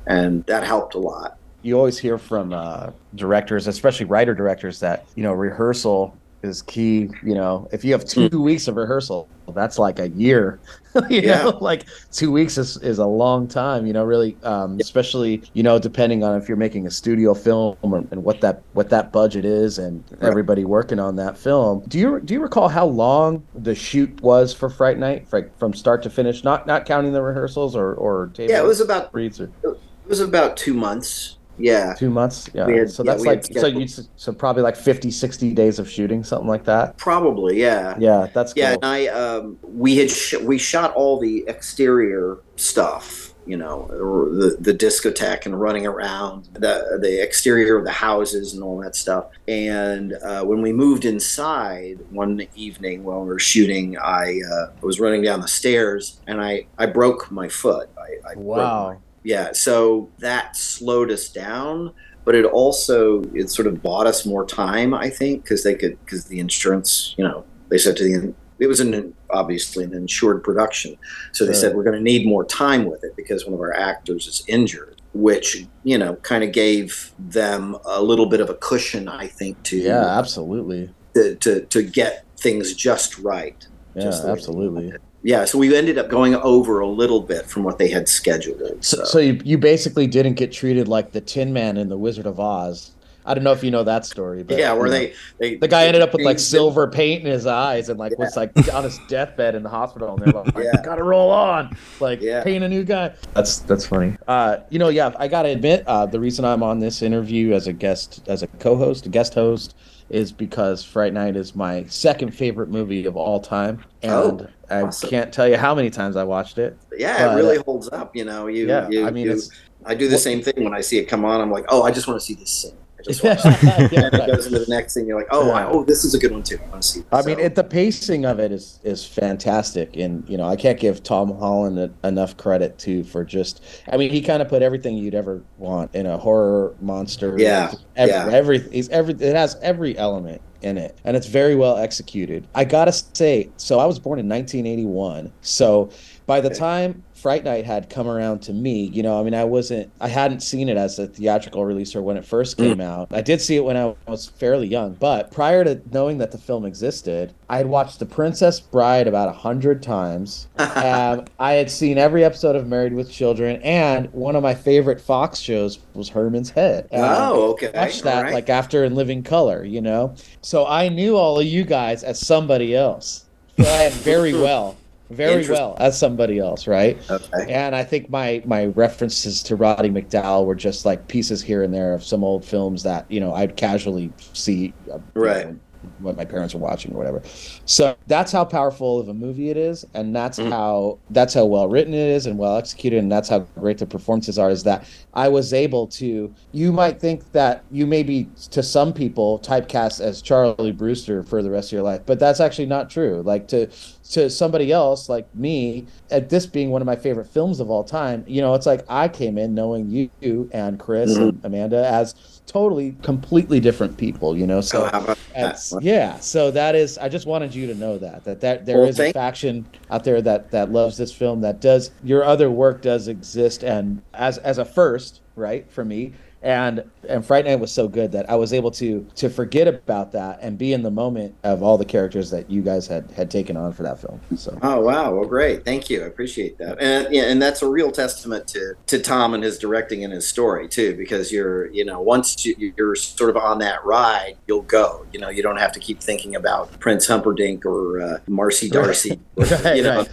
And 0.06 0.44
that 0.46 0.64
helped 0.64 0.94
a 0.94 0.98
lot. 0.98 1.38
You 1.62 1.76
always 1.76 1.98
hear 1.98 2.16
from 2.16 2.52
uh, 2.52 2.90
directors, 3.14 3.66
especially 3.66 4.06
writer 4.06 4.34
directors, 4.34 4.80
that 4.80 5.04
you 5.14 5.22
know 5.22 5.32
rehearsal 5.32 6.16
is 6.42 6.62
key. 6.62 7.10
You 7.22 7.34
know, 7.34 7.68
if 7.72 7.84
you 7.84 7.92
have 7.92 8.04
two 8.04 8.40
weeks 8.42 8.66
of 8.68 8.76
rehearsal, 8.76 9.28
that's 9.54 9.78
like 9.78 9.98
a 9.98 10.08
year. 10.10 10.58
you 11.10 11.20
Yeah. 11.20 11.44
know, 11.44 11.58
like 11.60 11.86
two 12.10 12.30
weeks 12.32 12.58
is, 12.58 12.76
is 12.78 12.98
a 12.98 13.06
long 13.06 13.48
time. 13.48 13.86
You 13.86 13.92
know, 13.92 14.04
really, 14.04 14.36
um, 14.42 14.78
especially 14.80 15.44
you 15.52 15.62
know, 15.62 15.78
depending 15.78 16.24
on 16.24 16.40
if 16.40 16.48
you're 16.48 16.56
making 16.56 16.86
a 16.86 16.90
studio 16.90 17.34
film 17.34 17.76
or, 17.82 17.98
and 18.10 18.22
what 18.24 18.40
that 18.40 18.62
what 18.72 18.90
that 18.90 19.12
budget 19.12 19.44
is, 19.44 19.78
and 19.78 20.04
everybody 20.20 20.64
working 20.64 20.98
on 20.98 21.16
that 21.16 21.38
film. 21.38 21.82
Do 21.88 21.98
you 21.98 22.20
do 22.20 22.34
you 22.34 22.40
recall 22.40 22.68
how 22.68 22.86
long 22.86 23.46
the 23.54 23.74
shoot 23.74 24.20
was 24.22 24.52
for 24.52 24.68
Fright 24.70 24.98
Night, 24.98 25.26
like 25.32 25.56
from 25.58 25.74
start 25.74 26.02
to 26.04 26.10
finish? 26.10 26.44
Not 26.44 26.66
not 26.66 26.86
counting 26.86 27.12
the 27.12 27.22
rehearsals 27.22 27.74
or 27.76 27.94
or 27.94 28.32
Yeah, 28.38 28.60
it 28.60 28.66
was 28.66 28.80
about 28.80 29.12
reads 29.14 29.40
or 29.40 29.52
it 29.64 29.78
was 30.06 30.20
about 30.20 30.56
two 30.56 30.74
months. 30.74 31.36
Yeah, 31.60 31.94
two 31.94 32.10
months. 32.10 32.48
Yeah, 32.54 32.68
had- 32.68 32.90
so 32.90 33.02
that's 33.02 33.24
had 33.24 33.30
like 33.30 33.44
so 33.44 33.66
you 33.66 33.86
so 34.16 34.32
probably 34.32 34.62
like 34.62 34.76
50, 34.76 35.10
60 35.10 35.52
days 35.52 35.78
of 35.78 35.88
shooting, 35.90 36.24
something 36.24 36.48
like 36.48 36.64
that. 36.64 36.96
probably. 36.96 37.60
Yeah, 37.60 37.96
Yeah, 37.98 38.28
that's 38.32 38.52
cool. 38.54 38.62
yeah. 38.62 38.72
And 38.74 38.84
I 38.84 39.06
um, 39.08 39.58
we 39.62 39.96
had 39.96 40.10
sh- 40.10 40.34
we 40.40 40.58
shot 40.58 40.92
all 40.94 41.18
the 41.20 41.44
exterior 41.48 42.38
stuff. 42.56 43.26
You 43.46 43.56
know, 43.56 43.86
the 43.88 44.56
the 44.60 44.72
discotheque 44.74 45.46
and 45.46 45.58
running 45.58 45.84
around 45.86 46.48
the 46.52 46.98
the 47.00 47.20
exterior 47.22 47.76
of 47.78 47.84
the 47.84 47.90
houses 47.90 48.52
and 48.54 48.62
all 48.62 48.78
that 48.80 48.94
stuff. 48.94 49.24
And 49.48 50.12
uh, 50.12 50.44
when 50.44 50.60
we 50.62 50.72
moved 50.72 51.04
inside 51.04 51.98
one 52.10 52.46
evening 52.54 53.02
while 53.02 53.22
we 53.22 53.26
were 53.28 53.38
shooting, 53.40 53.98
I 53.98 54.40
uh, 54.48 54.66
was 54.82 55.00
running 55.00 55.22
down 55.22 55.40
the 55.40 55.48
stairs 55.48 56.20
and 56.28 56.40
I 56.40 56.66
I 56.78 56.86
broke 56.86 57.30
my 57.32 57.48
foot. 57.48 57.88
I, 57.98 58.30
I 58.32 58.34
wow. 58.36 59.00
Yeah 59.22 59.52
so 59.52 60.08
that 60.18 60.56
slowed 60.56 61.10
us 61.10 61.28
down 61.28 61.92
but 62.24 62.34
it 62.34 62.44
also 62.44 63.22
it 63.34 63.50
sort 63.50 63.66
of 63.66 63.82
bought 63.82 64.06
us 64.06 64.24
more 64.26 64.44
time 64.46 64.94
i 64.94 65.08
think 65.10 65.42
because 65.42 65.62
they 65.64 65.74
could 65.74 65.98
because 66.04 66.24
the 66.26 66.38
insurance 66.40 67.14
you 67.18 67.24
know 67.24 67.44
they 67.68 67.78
said 67.78 67.96
to 67.96 68.04
the 68.04 68.34
it 68.58 68.66
was 68.66 68.80
an 68.80 69.14
obviously 69.30 69.84
an 69.84 69.94
insured 69.94 70.42
production 70.44 70.96
so 71.32 71.44
they 71.44 71.52
Sure. 71.52 71.60
said 71.60 71.74
we're 71.76 71.82
going 71.84 71.96
to 71.96 72.02
need 72.02 72.26
more 72.26 72.44
time 72.44 72.84
with 72.84 73.02
it 73.04 73.14
because 73.16 73.44
one 73.44 73.54
of 73.54 73.60
our 73.60 73.74
actors 73.74 74.26
is 74.26 74.42
injured 74.48 75.00
which 75.12 75.66
you 75.84 75.98
know 75.98 76.14
kind 76.16 76.44
of 76.44 76.52
gave 76.52 77.12
them 77.18 77.76
a 77.84 78.02
little 78.02 78.26
bit 78.26 78.40
of 78.40 78.48
a 78.50 78.54
cushion 78.54 79.08
i 79.08 79.26
think 79.26 79.60
to 79.64 79.76
Yeah, 79.78 80.18
absolutely. 80.18 80.90
to, 81.14 81.34
to, 81.36 81.60
to 81.66 81.82
get 81.82 82.24
things 82.38 82.74
just 82.74 83.18
right 83.18 83.66
Yeah, 83.94 84.02
Just 84.04 84.24
absolutely. 84.24 84.92
Wanted 85.22 85.28
it. 85.28 85.38
yeah 85.38 85.44
so 85.44 85.58
we 85.58 85.74
ended 85.76 85.98
up 85.98 86.08
going 86.08 86.34
over 86.36 86.80
a 86.80 86.86
little 86.88 87.20
bit 87.20 87.46
from 87.46 87.62
what 87.62 87.78
they 87.78 87.88
had 87.88 88.08
scheduled 88.08 88.60
So, 88.84 89.04
so 89.04 89.18
you, 89.18 89.40
you 89.44 89.58
basically 89.58 90.06
didn't 90.06 90.34
get 90.34 90.52
treated 90.52 90.88
like 90.88 91.12
the 91.12 91.20
Tin 91.20 91.52
Man 91.52 91.76
in 91.76 91.88
the 91.88 91.98
Wizard 91.98 92.26
of 92.26 92.38
Oz. 92.40 92.92
I 93.26 93.34
don't 93.34 93.44
know 93.44 93.52
if 93.52 93.62
you 93.62 93.70
know 93.70 93.84
that 93.84 94.06
story, 94.06 94.42
but 94.42 94.58
yeah, 94.58 94.72
where 94.72 94.86
you 94.86 94.92
know, 94.92 94.98
they, 94.98 95.14
they 95.50 95.56
the 95.56 95.68
guy 95.68 95.84
ended 95.86 96.00
up 96.00 96.14
with 96.14 96.22
like 96.24 96.38
silver 96.38 96.88
paint 96.88 97.22
in 97.24 97.30
his 97.30 97.46
eyes 97.46 97.90
and 97.90 97.98
like 97.98 98.18
was 98.18 98.34
like 98.34 98.50
on 98.72 98.82
his 98.82 98.98
deathbed 99.08 99.54
in 99.54 99.62
the 99.62 99.68
hospital 99.68 100.14
and 100.14 100.22
they're 100.22 100.32
like, 100.42 100.54
Yeah. 100.56 100.82
gotta 100.82 101.02
roll 101.04 101.30
on. 101.30 101.76
Like 102.00 102.22
Yeah. 102.22 102.42
paint 102.42 102.64
a 102.64 102.68
new 102.68 102.82
guy. 102.82 103.12
That's 103.34 103.58
that's 103.58 103.86
funny. 103.86 104.16
Uh 104.26 104.56
you 104.70 104.78
know, 104.78 104.88
yeah, 104.88 105.12
I 105.18 105.28
gotta 105.28 105.50
admit, 105.50 105.84
uh 105.86 106.06
the 106.06 106.18
reason 106.18 106.46
I'm 106.46 106.62
on 106.62 106.78
this 106.80 107.02
interview 107.02 107.52
as 107.52 107.66
a 107.66 107.74
guest 107.74 108.22
as 108.26 108.42
a 108.42 108.46
co-host, 108.46 109.04
a 109.04 109.10
guest 109.10 109.34
host, 109.34 109.74
is 110.10 110.32
because 110.32 110.84
Fright 110.84 111.12
Night 111.12 111.36
is 111.36 111.54
my 111.54 111.84
second 111.84 112.32
favorite 112.32 112.68
movie 112.68 113.06
of 113.06 113.16
all 113.16 113.40
time. 113.40 113.84
Oh, 114.04 114.30
and 114.30 114.40
Oh, 114.42 114.48
I 114.76 114.82
awesome. 114.82 115.08
can't 115.10 115.32
tell 115.32 115.48
you 115.48 115.56
how 115.56 115.74
many 115.74 115.90
times 115.90 116.16
I 116.16 116.24
watched 116.24 116.58
it. 116.58 116.76
Yeah, 116.96 117.28
But, 117.28 117.32
it 117.32 117.36
really 117.42 117.58
uh, 117.58 117.62
holds 117.64 117.88
up. 117.90 118.14
You 118.14 118.24
know, 118.24 118.46
you. 118.48 118.66
Yeah, 118.68 118.88
you, 118.88 119.06
I 119.06 119.10
mean, 119.10 119.26
you- 119.26 119.40
I 119.86 119.94
do 119.94 120.08
the 120.08 120.18
same 120.18 120.42
thing 120.42 120.62
when 120.62 120.74
I 120.74 120.82
see 120.82 120.98
it 120.98 121.06
come 121.06 121.24
on. 121.24 121.40
I'm 121.40 121.50
like, 121.50 121.64
oh, 121.70 121.82
I 121.84 121.90
just 121.90 122.06
want 122.06 122.20
to 122.20 122.26
see 122.26 122.34
this 122.34 122.50
scene. 122.50 122.76
I 123.00 123.12
just 123.12 123.20
to 123.22 123.38
see. 123.38 123.66
yeah, 123.96 124.06
and 124.06 124.14
it 124.14 124.26
goes 124.26 124.46
into 124.46 124.58
the 124.58 124.66
next 124.68 124.94
thing. 124.94 125.06
You're 125.06 125.18
like, 125.18 125.28
oh, 125.30 125.46
Yeah. 125.46 125.68
oh, 125.68 125.84
this 125.84 126.04
is 126.04 126.14
a 126.14 126.18
good 126.18 126.32
one 126.32 126.42
too. 126.42 126.58
I 126.64 126.68
want 126.70 126.82
to 126.82 126.88
see. 126.88 127.02
I 127.12 127.20
So, 127.22 127.26
mean, 127.28 127.38
it, 127.40 127.54
the 127.54 127.64
pacing 127.64 128.24
of 128.24 128.38
it 128.40 128.52
is 128.52 128.80
is 128.84 129.04
fantastic, 129.06 129.96
and 129.96 130.28
you 130.28 130.36
know, 130.36 130.44
I 130.46 130.56
can't 130.56 130.78
give 130.78 131.02
Tom 131.02 131.36
Holland 131.36 131.78
a, 131.78 131.90
enough 132.06 132.36
credit 132.36 132.78
too 132.78 133.04
for 133.04 133.24
just. 133.24 133.62
I 133.90 133.96
mean, 133.96 134.10
he 134.10 134.20
kind 134.20 134.42
of 134.42 134.48
put 134.48 134.62
everything 134.62 134.96
you'd 134.96 135.14
ever 135.14 135.42
want 135.58 135.94
in 135.94 136.06
a 136.06 136.18
horror 136.18 136.74
monster. 136.80 137.34
Yeah, 137.38 137.72
every, 137.96 138.12
yeah. 138.14 138.28
every 138.36 138.58
he's 138.70 138.88
every 138.90 139.14
it 139.14 139.34
has 139.36 139.56
every 139.62 139.96
element 139.98 140.42
in 140.62 140.76
it, 140.76 140.98
and 141.04 141.16
it's 141.16 141.26
very 141.26 141.54
well 141.54 141.78
executed. 141.78 142.46
I 142.54 142.64
gotta 142.64 142.92
say, 142.92 143.50
so 143.56 143.78
I 143.78 143.86
was 143.86 143.98
born 143.98 144.18
in 144.18 144.28
1981, 144.28 145.32
so 145.40 145.90
by 146.26 146.40
the 146.40 146.48
Okay. 146.50 146.58
time 146.58 147.02
Fright 147.20 147.44
Night 147.44 147.66
had 147.66 147.90
come 147.90 148.08
around 148.08 148.40
to 148.42 148.52
me, 148.52 148.84
you 148.84 149.02
know, 149.02 149.20
I 149.20 149.22
mean, 149.22 149.34
I 149.34 149.44
wasn't, 149.44 149.90
I 150.00 150.08
hadn't 150.08 150.40
seen 150.40 150.68
it 150.68 150.76
as 150.76 150.98
a 150.98 151.06
theatrical 151.06 151.64
release 151.64 151.94
or 151.94 152.00
when 152.02 152.16
it 152.16 152.24
first 152.24 152.56
Mm. 152.56 152.64
came 152.68 152.80
out. 152.80 153.08
I 153.12 153.20
did 153.20 153.40
see 153.40 153.56
it 153.56 153.64
when 153.64 153.76
I 153.76 153.94
was 154.08 154.26
fairly 154.26 154.66
young, 154.66 154.94
but 154.94 155.30
prior 155.30 155.62
to 155.64 155.80
knowing 155.92 156.18
that 156.18 156.30
the 156.32 156.38
film 156.38 156.64
existed, 156.64 157.32
I 157.48 157.58
had 157.58 157.66
watched 157.66 157.98
The 157.98 158.06
Princess 158.06 158.58
Bride 158.60 159.06
about 159.06 159.28
a 159.28 159.32
hundred 159.32 159.82
times. 159.82 160.48
um, 160.58 161.24
I 161.38 161.52
had 161.52 161.70
seen 161.70 161.98
every 161.98 162.24
episode 162.24 162.56
of 162.56 162.66
Married 162.66 162.94
with 162.94 163.10
Children, 163.10 163.60
and 163.62 164.10
one 164.12 164.34
of 164.36 164.42
my 164.42 164.54
favorite 164.54 165.00
Fox 165.00 165.38
shows 165.38 165.78
was 165.94 166.08
Herman's 166.08 166.50
Head. 166.50 166.84
Um, 166.92 167.00
oh, 167.02 167.50
okay. 167.52 167.70
watched 167.74 168.04
that 168.04 168.22
right. 168.22 168.32
like 168.34 168.48
after 168.48 168.84
in 168.84 168.94
living 168.94 169.22
color, 169.22 169.64
you 169.64 169.80
know. 169.80 170.14
So 170.40 170.66
I 170.66 170.88
knew 170.88 171.16
all 171.16 171.38
of 171.38 171.46
you 171.46 171.64
guys 171.64 172.02
as 172.04 172.18
somebody 172.24 172.74
else, 172.74 173.26
very 173.56 174.32
well, 174.46 174.76
very 175.10 175.46
well 175.48 175.76
as 175.78 175.98
somebody 175.98 176.38
else, 176.38 176.66
right? 176.66 177.02
okay. 177.10 177.52
And 177.52 177.74
I 177.74 177.84
think 177.84 178.10
my 178.10 178.42
my 178.46 178.66
references 178.66 179.42
to 179.44 179.56
Roddy 179.56 179.90
McDowall 179.90 180.46
were 180.46 180.54
just 180.54 180.84
like 180.84 181.08
pieces 181.08 181.42
here 181.42 181.62
and 181.62 181.74
there 181.74 181.94
of 181.94 182.04
some 182.04 182.24
old 182.24 182.44
films 182.44 182.82
that 182.84 183.10
you 183.10 183.20
know 183.20 183.34
I'd 183.34 183.56
casually 183.56 184.12
see, 184.18 184.72
Right. 185.14 185.48
know, 185.48 185.60
what 185.96 186.14
my 186.14 186.26
parents 186.26 186.52
were 186.52 186.60
watching 186.60 186.92
or 186.92 186.98
whatever. 186.98 187.22
So 187.64 187.96
that's 188.06 188.30
how 188.30 188.44
powerful 188.44 189.00
of 189.00 189.08
a 189.08 189.14
movie 189.14 189.48
it 189.48 189.56
is, 189.56 189.82
and 189.94 190.14
that's 190.14 190.38
Mhm. 190.38 190.50
how 190.50 190.98
that's 191.08 191.32
how 191.32 191.46
well 191.46 191.68
written 191.68 191.94
it 191.94 192.06
is 192.06 192.26
and 192.26 192.38
well 192.38 192.56
executed, 192.58 192.98
and 192.98 193.10
that's 193.10 193.30
how 193.30 193.38
great 193.58 193.78
the 193.78 193.86
performances 193.86 194.38
are. 194.38 194.50
Is 194.50 194.62
that 194.64 194.84
I 195.14 195.28
was 195.28 195.54
able 195.54 195.86
to. 195.86 196.34
You 196.52 196.70
might 196.70 197.00
think 197.00 197.32
that 197.32 197.64
you 197.70 197.86
may 197.86 198.02
be 198.02 198.28
to 198.50 198.62
some 198.62 198.92
people 198.92 199.38
typecast 199.40 200.02
as 200.02 200.20
Charlie 200.20 200.72
Brewster 200.72 201.22
for 201.22 201.42
the 201.42 201.50
rest 201.50 201.68
of 201.68 201.72
your 201.72 201.82
life, 201.82 202.02
but 202.04 202.18
that's 202.18 202.40
actually 202.40 202.66
not 202.66 202.90
true. 202.90 203.22
Like 203.24 203.48
to 203.48 203.68
to 204.10 204.28
somebody 204.30 204.72
else 204.72 205.08
like 205.08 205.32
me, 205.34 205.86
at 206.10 206.28
this 206.30 206.46
being 206.46 206.70
one 206.70 206.82
of 206.82 206.86
my 206.86 206.96
favorite 206.96 207.26
films 207.26 207.60
of 207.60 207.70
all 207.70 207.84
time, 207.84 208.24
you 208.26 208.40
know, 208.40 208.54
it's 208.54 208.66
like 208.66 208.84
I 208.88 209.08
came 209.08 209.38
in 209.38 209.54
knowing 209.54 209.90
you 210.20 210.50
and 210.52 210.78
Chris 210.78 211.16
Mm-hmm. 211.16 211.20
and 211.20 211.40
Amanda 211.44 211.86
as 211.86 212.14
totally 212.46 212.96
completely 213.02 213.60
different 213.60 213.96
people, 213.96 214.36
you 214.36 214.46
know. 214.46 214.60
So 214.60 214.82
So 214.82 214.84
how 214.86 215.00
about 215.00 215.18
that? 215.34 215.54
it's, 215.54 215.72
yeah, 215.80 216.18
so 216.18 216.50
that 216.50 216.74
is. 216.74 216.98
I 216.98 217.08
just 217.08 217.26
wanted 217.26 217.54
you 217.54 217.66
to 217.68 217.74
know 217.74 217.98
that 217.98 218.24
that 218.24 218.40
that 218.40 218.66
there 218.66 218.80
Well, 218.80 218.88
is 218.88 218.98
a 218.98 219.06
faction 219.06 219.66
out 219.90 220.04
there 220.04 220.20
that 220.22 220.50
that 220.50 220.70
loves 220.72 220.96
this 220.96 221.12
film. 221.12 221.40
That 221.42 221.60
does 221.60 221.92
your 222.02 222.24
other 222.24 222.50
work 222.50 222.82
does 222.82 223.08
exist, 223.08 223.62
and 223.62 224.02
as 224.14 224.38
as 224.38 224.58
a 224.58 224.64
first, 224.64 225.20
right 225.36 225.70
for 225.70 225.84
me. 225.84 226.14
And 226.42 226.84
and 227.08 227.24
Fright 227.24 227.44
Night 227.44 227.60
was 227.60 227.70
so 227.70 227.86
good 227.86 228.12
that 228.12 228.30
I 228.30 228.34
was 228.34 228.52
able 228.52 228.70
to 228.72 229.06
to 229.16 229.28
forget 229.28 229.68
about 229.68 230.12
that 230.12 230.38
and 230.40 230.56
be 230.56 230.72
in 230.72 230.82
the 230.82 230.90
moment 230.90 231.34
of 231.42 231.62
all 231.62 231.76
the 231.76 231.84
characters 231.84 232.30
that 232.30 232.50
you 232.50 232.62
guys 232.62 232.86
had 232.86 233.10
had 233.10 233.30
taken 233.30 233.58
on 233.58 233.72
for 233.74 233.82
that 233.82 234.00
film. 234.00 234.20
So 234.36 234.58
Oh 234.62 234.80
wow! 234.80 235.14
Well, 235.14 235.28
great. 235.28 235.66
Thank 235.66 235.90
you. 235.90 236.02
I 236.02 236.06
appreciate 236.06 236.56
that. 236.58 236.80
And 236.80 237.12
yeah, 237.12 237.24
and 237.24 237.42
that's 237.42 237.60
a 237.60 237.68
real 237.68 237.92
testament 237.92 238.48
to 238.48 238.74
to 238.86 238.98
Tom 238.98 239.34
and 239.34 239.44
his 239.44 239.58
directing 239.58 240.02
and 240.02 240.12
his 240.12 240.26
story 240.26 240.66
too, 240.66 240.96
because 240.96 241.30
you're 241.30 241.66
you 241.72 241.84
know 241.84 242.00
once 242.00 242.46
you, 242.46 242.72
you're 242.76 242.94
sort 242.94 243.28
of 243.28 243.36
on 243.36 243.58
that 243.58 243.84
ride, 243.84 244.36
you'll 244.46 244.62
go. 244.62 245.04
You 245.12 245.20
know, 245.20 245.28
you 245.28 245.42
don't 245.42 245.58
have 245.58 245.72
to 245.72 245.80
keep 245.80 246.00
thinking 246.00 246.36
about 246.36 246.78
Prince 246.80 247.06
Humperdinck 247.06 247.66
or 247.66 248.00
uh, 248.00 248.18
Marcy 248.28 248.70
Darcy. 248.70 249.20
Right, 249.36 249.76
you 249.76 249.82
know, 249.82 249.98
right. 249.98 250.08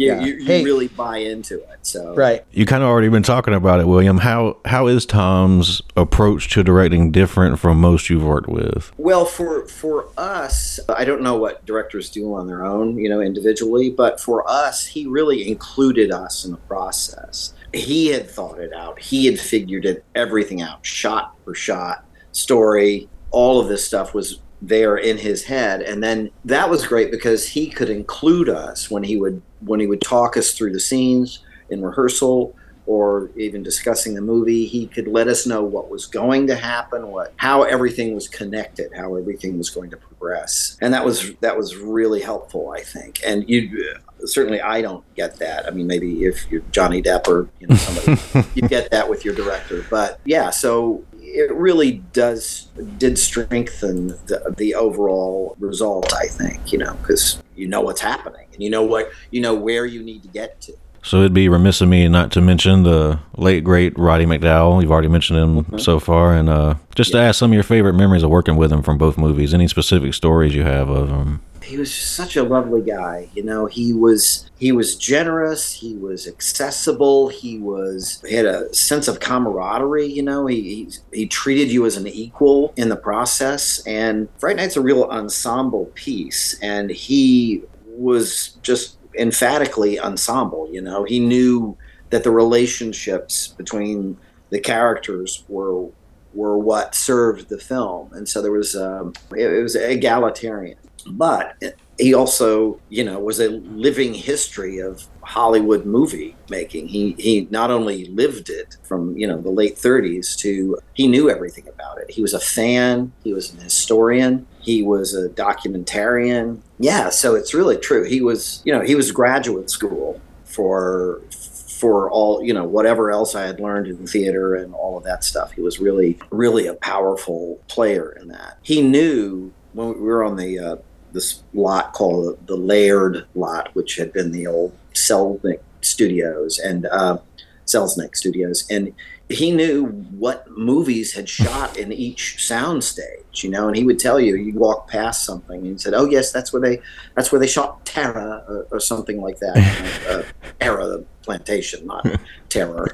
You, 0.00 0.06
Yeah. 0.06 0.20
you, 0.24 0.34
you 0.36 0.44
Hey. 0.46 0.64
really 0.64 0.88
buy 0.88 1.18
into 1.18 1.56
it. 1.58 1.66
So 1.82 2.14
right, 2.14 2.42
You 2.50 2.64
kind 2.66 2.82
of 2.82 2.88
already 2.88 3.08
been 3.08 3.22
talking 3.22 3.52
about 3.54 3.80
it, 3.80 3.86
William. 3.86 4.18
How 4.18 4.56
how 4.64 4.86
is 4.86 5.04
Tom's 5.04 5.82
approach 5.96 6.48
to 6.54 6.62
directing 6.64 7.10
different 7.10 7.58
from 7.58 7.78
most 7.80 8.08
you've 8.08 8.24
worked 8.24 8.48
with? 8.48 8.92
Well, 8.96 9.24
for 9.26 9.66
for 9.66 10.06
us, 10.16 10.80
I 10.88 11.04
don't 11.04 11.22
know 11.22 11.36
what 11.36 11.64
directors 11.66 12.08
do 12.08 12.34
on 12.34 12.46
their 12.46 12.64
own, 12.64 12.96
you 12.98 13.08
know, 13.08 13.20
individually, 13.20 13.90
but 13.90 14.20
for 14.20 14.48
us, 14.50 14.86
he 14.86 15.06
really 15.06 15.46
included 15.48 16.10
us 16.10 16.44
in 16.44 16.52
the 16.52 16.56
process. 16.58 17.52
He 17.74 18.08
had 18.08 18.28
thought 18.28 18.58
it 18.58 18.72
out. 18.72 18.98
He 19.00 19.26
had 19.26 19.38
figured 19.38 19.84
it 19.84 20.04
everything 20.14 20.60
out, 20.62 20.84
shot 20.84 21.34
for 21.44 21.54
shot, 21.54 22.04
story, 22.32 23.08
all 23.30 23.60
of 23.60 23.68
this 23.68 23.84
stuff 23.86 24.14
was 24.14 24.40
there 24.62 24.96
in 24.98 25.16
his 25.16 25.44
head 25.44 25.80
and 25.80 26.02
then 26.02 26.28
that 26.44 26.68
was 26.68 26.86
great 26.86 27.10
because 27.10 27.48
he 27.48 27.66
could 27.70 27.88
include 27.88 28.46
us 28.46 28.90
when 28.90 29.02
he 29.02 29.16
would 29.16 29.40
when 29.60 29.80
he 29.80 29.86
would 29.86 30.00
talk 30.00 30.36
us 30.36 30.52
through 30.52 30.72
the 30.72 30.80
scenes 30.80 31.40
in 31.70 31.82
rehearsal 31.82 32.54
or 32.86 33.30
even 33.36 33.62
discussing 33.62 34.14
the 34.14 34.20
movie 34.20 34.66
he 34.66 34.86
could 34.86 35.06
let 35.06 35.28
us 35.28 35.46
know 35.46 35.62
what 35.62 35.90
was 35.90 36.06
going 36.06 36.46
to 36.46 36.56
happen 36.56 37.08
what 37.08 37.32
how 37.36 37.62
everything 37.62 38.14
was 38.14 38.26
connected 38.28 38.90
how 38.94 39.14
everything 39.16 39.56
was 39.58 39.70
going 39.70 39.90
to 39.90 39.96
progress. 40.20 40.76
And 40.80 40.92
that 40.92 41.04
was 41.04 41.34
that 41.40 41.56
was 41.56 41.76
really 41.76 42.20
helpful 42.20 42.72
i 42.76 42.80
think. 42.80 43.20
And 43.26 43.48
you 43.48 43.96
certainly 44.24 44.60
i 44.60 44.82
don't 44.82 45.04
get 45.14 45.38
that. 45.38 45.66
I 45.66 45.70
mean 45.70 45.86
maybe 45.86 46.24
if 46.24 46.50
you're 46.50 46.62
johnny 46.70 47.02
depp 47.02 47.26
or 47.26 47.48
you 47.58 47.66
know 47.66 47.76
somebody 47.76 48.48
you 48.54 48.68
get 48.68 48.90
that 48.90 49.08
with 49.08 49.24
your 49.24 49.34
director. 49.34 49.84
But 49.90 50.20
yeah 50.24 50.50
so 50.50 51.02
it 51.32 51.52
really 51.54 52.02
does 52.12 52.66
did 52.98 53.18
strengthen 53.18 54.08
the, 54.26 54.54
the 54.56 54.74
overall 54.74 55.56
result. 55.58 56.12
I 56.14 56.26
think 56.26 56.72
you 56.72 56.78
know 56.78 56.94
because 56.94 57.42
you 57.56 57.66
know 57.66 57.80
what's 57.80 58.00
happening 58.00 58.46
and 58.52 58.62
you 58.62 58.70
know 58.70 58.82
what 58.82 59.10
you 59.30 59.40
know 59.40 59.54
where 59.54 59.86
you 59.86 60.02
need 60.02 60.22
to 60.22 60.28
get 60.28 60.60
to. 60.62 60.72
So 61.02 61.20
it'd 61.20 61.32
be 61.32 61.48
remiss 61.48 61.80
of 61.80 61.88
me 61.88 62.06
not 62.08 62.30
to 62.32 62.42
mention 62.42 62.82
the 62.82 63.20
late 63.36 63.64
great 63.64 63.98
Roddy 63.98 64.26
McDowall. 64.26 64.82
You've 64.82 64.92
already 64.92 65.08
mentioned 65.08 65.38
him 65.38 65.64
mm-hmm. 65.64 65.78
so 65.78 65.98
far, 65.98 66.34
and 66.34 66.48
uh, 66.48 66.74
just 66.94 67.14
yeah. 67.14 67.20
to 67.20 67.26
ask 67.26 67.38
some 67.38 67.50
of 67.50 67.54
your 67.54 67.62
favorite 67.62 67.94
memories 67.94 68.22
of 68.22 68.30
working 68.30 68.56
with 68.56 68.70
him 68.70 68.82
from 68.82 68.98
both 68.98 69.16
movies. 69.16 69.54
Any 69.54 69.66
specific 69.66 70.12
stories 70.12 70.54
you 70.54 70.64
have 70.64 70.90
of 70.90 71.08
him? 71.08 71.40
He 71.70 71.78
was 71.78 71.94
such 71.94 72.36
a 72.36 72.42
lovely 72.42 72.82
guy. 72.82 73.28
You 73.32 73.44
know, 73.44 73.66
he 73.66 73.92
was 73.92 74.50
he 74.58 74.72
was 74.72 74.96
generous. 74.96 75.72
He 75.72 75.94
was 75.94 76.26
accessible. 76.26 77.28
He 77.28 77.58
was 77.58 78.20
he 78.26 78.34
had 78.34 78.44
a 78.44 78.74
sense 78.74 79.06
of 79.06 79.20
camaraderie. 79.20 80.06
You 80.06 80.24
know, 80.24 80.46
he 80.46 80.60
he, 80.62 80.90
he 81.12 81.26
treated 81.26 81.70
you 81.70 81.86
as 81.86 81.96
an 81.96 82.08
equal 82.08 82.74
in 82.76 82.88
the 82.88 82.96
process. 82.96 83.86
And 83.86 84.28
Fright 84.38 84.56
Night's 84.56 84.76
a 84.76 84.80
real 84.80 85.04
ensemble 85.04 85.86
piece, 85.94 86.58
and 86.60 86.90
he 86.90 87.62
was 87.86 88.58
just 88.62 88.98
emphatically 89.16 90.00
ensemble. 90.00 90.68
You 90.72 90.80
know, 90.82 91.04
he 91.04 91.20
knew 91.20 91.76
that 92.10 92.24
the 92.24 92.32
relationships 92.32 93.46
between 93.46 94.16
the 94.50 94.58
characters 94.58 95.44
were 95.48 95.88
were 96.34 96.58
what 96.58 96.94
served 96.94 97.48
the 97.48 97.58
film, 97.58 98.12
and 98.12 98.28
so 98.28 98.42
there 98.42 98.52
was 98.52 98.74
um, 98.74 99.12
it, 99.36 99.52
it 99.52 99.62
was 99.62 99.76
egalitarian. 99.76 100.76
But 101.06 101.56
he 101.98 102.14
also, 102.14 102.80
you 102.88 103.04
know, 103.04 103.18
was 103.18 103.40
a 103.40 103.48
living 103.48 104.14
history 104.14 104.78
of 104.78 105.06
Hollywood 105.22 105.84
movie 105.84 106.34
making. 106.48 106.88
He 106.88 107.14
he 107.18 107.46
not 107.50 107.70
only 107.70 108.06
lived 108.06 108.48
it 108.48 108.76
from 108.82 109.16
you 109.16 109.26
know 109.26 109.40
the 109.40 109.50
late 109.50 109.76
30s 109.76 110.36
to 110.38 110.78
he 110.94 111.06
knew 111.06 111.30
everything 111.30 111.68
about 111.68 111.98
it. 111.98 112.10
He 112.10 112.22
was 112.22 112.34
a 112.34 112.40
fan. 112.40 113.12
He 113.22 113.32
was 113.32 113.52
an 113.52 113.60
historian. 113.60 114.46
He 114.60 114.82
was 114.82 115.14
a 115.14 115.28
documentarian. 115.28 116.60
Yeah, 116.78 117.10
so 117.10 117.34
it's 117.34 117.54
really 117.54 117.76
true. 117.76 118.04
He 118.04 118.20
was 118.22 118.62
you 118.64 118.72
know 118.72 118.80
he 118.80 118.94
was 118.94 119.12
graduate 119.12 119.70
school 119.70 120.20
for 120.44 121.20
for 121.30 122.10
all 122.10 122.42
you 122.42 122.52
know 122.52 122.64
whatever 122.64 123.10
else 123.10 123.34
I 123.34 123.44
had 123.46 123.60
learned 123.60 123.86
in 123.86 124.06
theater 124.06 124.54
and 124.54 124.74
all 124.74 124.98
of 124.98 125.04
that 125.04 125.22
stuff. 125.22 125.52
He 125.52 125.60
was 125.60 125.78
really 125.78 126.18
really 126.30 126.66
a 126.66 126.74
powerful 126.74 127.60
player 127.68 128.16
in 128.20 128.28
that. 128.28 128.58
He 128.62 128.82
knew 128.82 129.52
when 129.72 129.88
we 129.88 130.00
were 130.00 130.24
on 130.24 130.36
the 130.36 130.58
uh, 130.58 130.76
this 131.12 131.42
lot 131.54 131.92
called 131.92 132.46
the 132.46 132.56
Laird 132.56 133.26
lot, 133.34 133.74
which 133.74 133.96
had 133.96 134.12
been 134.12 134.32
the 134.32 134.46
old 134.46 134.76
Selznick 134.94 135.60
Studios 135.80 136.58
and 136.58 136.86
uh, 136.86 137.18
Selznick 137.66 138.16
Studios, 138.16 138.66
and 138.70 138.92
he 139.30 139.52
knew 139.52 139.86
what 139.86 140.50
movies 140.50 141.12
had 141.12 141.28
shot 141.28 141.76
in 141.76 141.92
each 141.92 142.36
soundstage, 142.38 143.44
you 143.44 143.50
know, 143.50 143.68
and 143.68 143.76
he 143.76 143.84
would 143.84 143.98
tell 143.98 144.18
you. 144.18 144.34
You 144.34 144.58
walk 144.58 144.88
past 144.88 145.24
something, 145.24 145.60
and 145.60 145.66
he 145.66 145.78
said, 145.78 145.94
"Oh 145.94 146.06
yes, 146.06 146.32
that's 146.32 146.52
where 146.52 146.60
they 146.60 146.80
that's 147.14 147.30
where 147.30 147.38
they 147.38 147.46
shot 147.46 147.84
Tara 147.86 148.44
or, 148.48 148.66
or 148.72 148.80
something 148.80 149.20
like 149.20 149.38
that." 149.38 149.56
you 149.56 150.08
know, 150.08 150.74
uh, 150.74 150.86
the 150.86 151.04
plantation, 151.22 151.86
not 151.86 152.06
Terror. 152.48 152.88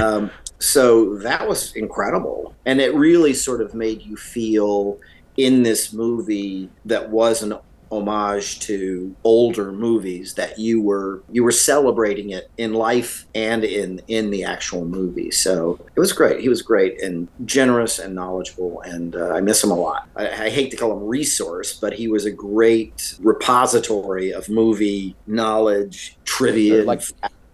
Um, 0.00 0.30
so 0.60 1.16
that 1.18 1.48
was 1.48 1.74
incredible, 1.74 2.54
and 2.66 2.80
it 2.80 2.94
really 2.94 3.34
sort 3.34 3.60
of 3.60 3.74
made 3.74 4.02
you 4.02 4.16
feel 4.16 4.98
in 5.44 5.62
this 5.62 5.92
movie 5.92 6.68
that 6.84 7.10
was 7.10 7.42
an 7.42 7.54
homage 7.92 8.60
to 8.60 9.14
older 9.24 9.72
movies 9.72 10.34
that 10.34 10.58
you 10.58 10.80
were 10.80 11.22
you 11.30 11.42
were 11.42 11.52
celebrating 11.52 12.30
it 12.30 12.48
in 12.56 12.72
life 12.72 13.26
and 13.34 13.64
in 13.64 14.00
in 14.08 14.30
the 14.30 14.44
actual 14.44 14.84
movie. 14.84 15.30
So 15.30 15.78
it 15.96 16.00
was 16.00 16.12
great. 16.12 16.40
He 16.40 16.48
was 16.48 16.62
great 16.62 17.02
and 17.02 17.28
generous 17.44 17.98
and 17.98 18.14
knowledgeable 18.14 18.80
and 18.82 19.16
uh, 19.16 19.30
i 19.30 19.40
miss 19.40 19.62
him 19.62 19.70
a 19.70 19.74
lot. 19.74 20.08
I, 20.16 20.28
I, 20.28 20.50
hate 20.50 20.70
to 20.70 20.76
call 20.76 20.92
him 20.92 21.06
resource 21.06 21.78
but 21.78 21.92
he 21.92 22.08
was 22.08 22.24
a 22.24 22.30
great 22.30 23.16
repository 23.20 24.32
of 24.32 24.48
movie 24.48 25.14
knowledge 25.26 26.16
trivia 26.24 26.84
like 26.84 27.02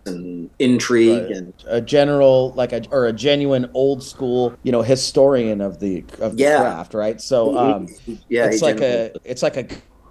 and 0.07 0.51
intrigue 0.59 1.25
right. 1.25 1.33
and 1.33 1.53
a 1.67 1.81
general 1.81 2.53
like 2.53 2.73
a 2.73 2.83
or 2.91 3.07
a 3.07 3.13
genuine 3.13 3.69
old 3.75 4.03
school 4.03 4.57
you 4.63 4.73
know 4.73 4.83
historian 4.83 5.61
of 5.61 5.81
the 5.81 6.05
of 6.21 6.37
the 6.37 6.45
yeah. 6.45 6.61
craft 6.61 6.95
right 6.95 7.21
so 7.21 7.57
um 7.57 7.89
yeah 8.29 8.47
it's 8.47 8.63
like 8.63 8.81
a 8.81 9.13
it's 9.25 9.43
like 9.43 9.57
a 9.57 9.67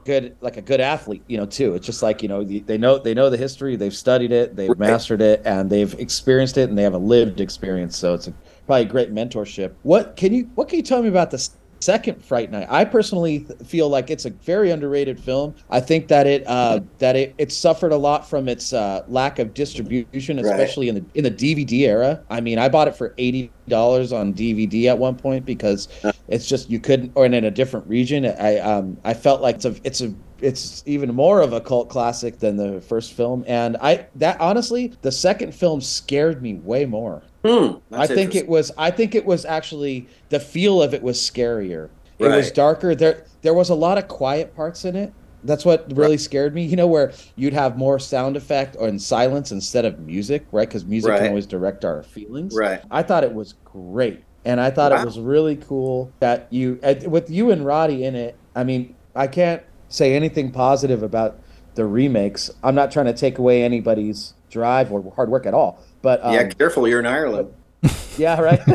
good 0.05 0.37
like 0.39 0.55
a 0.55 0.61
good 0.61 0.79
athlete 0.79 1.23
you 1.27 1.35
know 1.35 1.47
too 1.47 1.73
it's 1.73 1.85
just 1.85 2.03
like 2.03 2.21
you 2.21 2.29
know 2.29 2.43
they 2.43 2.77
know 2.77 2.99
they 2.99 3.13
know 3.13 3.29
the 3.29 3.37
history 3.37 3.75
they've 3.75 3.95
studied 3.95 4.31
it 4.31 4.55
they've 4.55 4.69
right. 4.69 4.79
mastered 4.79 5.19
it 5.19 5.41
and 5.45 5.69
they've 5.69 5.99
experienced 5.99 6.57
it 6.57 6.69
and 6.69 6.77
they 6.77 6.83
have 6.83 6.93
a 6.93 6.97
lived 6.97 7.41
experience 7.41 7.97
so 7.97 8.13
it's 8.13 8.27
a, 8.27 8.33
probably 8.67 8.83
a 8.83 8.85
great 8.85 9.13
mentorship 9.13 9.73
what 9.81 10.15
can 10.15 10.31
you 10.31 10.49
what 10.53 10.69
can 10.69 10.77
you 10.77 10.83
tell 10.83 11.01
me 11.01 11.09
about 11.09 11.31
this 11.31 11.57
second 11.85 12.25
Fright 12.25 12.51
Night. 12.51 12.67
I 12.69 12.83
personally 12.83 13.45
feel 13.63 13.89
like 13.89 14.09
it's 14.09 14.25
a 14.25 14.31
very 14.31 14.71
underrated 14.71 15.19
film. 15.19 15.53
I 15.69 15.79
think 15.79 16.07
that 16.07 16.25
it 16.25 16.43
uh, 16.47 16.79
that 16.97 17.15
it, 17.15 17.35
it 17.37 17.51
suffered 17.51 17.91
a 17.91 17.97
lot 17.97 18.27
from 18.27 18.49
its 18.49 18.73
uh, 18.73 19.03
lack 19.07 19.39
of 19.39 19.53
distribution, 19.53 20.39
especially 20.39 20.89
right. 20.89 20.97
in 20.97 21.05
the 21.13 21.27
in 21.27 21.35
the 21.35 21.55
DVD 21.55 21.87
era. 21.87 22.23
I 22.29 22.41
mean, 22.41 22.57
I 22.57 22.69
bought 22.69 22.87
it 22.87 22.95
for 22.95 23.13
eighty 23.17 23.51
dollars 23.67 24.13
on 24.13 24.33
DVD 24.33 24.85
at 24.85 24.97
one 24.97 25.15
point 25.15 25.45
because 25.45 25.87
it's 26.27 26.47
just 26.47 26.69
you 26.69 26.79
couldn't, 26.79 27.11
or 27.15 27.25
in 27.25 27.33
a 27.33 27.51
different 27.51 27.87
region. 27.87 28.25
I 28.25 28.59
um 28.59 28.97
I 29.03 29.13
felt 29.13 29.41
like 29.41 29.55
it's 29.55 29.65
a 29.65 29.75
it's 29.83 30.01
a 30.01 30.13
it's 30.41 30.83
even 30.85 31.13
more 31.13 31.41
of 31.41 31.53
a 31.53 31.61
cult 31.61 31.89
classic 31.89 32.39
than 32.39 32.57
the 32.57 32.81
first 32.81 33.13
film 33.13 33.45
and 33.47 33.77
i 33.77 34.05
that 34.15 34.39
honestly 34.41 34.91
the 35.01 35.11
second 35.11 35.55
film 35.55 35.79
scared 35.79 36.41
me 36.41 36.55
way 36.55 36.85
more 36.85 37.23
Hmm, 37.45 37.75
I 37.91 38.07
think 38.07 38.33
it 38.33 38.47
was. 38.47 38.71
I 38.75 38.89
think 38.89 39.13
it 39.13 39.23
was 39.23 39.45
actually 39.45 40.07
the 40.29 40.39
feel 40.39 40.81
of 40.81 40.95
it 40.95 41.03
was 41.03 41.19
scarier. 41.19 41.89
It 42.17 42.27
was 42.27 42.51
darker. 42.51 42.95
There, 42.95 43.25
there 43.43 43.53
was 43.53 43.69
a 43.69 43.75
lot 43.75 43.99
of 43.99 44.07
quiet 44.07 44.55
parts 44.55 44.83
in 44.83 44.95
it. 44.95 45.13
That's 45.45 45.65
what 45.65 45.85
really 45.95 46.11
right. 46.11 46.19
scared 46.19 46.53
me. 46.53 46.65
You 46.65 46.75
know, 46.75 46.87
where 46.87 47.13
you'd 47.35 47.53
have 47.53 47.77
more 47.77 47.99
sound 47.99 48.35
effect 48.35 48.75
or 48.79 48.87
in 48.87 48.99
silence 48.99 49.51
instead 49.51 49.85
of 49.85 49.99
music, 49.99 50.45
right? 50.51 50.67
Because 50.67 50.85
music 50.85 51.11
right. 51.11 51.19
can 51.19 51.29
always 51.29 51.45
direct 51.45 51.85
our 51.85 52.03
feelings. 52.03 52.55
Right. 52.55 52.81
I 52.91 53.03
thought 53.03 53.23
it 53.23 53.33
was 53.33 53.53
great, 53.63 54.23
and 54.43 54.59
I 54.59 54.69
thought 54.71 54.91
wow. 54.91 55.01
it 55.01 55.05
was 55.05 55.19
really 55.19 55.55
cool 55.55 56.11
that 56.19 56.47
you, 56.51 56.79
with 57.07 57.29
you 57.29 57.51
and 57.51 57.65
Roddy 57.65 58.03
in 58.05 58.15
it. 58.15 58.37
I 58.55 58.63
mean, 58.63 58.95
I 59.15 59.27
can't 59.27 59.63
say 59.89 60.15
anything 60.15 60.51
positive 60.51 61.03
about 61.03 61.39
the 61.75 61.85
remakes. 61.85 62.49
I'm 62.63 62.75
not 62.75 62.91
trying 62.91 63.05
to 63.05 63.13
take 63.13 63.37
away 63.37 63.63
anybody's 63.63 64.33
drive 64.49 64.91
or 64.91 65.13
hard 65.15 65.29
work 65.29 65.45
at 65.45 65.53
all. 65.53 65.83
But 66.01 66.23
um, 66.23 66.33
yeah, 66.33 66.47
careful, 66.49 66.87
you're 66.87 66.99
in 66.99 67.05
Ireland. 67.05 67.53
yeah, 68.17 68.39
right. 68.39 68.61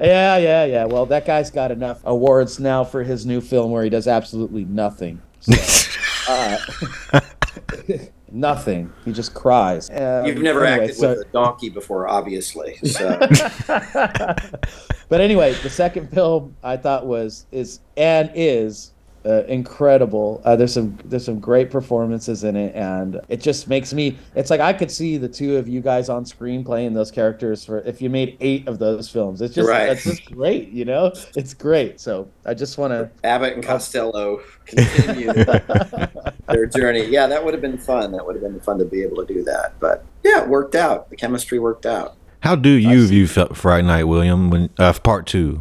yeah, 0.00 0.36
yeah, 0.36 0.64
yeah. 0.64 0.84
Well, 0.84 1.06
that 1.06 1.24
guy's 1.26 1.50
got 1.50 1.70
enough 1.70 2.00
awards 2.04 2.60
now 2.60 2.84
for 2.84 3.02
his 3.02 3.24
new 3.24 3.40
film 3.40 3.70
where 3.70 3.84
he 3.84 3.90
does 3.90 4.06
absolutely 4.06 4.64
nothing. 4.64 5.22
So, 5.40 5.90
uh, 6.28 6.58
nothing. 8.30 8.92
He 9.04 9.12
just 9.12 9.34
cries. 9.34 9.90
Um, 9.90 10.26
You've 10.26 10.38
never 10.38 10.64
anyway, 10.64 10.84
acted 10.84 10.96
so, 10.96 11.10
with 11.10 11.26
a 11.26 11.30
donkey 11.32 11.68
before, 11.68 12.08
obviously. 12.08 12.76
So. 12.84 13.18
but 15.08 15.20
anyway, 15.20 15.54
the 15.54 15.70
second 15.70 16.10
film 16.10 16.56
I 16.62 16.76
thought 16.76 17.06
was 17.06 17.46
is 17.52 17.80
and 17.96 18.30
is 18.34 18.92
uh, 19.24 19.44
incredible. 19.44 20.40
Uh, 20.44 20.56
there's 20.56 20.72
some 20.72 20.98
there's 21.04 21.24
some 21.24 21.40
great 21.40 21.70
performances 21.70 22.44
in 22.44 22.56
it, 22.56 22.74
and 22.74 23.20
it 23.28 23.40
just 23.40 23.68
makes 23.68 23.92
me. 23.92 24.16
It's 24.34 24.50
like 24.50 24.60
I 24.60 24.72
could 24.72 24.90
see 24.90 25.16
the 25.16 25.28
two 25.28 25.56
of 25.56 25.68
you 25.68 25.80
guys 25.80 26.08
on 26.08 26.24
screen 26.24 26.64
playing 26.64 26.94
those 26.94 27.10
characters 27.10 27.64
for 27.64 27.80
if 27.80 28.00
you 28.00 28.08
made 28.08 28.36
eight 28.40 28.66
of 28.66 28.78
those 28.78 29.08
films. 29.08 29.42
It's 29.42 29.54
just 29.54 29.68
right. 29.68 29.90
it's 29.90 30.04
just 30.04 30.24
great, 30.32 30.70
you 30.70 30.84
know. 30.84 31.12
It's 31.36 31.54
great. 31.54 32.00
So 32.00 32.28
I 32.46 32.54
just 32.54 32.78
want 32.78 32.92
to 32.92 33.10
Abbott 33.24 33.54
and 33.54 33.64
Costello 33.64 34.40
continue 34.64 35.32
their 36.48 36.66
journey. 36.66 37.04
Yeah, 37.04 37.26
that 37.26 37.44
would 37.44 37.54
have 37.54 37.62
been 37.62 37.78
fun. 37.78 38.12
That 38.12 38.24
would 38.24 38.36
have 38.36 38.42
been 38.42 38.60
fun 38.60 38.78
to 38.78 38.84
be 38.84 39.02
able 39.02 39.24
to 39.24 39.32
do 39.32 39.44
that. 39.44 39.74
But 39.80 40.04
yeah, 40.24 40.42
it 40.42 40.48
worked 40.48 40.74
out. 40.74 41.10
The 41.10 41.16
chemistry 41.16 41.58
worked 41.58 41.86
out. 41.86 42.16
How 42.40 42.56
do 42.56 42.70
you 42.70 43.06
view 43.06 43.26
Fright 43.26 43.84
Night, 43.84 44.04
William? 44.04 44.48
When 44.48 44.70
uh, 44.78 44.94
part 44.94 45.26
two, 45.26 45.60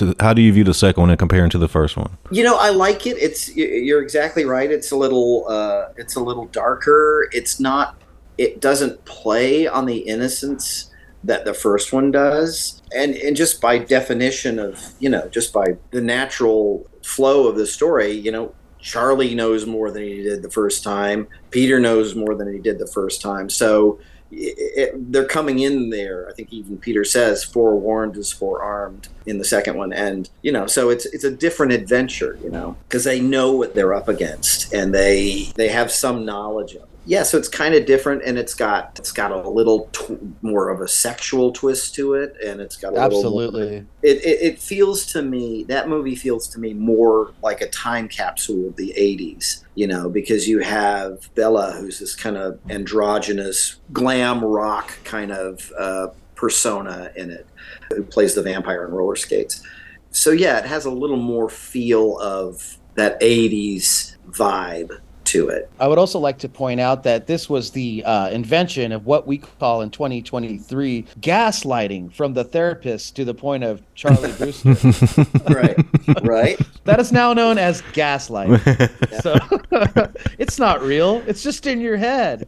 to, 0.00 0.14
how 0.20 0.34
do 0.34 0.42
you 0.42 0.52
view 0.52 0.64
the 0.64 0.74
second 0.74 1.00
one 1.00 1.10
and 1.10 1.18
comparing 1.18 1.50
to 1.50 1.58
the 1.58 1.68
first 1.68 1.96
one? 1.96 2.18
You 2.30 2.42
know, 2.42 2.56
I 2.56 2.70
like 2.70 3.06
it. 3.06 3.16
It's 3.18 3.54
you're 3.56 4.02
exactly 4.02 4.44
right. 4.44 4.70
It's 4.70 4.90
a 4.90 4.96
little 4.96 5.46
uh, 5.48 5.88
it's 5.96 6.16
a 6.16 6.20
little 6.20 6.46
darker. 6.46 7.28
It's 7.32 7.60
not. 7.60 7.96
It 8.38 8.60
doesn't 8.60 9.04
play 9.04 9.66
on 9.66 9.86
the 9.86 9.98
innocence 9.98 10.90
that 11.24 11.44
the 11.44 11.54
first 11.54 11.92
one 11.92 12.10
does, 12.10 12.82
and 12.94 13.14
and 13.14 13.36
just 13.36 13.60
by 13.60 13.78
definition 13.78 14.58
of 14.58 14.94
you 14.98 15.08
know 15.08 15.28
just 15.28 15.52
by 15.52 15.76
the 15.90 16.00
natural 16.00 16.86
flow 17.04 17.46
of 17.46 17.56
the 17.56 17.66
story, 17.66 18.12
you 18.12 18.32
know, 18.32 18.54
Charlie 18.78 19.34
knows 19.34 19.66
more 19.66 19.90
than 19.90 20.02
he 20.02 20.22
did 20.22 20.42
the 20.42 20.50
first 20.50 20.82
time. 20.82 21.28
Peter 21.50 21.78
knows 21.78 22.14
more 22.14 22.34
than 22.34 22.52
he 22.52 22.58
did 22.58 22.78
the 22.78 22.86
first 22.86 23.20
time. 23.20 23.50
So 23.50 24.00
it, 24.32 25.12
they're 25.12 25.24
coming 25.24 25.60
in 25.60 25.90
there. 25.90 26.28
I 26.28 26.32
think 26.32 26.52
even 26.52 26.78
Peter 26.78 27.04
says 27.04 27.42
forewarned 27.44 28.16
is 28.16 28.32
forearmed 28.32 29.08
in 29.26 29.38
the 29.38 29.44
second 29.44 29.76
one, 29.76 29.92
and 29.92 30.28
you 30.42 30.52
know, 30.52 30.66
so 30.66 30.90
it's 30.90 31.06
it's 31.06 31.24
a 31.24 31.30
different 31.30 31.72
adventure, 31.72 32.38
you 32.42 32.50
know, 32.50 32.76
because 32.88 33.04
they 33.04 33.20
know 33.20 33.52
what 33.52 33.74
they're 33.74 33.94
up 33.94 34.08
against 34.08 34.72
and 34.72 34.94
they 34.94 35.52
they 35.56 35.68
have 35.68 35.90
some 35.90 36.24
knowledge 36.24 36.74
of 36.74 36.82
it. 36.82 36.89
Yeah, 37.06 37.22
so 37.22 37.38
it's 37.38 37.48
kind 37.48 37.74
of 37.74 37.86
different, 37.86 38.22
and 38.24 38.38
it's 38.38 38.54
got 38.54 38.98
it's 38.98 39.12
got 39.12 39.32
a 39.32 39.48
little 39.48 39.88
tw- 39.92 40.20
more 40.42 40.68
of 40.68 40.80
a 40.80 40.88
sexual 40.88 41.50
twist 41.50 41.94
to 41.94 42.14
it, 42.14 42.36
and 42.44 42.60
it's 42.60 42.76
got 42.76 42.94
a 42.94 42.98
Absolutely. 42.98 43.62
Little, 43.62 43.86
it, 44.02 44.16
it 44.18 44.42
it 44.42 44.58
feels 44.58 45.06
to 45.06 45.22
me 45.22 45.64
that 45.64 45.88
movie 45.88 46.14
feels 46.14 46.46
to 46.48 46.60
me 46.60 46.74
more 46.74 47.32
like 47.42 47.62
a 47.62 47.68
time 47.70 48.06
capsule 48.06 48.68
of 48.68 48.76
the 48.76 48.92
'80s, 48.96 49.64
you 49.74 49.86
know, 49.86 50.10
because 50.10 50.46
you 50.46 50.58
have 50.58 51.34
Bella, 51.34 51.72
who's 51.72 51.98
this 51.98 52.14
kind 52.14 52.36
of 52.36 52.58
androgynous 52.68 53.76
glam 53.92 54.44
rock 54.44 54.92
kind 55.04 55.32
of 55.32 55.72
uh, 55.78 56.08
persona 56.34 57.10
in 57.16 57.30
it, 57.30 57.46
who 57.88 58.02
plays 58.02 58.34
the 58.34 58.42
vampire 58.42 58.84
in 58.86 58.92
roller 58.92 59.16
skates. 59.16 59.66
So 60.10 60.32
yeah, 60.32 60.58
it 60.58 60.66
has 60.66 60.84
a 60.84 60.90
little 60.90 61.16
more 61.16 61.48
feel 61.48 62.18
of 62.18 62.76
that 62.94 63.18
'80s 63.22 64.16
vibe 64.28 65.00
to 65.30 65.48
it. 65.48 65.70
I 65.78 65.86
would 65.86 65.98
also 65.98 66.18
like 66.18 66.38
to 66.38 66.48
point 66.48 66.80
out 66.80 67.04
that 67.04 67.28
this 67.28 67.48
was 67.48 67.70
the 67.70 68.02
uh, 68.04 68.30
invention 68.30 68.90
of 68.90 69.06
what 69.06 69.28
we 69.28 69.38
call 69.38 69.82
in 69.82 69.90
2023 69.90 71.06
gaslighting 71.20 72.12
from 72.12 72.34
the 72.34 72.42
therapist 72.42 73.14
to 73.14 73.24
the 73.24 73.34
point 73.34 73.62
of 73.62 73.80
Charlie 73.94 74.32
Brewster. 74.32 74.70
right, 75.54 75.78
right. 76.22 76.58
That 76.84 76.98
is 76.98 77.12
now 77.12 77.32
known 77.32 77.58
as 77.58 77.82
gaslighting. 77.92 78.60
So 79.20 79.34
it's 80.38 80.58
not 80.58 80.80
real. 80.80 81.22
It's 81.26 81.42
just 81.42 81.66
in 81.66 81.80
your 81.80 81.96
head. 81.98 82.44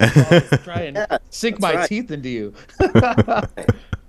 Try 0.64 0.83
and 0.83 0.97
Yeah, 0.97 1.18
sink 1.29 1.61
my 1.61 1.75
right. 1.75 1.88
teeth 1.88 2.11
into 2.11 2.31
you. 2.31 2.55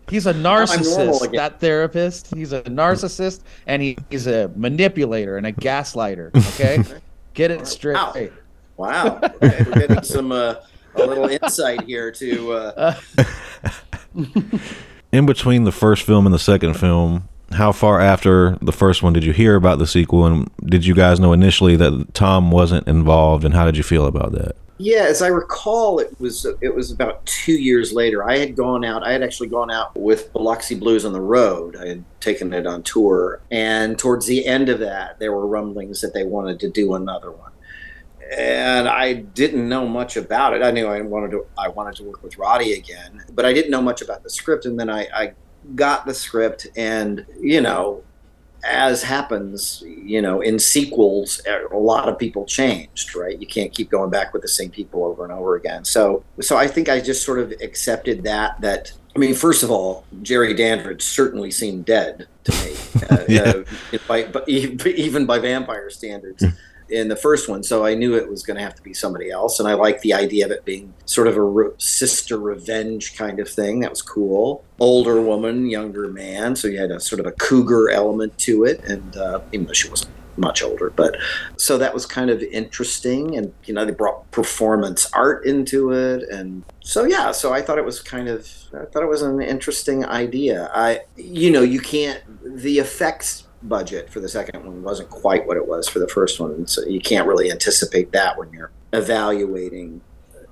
He's 0.10 0.28
a 0.28 0.34
narcissist, 0.34 1.36
that 1.36 1.60
therapist. 1.60 2.34
He's 2.34 2.54
a 2.54 2.62
narcissist 2.64 3.42
and 3.68 3.82
he, 3.82 3.98
he's 4.10 4.28
a 4.28 4.50
manipulator 4.56 5.38
and 5.38 5.46
a 5.48 5.52
gaslighter. 5.52 6.34
Okay? 6.54 6.84
Get 7.34 7.52
it 7.52 7.68
straight. 7.68 7.96
Wow. 7.96 8.14
Wow, 8.78 9.20
okay, 9.24 9.64
we're 9.66 9.88
getting 9.88 10.04
some 10.04 10.32
uh, 10.32 10.56
a 10.96 11.06
little 11.06 11.28
insight 11.28 11.84
here 11.84 12.12
to. 12.12 12.54
Uh, 12.54 12.96
In 15.12 15.28
between 15.28 15.64
the 15.64 15.72
first 15.72 16.04
film 16.04 16.26
and 16.26 16.34
the 16.34 16.40
second 16.40 16.74
film, 16.74 17.30
how 17.52 17.72
far 17.72 18.00
after 18.00 18.58
the 18.62 18.72
first 18.72 19.04
one 19.04 19.14
did 19.14 19.24
you 19.24 19.32
hear 19.32 19.56
about 19.56 19.80
the 19.80 19.88
sequel, 19.88 20.26
and 20.26 20.50
did 20.66 20.86
you 20.86 20.96
guys 20.96 21.20
know 21.20 21.34
initially 21.34 21.76
that 21.76 22.14
Tom 22.14 22.52
wasn't 22.52 22.88
involved, 22.88 23.46
and 23.46 23.54
how 23.54 23.66
did 23.66 23.78
you 23.78 23.84
feel 23.84 24.06
about 24.06 24.32
that? 24.34 24.56
Yeah, 24.80 25.04
as 25.04 25.22
I 25.22 25.28
recall, 25.28 26.00
it 26.00 26.20
was 26.20 26.46
it 26.62 26.76
was 26.76 26.92
about 26.92 27.26
two 27.26 27.54
years 27.54 27.94
later. 27.94 28.28
I 28.28 28.38
had 28.38 28.56
gone 28.56 28.84
out. 28.84 29.04
I 29.04 29.14
had 29.14 29.24
actually 29.24 29.48
gone 29.50 29.72
out 29.72 29.96
with 29.96 30.34
Biloxi 30.34 30.76
Blues 30.76 31.06
on 31.06 31.14
the 31.14 31.22
road. 31.22 31.78
I 31.78 31.88
had 31.88 32.04
taken 32.20 32.52
it 32.54 32.66
on 32.66 32.84
tour, 32.84 33.40
and 33.52 33.98
towards 33.98 34.26
the 34.26 34.46
end 34.46 34.70
of 34.70 34.80
that, 34.80 35.20
there 35.20 35.32
were 35.32 35.46
rumblings 35.48 36.02
that 36.02 36.14
they 36.14 36.26
wanted 36.26 36.60
to 36.62 36.70
do 36.70 36.96
another 36.96 37.32
one. 37.32 37.53
And 38.38 38.88
I 38.88 39.14
didn't 39.14 39.68
know 39.68 39.88
much 39.88 40.18
about 40.18 40.54
it. 40.54 40.62
I 40.64 40.72
knew 40.72 40.88
I 40.88 41.02
wanted 41.02 41.32
to 41.32 41.46
I 41.58 41.68
wanted 41.70 41.96
to 41.98 42.04
work 42.04 42.24
with 42.24 42.38
Roddy 42.38 42.74
again, 42.74 43.24
but 43.34 43.46
I 43.46 43.54
didn't 43.54 43.72
know 43.72 43.82
much 43.82 44.02
about 44.02 44.24
the 44.24 44.30
script. 44.30 44.66
And 44.66 44.80
then 44.80 44.90
I, 44.90 45.08
I 45.14 45.34
got 45.76 46.06
the 46.06 46.14
script, 46.14 46.68
and 46.76 47.26
you 47.40 47.62
know, 47.62 48.04
as 48.66 49.04
happens, 49.04 49.84
you 49.86 50.22
know, 50.22 50.42
in 50.42 50.58
sequels, 50.58 51.42
a 51.72 51.78
lot 51.78 52.08
of 52.08 52.18
people 52.18 52.46
changed, 52.46 53.16
right? 53.16 53.40
You 53.40 53.48
can't 53.48 53.74
keep 53.74 53.90
going 53.90 54.10
back 54.10 54.34
with 54.34 54.42
the 54.42 54.48
same 54.48 54.70
people 54.70 55.04
over 55.04 55.24
and 55.26 55.34
over 55.34 55.56
again. 55.56 55.84
So, 55.84 56.24
so 56.42 56.58
I 56.58 56.68
think 56.68 56.88
I 56.90 57.02
just 57.02 57.24
sort 57.26 57.40
of 57.40 57.52
accepted 57.62 58.24
that. 58.24 58.60
That 58.62 58.92
I 59.16 59.20
mean, 59.20 59.36
first 59.36 59.64
of 59.64 59.70
all, 59.70 60.06
Jerry 60.22 60.54
Dandridge 60.54 61.04
certainly 61.04 61.52
seemed 61.52 61.86
dead 61.86 62.26
to 62.46 62.52
me, 62.52 62.76
uh, 63.10 63.24
Yeah. 63.28 63.42
uh, 63.94 63.98
by, 64.08 64.24
but 64.24 64.48
even 64.50 65.26
by 65.26 65.40
vampire 65.40 65.90
standards. 65.90 66.44
In 66.94 67.08
the 67.08 67.16
first 67.16 67.50
one, 67.50 67.64
so 67.64 67.84
I 67.84 67.96
knew 67.96 68.16
it 68.16 68.30
was 68.30 68.44
going 68.44 68.58
to 68.58 68.64
have 68.64 68.76
to 68.76 68.84
be 68.84 68.94
somebody 68.94 69.32
else, 69.32 69.60
and 69.60 69.68
I 69.68 69.74
liked 69.74 70.02
the 70.02 70.14
idea 70.14 70.46
of 70.46 70.52
it 70.52 70.64
being 70.64 70.94
sort 71.06 71.28
of 71.28 71.36
a 71.36 71.42
re- 71.42 71.72
sister 71.80 72.38
revenge 72.38 73.18
kind 73.18 73.40
of 73.40 73.50
thing. 73.50 73.80
That 73.80 73.90
was 73.90 74.04
cool. 74.04 74.64
Older 74.80 75.20
woman, 75.20 75.70
younger 75.70 76.08
man, 76.08 76.56
so 76.56 76.68
you 76.68 76.78
had 76.78 76.92
a 76.92 77.00
sort 77.00 77.20
of 77.20 77.26
a 77.26 77.32
cougar 77.32 77.90
element 77.90 78.38
to 78.40 78.66
it, 78.66 78.84
and 78.84 79.18
uh, 79.18 79.42
even 79.52 79.66
though 79.66 79.74
she 79.74 79.90
wasn't 79.90 80.12
much 80.38 80.64
older, 80.64 80.92
but 80.92 81.18
so 81.58 81.78
that 81.78 81.94
was 81.94 82.06
kind 82.06 82.30
of 82.30 82.42
interesting, 82.42 83.38
and 83.38 83.54
you 83.66 83.74
know 83.74 83.86
they 83.86 83.92
brought 83.92 84.30
performance 84.32 85.10
art 85.14 85.46
into 85.46 85.92
it, 85.92 86.30
and 86.30 86.64
so 86.82 87.06
yeah, 87.06 87.32
so 87.32 87.54
I 87.54 87.62
thought 87.62 87.78
it 87.78 87.86
was 87.86 88.02
kind 88.02 88.28
of 88.28 88.48
I 88.74 88.86
thought 88.86 89.04
it 89.04 89.10
was 89.10 89.22
an 89.22 89.42
interesting 89.42 90.06
idea. 90.06 90.70
I 90.74 91.02
you 91.18 91.52
know 91.52 91.62
you 91.62 91.80
can't 91.80 92.22
the 92.44 92.80
effects 92.80 93.48
budget 93.64 94.10
for 94.10 94.20
the 94.20 94.30
second 94.30 94.66
one 94.66 94.84
wasn't 94.84 95.10
quite 95.10 95.48
what 95.48 95.58
it 95.58 95.68
was 95.68 95.88
for 95.88 96.00
the 96.00 96.08
first 96.08 96.40
one, 96.40 96.68
so 96.68 96.84
you 96.86 97.00
can't 97.00 97.28
really 97.28 97.52
anticipate 97.52 98.12
that 98.12 98.38
when 98.38 98.52
you're 98.52 98.72
evaluating 98.94 100.02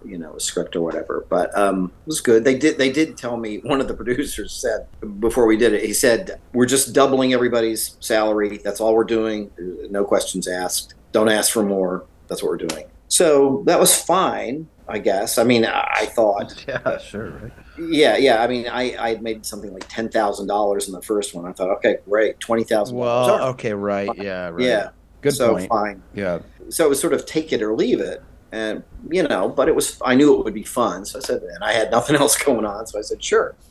you 0.04 0.17
know 0.17 0.34
a 0.34 0.39
script 0.39 0.76
or 0.76 0.82
whatever. 0.82 1.26
But 1.30 1.56
um 1.58 1.91
it 2.06 2.08
was 2.08 2.21
good. 2.21 2.43
They 2.43 2.58
did 2.58 2.78
they 2.78 2.91
did 2.91 3.17
tell 3.17 3.38
me 3.38 3.58
one 3.63 3.82
of 3.82 3.88
the 3.88 3.93
producers 3.93 4.54
said 4.54 4.88
before 5.19 5.45
we 5.45 5.58
did 5.58 5.74
it 5.74 5.84
he 5.84 5.93
said 5.93 6.39
we're 6.54 6.65
just 6.65 6.93
doubling 6.93 7.34
everybody's 7.34 7.97
salary. 8.00 8.60
That's 8.63 8.82
all 8.82 8.95
we're 8.95 9.04
doing. 9.04 9.52
No 9.89 10.04
questions 10.04 10.47
asked. 10.47 10.95
Don't 11.12 11.30
ask 11.30 11.52
for 11.52 11.63
more. 11.63 12.06
That's 12.28 12.41
what 12.41 12.50
we're 12.50 12.67
doing. 12.67 12.86
So 13.08 13.63
that 13.65 13.80
was 13.80 13.95
fine 13.95 14.67
i 14.88 15.00
guess. 15.00 15.38
I 15.38 15.43
mean 15.43 15.65
I 15.65 16.08
thought 16.15 16.63
Yeah, 16.67 16.97
sure. 16.97 17.30
Right? 17.30 17.52
Yeah 17.77 18.17
yeah 18.17 18.41
i 18.43 18.47
mean 18.47 18.67
i 18.67 18.95
i 18.99 19.10
had 19.10 19.21
made 19.21 19.45
something 19.45 19.71
like 19.73 19.88
$10000 19.89 20.88
in 20.88 20.93
the 20.93 21.01
first 21.01 21.34
one 21.34 21.45
i 21.45 21.51
thought 21.51 21.69
okay 21.69 21.97
great 22.05 22.39
$20000 22.39 22.91
Well, 22.91 23.41
okay, 23.49 23.73
right. 23.73 24.10
Yeah, 24.17 24.49
right. 24.49 24.62
yeah 24.65 24.89
Good 25.21 25.34
so 25.34 25.53
point. 25.55 25.69
fine 25.69 26.03
Yeah. 26.13 26.39
so 26.69 26.86
it 26.86 26.89
was 26.89 26.99
sort 26.99 27.13
of 27.13 27.25
take 27.25 27.53
it 27.53 27.62
or 27.62 27.75
leave 27.75 27.99
it 27.99 28.21
and 28.51 28.84
you 29.10 29.23
know 29.23 29.47
but 29.49 29.67
it 29.69 29.75
was 29.75 29.97
i 30.03 30.13
knew 30.15 30.38
it 30.38 30.43
would 30.43 30.53
be 30.53 30.63
fun 30.63 31.05
so 31.05 31.19
i 31.19 31.21
said 31.21 31.41
and 31.41 31.63
i 31.63 31.71
had 31.71 31.89
nothing 31.91 32.15
else 32.21 32.38
going 32.41 32.65
on 32.65 32.86
so 32.88 32.99
i 32.99 33.01
said 33.01 33.23
sure 33.23 33.55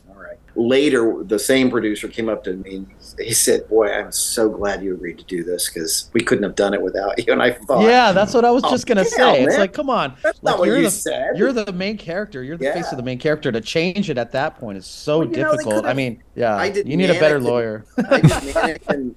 later 0.55 1.23
the 1.23 1.39
same 1.39 1.69
producer 1.69 2.07
came 2.07 2.27
up 2.29 2.43
to 2.43 2.53
me 2.53 2.75
and 2.77 2.87
he 3.19 3.33
said 3.33 3.67
boy 3.69 3.87
i'm 3.91 4.11
so 4.11 4.49
glad 4.49 4.83
you 4.83 4.93
agreed 4.93 5.17
to 5.17 5.23
do 5.25 5.43
this 5.43 5.69
because 5.69 6.09
we 6.13 6.21
couldn't 6.21 6.43
have 6.43 6.55
done 6.55 6.73
it 6.73 6.81
without 6.81 7.17
you 7.25 7.31
and 7.31 7.41
i 7.41 7.51
thought 7.51 7.83
Yeah, 7.83 8.11
that's 8.11 8.33
what 8.33 8.43
I 8.45 8.51
was 8.51 8.63
Oh, 8.65 8.69
just 8.69 8.85
gonna 8.85 9.01
yeah, 9.03 9.07
say. 9.33 9.43
It's 9.43 9.57
like, 9.57 9.73
come 9.73 9.89
on, 9.89 10.15
that's 10.23 10.41
like 10.43 10.53
not 10.53 10.59
what 10.59 10.65
you're 10.67 10.77
you 10.77 10.83
the 10.83 10.91
said 10.91 11.37
you're 11.37 11.53
the 11.53 11.71
main 11.71 11.97
character. 11.97 12.43
You're 12.43 12.57
the 12.57 12.71
face 12.71 12.91
of 12.91 12.97
the 12.97 13.03
main 13.03 13.17
character. 13.17 13.51
To 13.51 13.61
change 13.61 14.09
it 14.09 14.17
at 14.17 14.31
that 14.33 14.57
point 14.59 14.77
is 14.77 14.87
so 14.87 15.19
Well, 15.19 15.27
you 15.29 15.37
know, 15.37 15.51
difficult. 15.51 15.85
I 15.85 15.93
mean, 15.93 16.21
yeah, 16.35 16.55
I 16.55 16.69
did 16.69 16.87
you 16.87 16.97
need 16.97 17.09
a 17.09 17.19
better 17.19 17.39
lawyer. 17.39 17.85
I 18.09 18.19
did 18.21 18.43
mannequin 18.55 19.15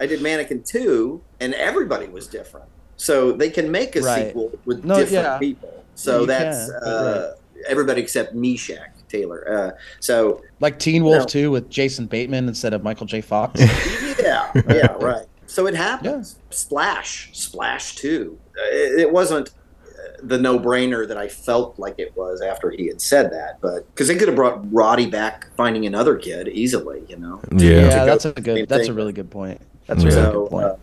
i 0.00 0.06
did 0.06 0.20
mannequin 0.22 0.62
2 0.62 1.22
and 1.40 1.54
everybody 1.54 2.06
was 2.06 2.28
different 2.28 2.66
so 2.96 3.32
they 3.32 3.50
can 3.50 3.70
make 3.70 3.96
a 3.96 4.02
Right. 4.02 4.26
sequel 4.28 4.52
with 4.64 4.84
No, 4.84 4.96
different 4.96 5.24
yeah. 5.24 5.38
people 5.38 5.84
so 5.94 6.26
that's 6.26 6.70
uh, 6.70 7.34
everybody 7.68 8.02
except 8.02 8.34
Meshach 8.34 8.90
taylor 9.08 9.46
uh, 9.50 9.70
so 10.00 10.42
Like 10.60 10.78
Teen 10.78 11.04
Wolf 11.04 11.20
No. 11.20 11.24
2 11.26 11.50
with 11.50 11.68
Jason 11.70 12.06
Bateman 12.06 12.48
instead 12.48 12.72
of 12.74 12.82
Michael 12.82 13.06
J. 13.06 13.20
Fox. 13.20 13.60
yeah, 14.20 14.50
yeah, 14.68 14.92
right. 15.00 15.26
So 15.46 15.66
it 15.66 15.74
happens. 15.74 16.38
Splash, 16.50 17.30
Splash 17.32 17.94
too. 17.94 18.38
Uh, 18.58 18.74
It, 18.74 19.00
it 19.00 19.12
wasn't 19.12 19.50
uh, 19.50 19.92
the 20.22 20.38
no-brainer 20.38 21.06
that 21.06 21.16
I 21.16 21.28
felt 21.28 21.78
like 21.78 21.98
it 21.98 22.16
was 22.16 22.40
after 22.42 22.70
he 22.70 22.88
had 22.88 23.00
said 23.00 23.30
that, 23.32 23.60
but 23.60 23.86
because 23.94 24.08
they 24.08 24.16
could 24.16 24.28
have 24.28 24.36
brought 24.36 24.60
Roddy 24.72 25.06
back, 25.06 25.46
finding 25.56 25.86
another 25.86 26.16
kid 26.16 26.48
easily, 26.48 27.04
you 27.08 27.16
know. 27.16 27.40
Yeah. 27.52 27.70
yeah, 27.88 28.04
that's 28.04 28.24
a 28.24 28.32
good. 28.32 28.68
That's 28.68 28.88
a 28.88 28.92
really 28.92 29.12
good 29.12 29.30
point. 29.30 29.60
That's 29.86 30.02
a 30.02 30.06
really 30.06 30.16
So, 30.16 30.32
good 30.42 30.50
point. 30.50 30.64
uh, 30.66 30.76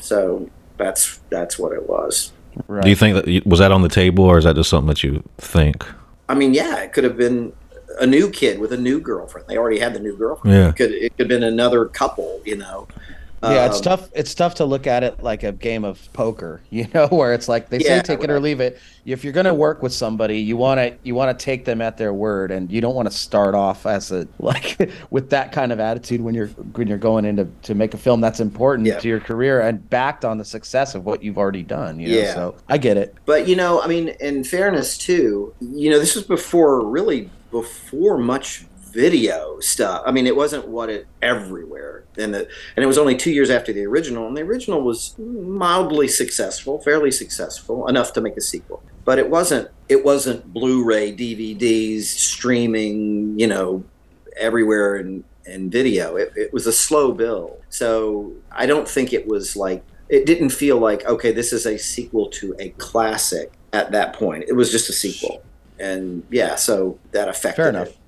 so 0.00 0.50
that's 0.76 1.20
that's 1.30 1.58
what 1.58 1.72
it 1.72 1.88
was. 1.88 2.32
Right. 2.68 2.82
Do 2.84 2.90
you 2.90 2.96
think 2.96 3.24
that 3.24 3.46
was 3.46 3.58
that 3.60 3.72
on 3.72 3.82
the 3.82 3.88
table, 3.88 4.24
or 4.24 4.38
is 4.38 4.44
that 4.44 4.54
just 4.54 4.70
something 4.70 4.88
that 4.88 5.02
you 5.02 5.22
think? 5.38 5.84
I 6.28 6.34
mean, 6.34 6.54
yeah, 6.54 6.78
it 6.78 6.92
could 6.92 7.04
have 7.04 7.16
been 7.16 7.52
a 8.00 8.06
new 8.06 8.30
kid 8.30 8.58
with 8.58 8.72
a 8.72 8.76
new 8.76 9.00
girlfriend. 9.00 9.46
They 9.46 9.56
already 9.56 9.78
had 9.78 9.94
the 9.94 10.00
new 10.00 10.16
girlfriend. 10.16 10.56
Yeah. 10.56 10.68
It 10.68 10.76
could 10.76 10.92
it 10.92 11.16
could 11.16 11.30
have 11.30 11.40
been 11.40 11.48
another 11.48 11.86
couple, 11.86 12.40
you 12.44 12.56
know. 12.56 12.88
Yeah, 13.52 13.66
it's 13.66 13.76
Um, 13.78 13.82
tough. 13.82 14.10
It's 14.14 14.34
tough 14.34 14.54
to 14.56 14.64
look 14.64 14.86
at 14.86 15.02
it 15.04 15.22
like 15.22 15.42
a 15.42 15.52
game 15.52 15.84
of 15.84 16.12
poker, 16.12 16.60
you 16.70 16.86
know, 16.94 17.06
where 17.08 17.34
it's 17.34 17.48
like 17.48 17.68
they 17.68 17.78
say 17.78 17.96
Yeah, 17.96 18.02
take 18.02 18.22
it 18.22 18.30
or 18.30 18.40
leave 18.40 18.60
it. 18.60 18.78
If 19.04 19.22
you're 19.22 19.34
going 19.34 19.44
to 19.46 19.52
work 19.54 19.82
with 19.82 19.92
somebody, 19.92 20.38
you 20.40 20.56
want 20.56 20.78
to 20.78 20.96
you 21.02 21.14
want 21.14 21.38
to 21.38 21.44
take 21.44 21.64
them 21.66 21.82
at 21.82 21.98
their 21.98 22.14
word, 22.14 22.50
and 22.50 22.72
you 22.72 22.80
don't 22.80 22.94
want 22.94 23.10
to 23.10 23.14
start 23.16 23.54
off 23.54 23.84
as 23.86 24.10
a 24.12 24.26
like 24.38 24.90
with 25.10 25.30
that 25.30 25.52
kind 25.52 25.72
of 25.72 25.80
attitude 25.80 26.20
when 26.20 26.34
you're 26.34 26.46
when 26.48 26.88
you're 26.88 26.96
going 26.98 27.24
into 27.24 27.44
to 27.62 27.74
make 27.74 27.92
a 27.94 27.98
film 27.98 28.20
that's 28.20 28.40
important 28.40 28.86
Yeah. 28.88 28.98
to 28.98 29.08
your 29.08 29.20
career 29.20 29.60
and 29.60 29.88
backed 29.90 30.24
on 30.24 30.38
the 30.38 30.44
success 30.44 30.94
of 30.94 31.04
what 31.04 31.22
you've 31.22 31.38
already 31.38 31.62
done. 31.62 32.00
You 32.00 32.08
know? 32.08 32.16
Yeah. 32.18 32.34
So 32.34 32.56
I 32.68 32.78
get 32.78 32.96
it. 32.96 33.14
But 33.26 33.46
you 33.46 33.56
know, 33.56 33.80
I 33.82 33.86
mean, 33.86 34.08
in 34.20 34.42
fairness 34.44 34.96
too, 34.96 35.54
you 35.60 35.90
know, 35.90 35.98
this 35.98 36.14
was 36.14 36.24
before 36.24 36.84
really 36.86 37.30
before 37.50 38.18
much 38.18 38.64
video 38.94 39.58
stuff. 39.60 40.02
I 40.06 40.12
mean, 40.12 40.26
it 40.26 40.36
wasn't 40.36 40.68
what 40.68 40.88
it 40.88 41.06
everywhere, 41.20 42.04
and 42.16 42.32
the 42.32 42.48
and 42.76 42.84
it 42.84 42.86
was 42.86 42.98
only 42.98 43.16
two 43.16 43.30
years 43.30 43.50
after 43.50 43.72
the 43.72 43.84
original, 43.84 44.26
and 44.26 44.36
the 44.36 44.42
original 44.42 44.80
was 44.80 45.14
mildly 45.18 46.08
successful, 46.08 46.80
fairly 46.80 47.10
successful, 47.10 47.86
enough 47.88 48.12
to 48.14 48.20
make 48.20 48.36
a 48.36 48.40
sequel. 48.40 48.82
But 49.04 49.18
it 49.18 49.28
wasn't. 49.28 49.68
It 49.88 50.04
wasn't 50.04 50.52
Blu-ray, 50.52 51.12
DVDs, 51.12 52.04
streaming. 52.04 53.38
You 53.38 53.48
know, 53.48 53.84
everywhere 54.36 54.96
in 54.96 55.24
in 55.46 55.70
video. 55.70 56.16
It, 56.16 56.32
it 56.36 56.52
was 56.52 56.66
a 56.66 56.72
slow 56.72 57.12
build, 57.12 57.60
so 57.68 58.32
I 58.50 58.66
don't 58.66 58.88
think 58.88 59.12
it 59.12 59.26
was 59.26 59.56
like 59.56 59.84
it 60.08 60.26
didn't 60.26 60.50
feel 60.50 60.78
like 60.78 61.04
okay, 61.06 61.32
this 61.32 61.52
is 61.52 61.66
a 61.66 61.78
sequel 61.78 62.28
to 62.30 62.54
a 62.58 62.70
classic. 62.70 63.52
at 63.72 63.90
that 63.92 64.12
point. 64.14 64.44
It 64.46 64.54
was 64.54 64.70
just 64.70 64.88
a 64.88 64.92
sequel, 64.92 65.42
and 65.78 66.22
yeah, 66.30 66.54
so 66.54 66.98
that 67.12 67.28
affected. 67.28 67.62
Fair 67.62 67.68
enough. 67.70 67.88
It. 67.88 67.98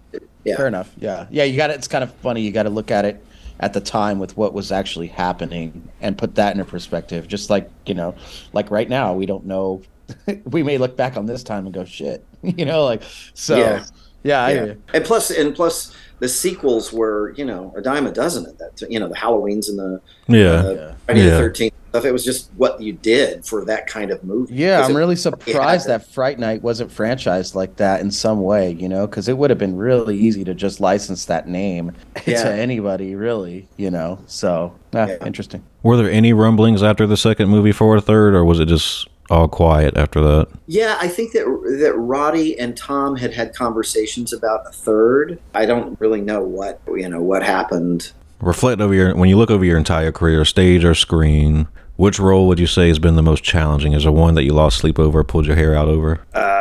Yeah. 0.46 0.56
Fair 0.56 0.66
enough. 0.68 0.90
Yeah. 0.98 1.26
Yeah. 1.30 1.44
You 1.44 1.56
got 1.56 1.70
it. 1.70 1.74
It's 1.74 1.88
kind 1.88 2.02
of 2.04 2.12
funny. 2.16 2.40
You 2.40 2.52
got 2.52 2.62
to 2.64 2.70
look 2.70 2.90
at 2.90 3.04
it 3.04 3.22
at 3.60 3.72
the 3.72 3.80
time 3.80 4.18
with 4.18 4.36
what 4.36 4.52
was 4.54 4.70
actually 4.70 5.08
happening 5.08 5.88
and 6.00 6.16
put 6.16 6.34
that 6.36 6.52
into 6.52 6.64
perspective. 6.64 7.26
Just 7.26 7.50
like, 7.50 7.70
you 7.86 7.94
know, 7.94 8.14
like 8.52 8.70
right 8.70 8.88
now, 8.88 9.12
we 9.14 9.26
don't 9.26 9.46
know. 9.46 9.82
we 10.44 10.62
may 10.62 10.78
look 10.78 10.96
back 10.96 11.16
on 11.16 11.26
this 11.26 11.42
time 11.42 11.64
and 11.66 11.74
go, 11.74 11.84
shit, 11.84 12.24
you 12.42 12.64
know, 12.64 12.84
like, 12.84 13.02
so 13.34 13.56
Yeah. 13.56 13.84
yeah. 14.22 14.48
Yeah. 14.48 14.74
and 14.94 15.04
plus 15.04 15.30
and 15.30 15.54
plus 15.54 15.94
the 16.18 16.28
sequels 16.28 16.92
were 16.92 17.34
you 17.36 17.44
know 17.44 17.72
a 17.76 17.82
dime 17.82 18.06
a 18.06 18.12
dozen 18.12 18.46
at 18.46 18.56
that 18.58 18.76
t- 18.76 18.86
you 18.88 18.98
know 18.98 19.06
the 19.08 19.14
halloweens 19.14 19.68
and 19.68 19.78
the 19.78 20.00
Yeah. 20.28 20.38
uh, 20.50 20.70
Yeah. 20.70 20.94
Friday 21.06 21.20
the 21.22 21.26
Yeah. 21.28 21.40
13th 21.40 21.72
stuff 21.72 21.72
it 22.04 22.12
was 22.12 22.24
just 22.24 22.50
what 22.56 22.80
you 22.80 22.92
did 22.92 23.44
for 23.46 23.64
that 23.64 23.86
kind 23.86 24.10
of 24.10 24.22
movie 24.24 24.54
Yeah, 24.54 24.84
I'm 24.84 24.96
really 24.96 25.16
surprised 25.16 25.86
that 25.88 26.06
Fright 26.06 26.38
Night 26.38 26.62
wasn't 26.62 26.90
franchised 26.90 27.54
like 27.54 27.76
that 27.76 28.00
in 28.00 28.10
some 28.10 28.42
way, 28.42 28.72
you 28.72 28.88
know, 28.88 29.06
because 29.06 29.28
it 29.28 29.38
would 29.38 29.50
have 29.50 29.58
been 29.58 29.76
really 29.76 30.16
easy 30.18 30.44
to 30.44 30.54
just 30.54 30.80
license 30.80 31.24
that 31.26 31.48
name 31.48 31.92
Yeah. 32.26 32.42
to 32.44 32.52
anybody, 32.52 33.14
really, 33.14 33.68
you 33.76 33.90
know. 33.90 34.18
So, 34.26 34.74
ah, 34.94 35.06
Yeah. 35.06 35.16
interesting. 35.24 35.62
Were 35.82 35.96
there 35.96 36.10
any 36.10 36.32
rumblings 36.32 36.82
after 36.82 37.06
the 37.06 37.16
second 37.16 37.48
movie 37.48 37.72
for 37.72 37.96
a 37.96 38.00
third, 38.00 38.34
or 38.34 38.44
was 38.44 38.60
it 38.60 38.66
just 38.66 39.08
all 39.28 39.48
quiet 39.48 39.96
after 39.96 40.20
that? 40.20 40.46
yeah 40.68 40.96
i 41.00 41.08
think 41.08 41.32
that 41.32 41.44
that 41.80 41.92
roddy 41.96 42.56
and 42.60 42.76
tom 42.76 43.16
had 43.16 43.34
had 43.34 43.52
conversations 43.56 44.32
about 44.32 44.60
a 44.68 44.70
third 44.70 45.36
i 45.52 45.66
don't 45.66 45.98
really 46.00 46.20
know 46.20 46.40
what 46.40 46.80
you 46.94 47.08
know 47.08 47.20
what 47.20 47.42
happened 47.42 48.12
Reflect 48.40 48.80
over 48.80 48.94
your 48.94 49.16
when 49.16 49.28
you 49.28 49.36
look 49.36 49.50
over 49.50 49.64
your 49.64 49.78
entire 49.78 50.12
career, 50.12 50.44
stage 50.44 50.84
or 50.84 50.94
screen. 50.94 51.66
Which 51.96 52.18
role 52.18 52.46
would 52.48 52.58
you 52.58 52.66
say 52.66 52.88
has 52.88 52.98
been 52.98 53.16
the 53.16 53.22
most 53.22 53.42
challenging? 53.42 53.92
Is 53.92 54.02
there 54.02 54.12
one 54.12 54.34
that 54.34 54.44
you 54.44 54.52
lost 54.52 54.78
sleep 54.78 54.98
over, 54.98 55.24
pulled 55.24 55.46
your 55.46 55.56
hair 55.56 55.74
out 55.74 55.88
over? 55.88 56.20
uh 56.34 56.52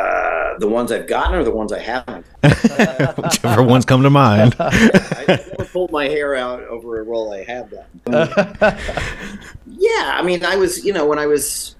the 0.58 0.66
ones 0.66 0.90
i've 0.90 1.06
gotten 1.06 1.34
or 1.34 1.44
the 1.44 1.50
ones 1.50 1.70
i 1.70 1.78
haven't 1.78 2.24
Whichever 3.18 3.62
ones 3.62 3.84
come 3.84 4.02
to 4.02 4.10
mind. 4.10 4.56
I 4.60 5.26
never 5.28 5.64
pulled 5.70 5.90
my 5.90 6.06
hair 6.06 6.34
out 6.34 6.62
over 6.64 7.00
a 7.00 7.02
role 7.02 7.32
I 7.32 7.44
have 7.44 7.70
done. 7.70 7.84
yeah, 9.66 10.14
I 10.14 10.22
mean, 10.22 10.44
I 10.44 10.56
was, 10.56 10.84
you 10.84 10.92
know, 10.92 11.06
when 11.06 11.18
I 11.18 11.26
was 11.26 11.75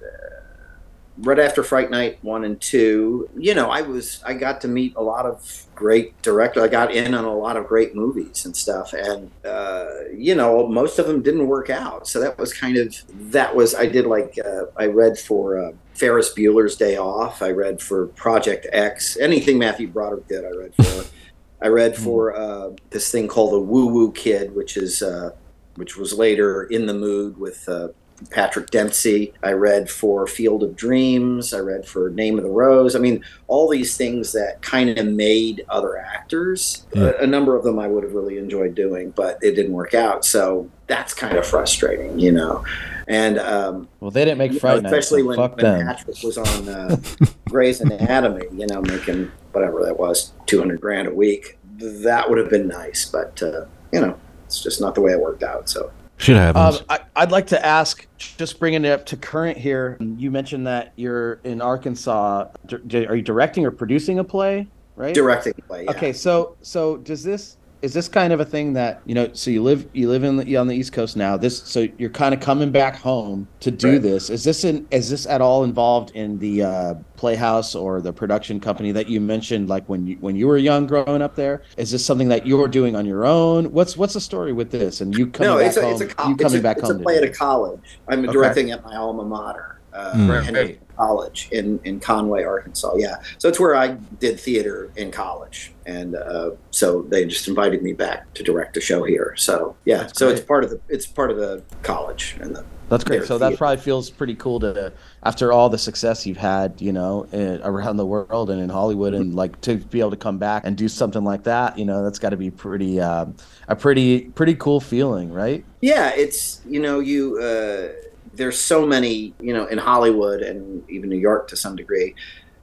right 1.19 1.39
after 1.39 1.63
Fright 1.63 1.89
Night 1.89 2.19
one 2.21 2.43
and 2.43 2.59
two, 2.59 3.29
you 3.35 3.53
know, 3.53 3.69
I 3.69 3.81
was, 3.81 4.21
I 4.25 4.33
got 4.33 4.61
to 4.61 4.67
meet 4.67 4.95
a 4.95 5.01
lot 5.01 5.25
of 5.25 5.65
great 5.75 6.19
directors. 6.21 6.63
I 6.63 6.67
got 6.67 6.93
in 6.93 7.13
on 7.13 7.25
a 7.25 7.33
lot 7.33 7.57
of 7.57 7.67
great 7.67 7.95
movies 7.95 8.45
and 8.45 8.55
stuff, 8.55 8.93
and 8.93 9.31
uh, 9.45 9.85
you 10.15 10.35
know, 10.35 10.67
most 10.67 10.99
of 10.99 11.07
them 11.07 11.21
didn't 11.21 11.47
work 11.47 11.69
out. 11.69 12.07
So 12.07 12.19
that 12.19 12.37
was 12.37 12.53
kind 12.53 12.77
of 12.77 12.95
that 13.31 13.55
was 13.55 13.75
I 13.75 13.85
did 13.85 14.05
like 14.05 14.37
uh, 14.43 14.65
I 14.75 14.85
read 14.87 15.17
for. 15.17 15.59
Uh, 15.59 15.71
Ferris 15.97 16.31
Bueller's 16.31 16.75
Day 16.75 16.95
Off. 16.95 17.41
I 17.41 17.49
read 17.49 17.81
for 17.81 18.05
Project 18.05 18.67
X. 18.71 19.17
Anything 19.17 19.57
Matthew 19.57 19.87
Broderick 19.87 20.27
did, 20.27 20.45
I 20.45 20.49
read 20.49 20.75
for. 20.75 21.05
I 21.61 21.69
read 21.69 21.95
for 21.95 22.35
uh, 22.35 22.69
this 22.91 23.11
thing 23.11 23.27
called 23.27 23.53
the 23.53 23.59
Woo 23.59 23.87
Woo 23.87 24.11
Kid, 24.11 24.55
which 24.55 24.77
is 24.77 25.01
uh, 25.01 25.31
which 25.75 25.97
was 25.97 26.13
later 26.13 26.63
in 26.63 26.85
the 26.85 26.93
mood 26.93 27.37
with 27.37 27.67
uh, 27.67 27.89
Patrick 28.29 28.71
Dempsey. 28.71 29.33
I 29.43 29.51
read 29.51 29.89
for 29.89 30.27
Field 30.27 30.63
of 30.63 30.75
Dreams. 30.75 31.53
I 31.53 31.59
read 31.59 31.85
for 31.85 32.09
Name 32.09 32.37
of 32.37 32.43
the 32.43 32.49
Rose. 32.49 32.95
I 32.95 32.99
mean, 32.99 33.23
all 33.47 33.69
these 33.69 33.95
things 33.95 34.33
that 34.33 34.61
kind 34.61 34.97
of 34.97 35.05
made 35.05 35.65
other 35.69 35.97
actors. 35.97 36.85
Yeah. 36.93 37.11
A, 37.19 37.23
a 37.23 37.27
number 37.27 37.55
of 37.55 37.63
them 37.63 37.79
I 37.79 37.87
would 37.87 38.03
have 38.03 38.13
really 38.13 38.37
enjoyed 38.37 38.75
doing, 38.75 39.11
but 39.11 39.37
it 39.41 39.55
didn't 39.55 39.73
work 39.73 39.93
out. 39.93 40.25
So 40.25 40.69
that's 40.87 41.13
kind 41.13 41.37
of 41.37 41.45
frustrating, 41.45 42.17
you 42.19 42.31
know. 42.31 42.65
And 43.07 43.39
um, 43.39 43.87
Well, 43.99 44.11
they 44.11 44.25
didn't 44.25 44.39
make 44.39 44.59
Fright 44.59 44.83
Night, 44.83 44.91
especially 44.91 45.21
so 45.21 45.27
when, 45.27 45.37
when. 45.37 45.85
Patrick 45.85 46.17
was 46.23 46.37
on 46.37 46.67
uh, 46.69 46.97
Grey's 47.45 47.79
Anatomy, 47.79 48.45
you 48.51 48.67
know, 48.67 48.81
making 48.81 49.31
whatever 49.53 49.83
that 49.85 49.97
was, 49.97 50.33
two 50.45 50.59
hundred 50.59 50.81
grand 50.81 51.07
a 51.07 51.13
week. 51.13 51.57
That 51.77 52.27
would 52.29 52.37
have 52.37 52.49
been 52.49 52.67
nice, 52.67 53.05
but 53.05 53.41
uh, 53.41 53.65
you 53.93 54.01
know, 54.01 54.19
it's 54.45 54.61
just 54.61 54.81
not 54.81 54.95
the 54.95 55.01
way 55.01 55.13
it 55.13 55.21
worked 55.21 55.43
out. 55.43 55.69
So 55.69 55.91
Shit 56.17 56.35
happens. 56.35 56.79
Um, 56.79 56.85
I, 56.89 56.99
I'd 57.15 57.31
like 57.31 57.47
to 57.47 57.63
ask, 57.65 58.05
just 58.17 58.59
bringing 58.59 58.85
it 58.85 58.89
up 58.89 59.05
to 59.07 59.17
current 59.17 59.57
here. 59.57 59.97
You 59.99 60.31
mentioned 60.31 60.65
that 60.67 60.93
you're 60.95 61.33
in 61.43 61.61
Arkansas. 61.61 62.47
D- 62.65 63.05
Are 63.05 63.15
you 63.15 63.21
directing 63.21 63.65
or 63.65 63.71
producing 63.71 64.19
a 64.19 64.23
play? 64.23 64.67
Right. 64.95 65.13
directing 65.13 65.53
play, 65.67 65.83
yeah. 65.83 65.91
Okay, 65.91 66.11
so 66.11 66.57
so 66.63 66.97
does 66.97 67.23
this 67.23 67.56
is 67.81 67.93
this 67.93 68.07
kind 68.07 68.33
of 68.33 68.39
a 68.39 68.45
thing 68.45 68.73
that 68.73 69.01
you 69.05 69.13
know? 69.13 69.29
So 69.33 69.51
you 69.51 69.61
live 69.61 69.87
you 69.93 70.09
live 70.09 70.23
in 70.23 70.37
the, 70.37 70.57
on 70.57 70.67
the 70.67 70.75
East 70.75 70.93
Coast 70.93 71.15
now. 71.15 71.37
This 71.37 71.61
so 71.63 71.87
you're 71.97 72.09
kind 72.09 72.33
of 72.33 72.39
coming 72.39 72.71
back 72.71 72.95
home 72.95 73.47
to 73.59 73.71
do 73.71 73.93
Right. 73.93 74.01
this. 74.01 74.29
Is 74.29 74.43
this 74.43 74.63
in 74.63 74.87
is 74.91 75.09
this 75.09 75.25
at 75.27 75.41
all 75.41 75.63
involved 75.63 76.11
in 76.11 76.39
the 76.39 76.63
uh, 76.63 76.93
Playhouse 77.15 77.75
or 77.75 78.01
the 78.01 78.11
production 78.11 78.59
company 78.59 78.91
that 78.91 79.07
you 79.07 79.21
mentioned? 79.21 79.69
Like 79.69 79.87
when 79.87 80.07
you 80.07 80.17
when 80.19 80.35
you 80.35 80.47
were 80.47 80.57
young, 80.57 80.87
growing 80.87 81.21
up 81.21 81.35
there, 81.35 81.61
is 81.77 81.91
this 81.91 82.05
something 82.05 82.27
that 82.29 82.47
you're 82.47 82.67
doing 82.67 82.95
on 82.95 83.05
your 83.05 83.25
own? 83.25 83.71
What's 83.71 83.95
what's 83.95 84.13
the 84.13 84.21
story 84.21 84.53
with 84.53 84.71
this? 84.71 85.01
And 85.01 85.15
you 85.15 85.27
coming 85.27 85.49
no, 85.53 85.57
back 85.59 85.67
it's 85.67 85.77
a, 85.77 85.81
home? 85.83 85.91
it's 85.93 86.01
a, 86.01 86.07
co- 86.07 86.29
you 86.29 86.35
it's 86.39 86.53
a, 86.53 86.61
back 86.61 86.77
it's 86.77 86.87
home? 86.87 86.99
a 86.99 87.03
play 87.03 87.17
at 87.17 87.23
a 87.23 87.29
college. 87.29 87.99
I'm 88.07 88.23
Okay. 88.23 88.31
directing 88.33 88.71
at 88.71 88.83
my 88.83 88.95
alma 88.95 89.23
mater, 89.23 89.76
uh, 89.97 90.13
Mm. 90.13 90.43
Hendrix 90.43 90.69
Right. 90.69 90.79
College 90.97 91.49
in, 91.51 91.79
in 91.83 91.99
Conway, 91.99 92.43
Arkansas. 92.43 92.95
Yeah, 92.97 93.17
so 93.37 93.47
it's 93.49 93.59
where 93.59 93.75
I 93.75 93.89
did 94.19 94.39
theater 94.39 94.91
in 94.95 95.11
college, 95.11 95.71
and 95.85 96.15
uh, 96.15 96.51
so 96.71 97.03
they 97.03 97.25
just 97.25 97.47
invited 97.47 97.83
me 97.83 97.93
back 97.93 98.33
to 98.33 98.41
direct 98.43 98.77
a 98.77 98.81
show 98.81 99.03
here. 99.03 99.35
So 99.37 99.75
yeah, 99.85 99.97
That's 99.97 100.17
so 100.17 100.29
it's 100.29 100.41
part 100.41 100.63
of 100.63 100.71
the 100.71 100.79
it's 100.89 101.05
part 101.05 101.29
of 101.29 101.37
the 101.37 101.61
college 101.83 102.35
and 102.41 102.55
the 102.55 102.65
That's 102.89 103.03
great. 103.03 103.17
their 103.17 103.27
So 103.27 103.37
that 103.37 103.57
probably 103.59 103.77
feels 103.77 104.09
pretty 104.09 104.33
cool 104.35 104.59
to, 104.61 104.91
after 105.21 105.51
all 105.51 105.69
the 105.69 105.77
success 105.77 106.25
you've 106.25 106.37
had, 106.37 106.81
you 106.81 106.93
know, 106.93 107.27
in, 107.31 107.61
around 107.63 107.97
the 107.97 108.05
world 108.05 108.49
and 108.49 108.59
in 108.59 108.69
Hollywood, 108.69 109.13
and 109.13 109.35
like 109.35 109.59
to 109.61 109.75
be 109.77 109.99
able 109.99 110.11
to 110.11 110.17
come 110.17 110.39
back 110.39 110.63
and 110.65 110.75
do 110.75 110.87
something 110.87 111.23
like 111.23 111.43
that, 111.43 111.77
you 111.77 111.85
know, 111.85 112.03
that's 112.03 112.17
got 112.17 112.29
to 112.31 112.37
be 112.37 112.49
pretty, 112.49 112.99
um, 112.99 113.35
a 113.67 113.75
pretty, 113.75 114.21
pretty 114.33 114.55
cool 114.55 114.79
feeling, 114.79 115.31
right? 115.31 115.63
Yeah, 115.81 116.09
it's 116.15 116.61
you 116.67 116.79
know 116.79 116.99
you 117.01 117.37
uh, 117.39 117.89
there's 118.37 118.57
so 118.57 118.85
many 118.85 119.33
you 119.39 119.53
know 119.53 119.65
in 119.65 119.77
Hollywood 119.77 120.41
and 120.41 120.87
even 120.89 121.09
New 121.09 121.17
York 121.17 121.47
to 121.49 121.55
some 121.55 121.75
degree. 121.75 122.15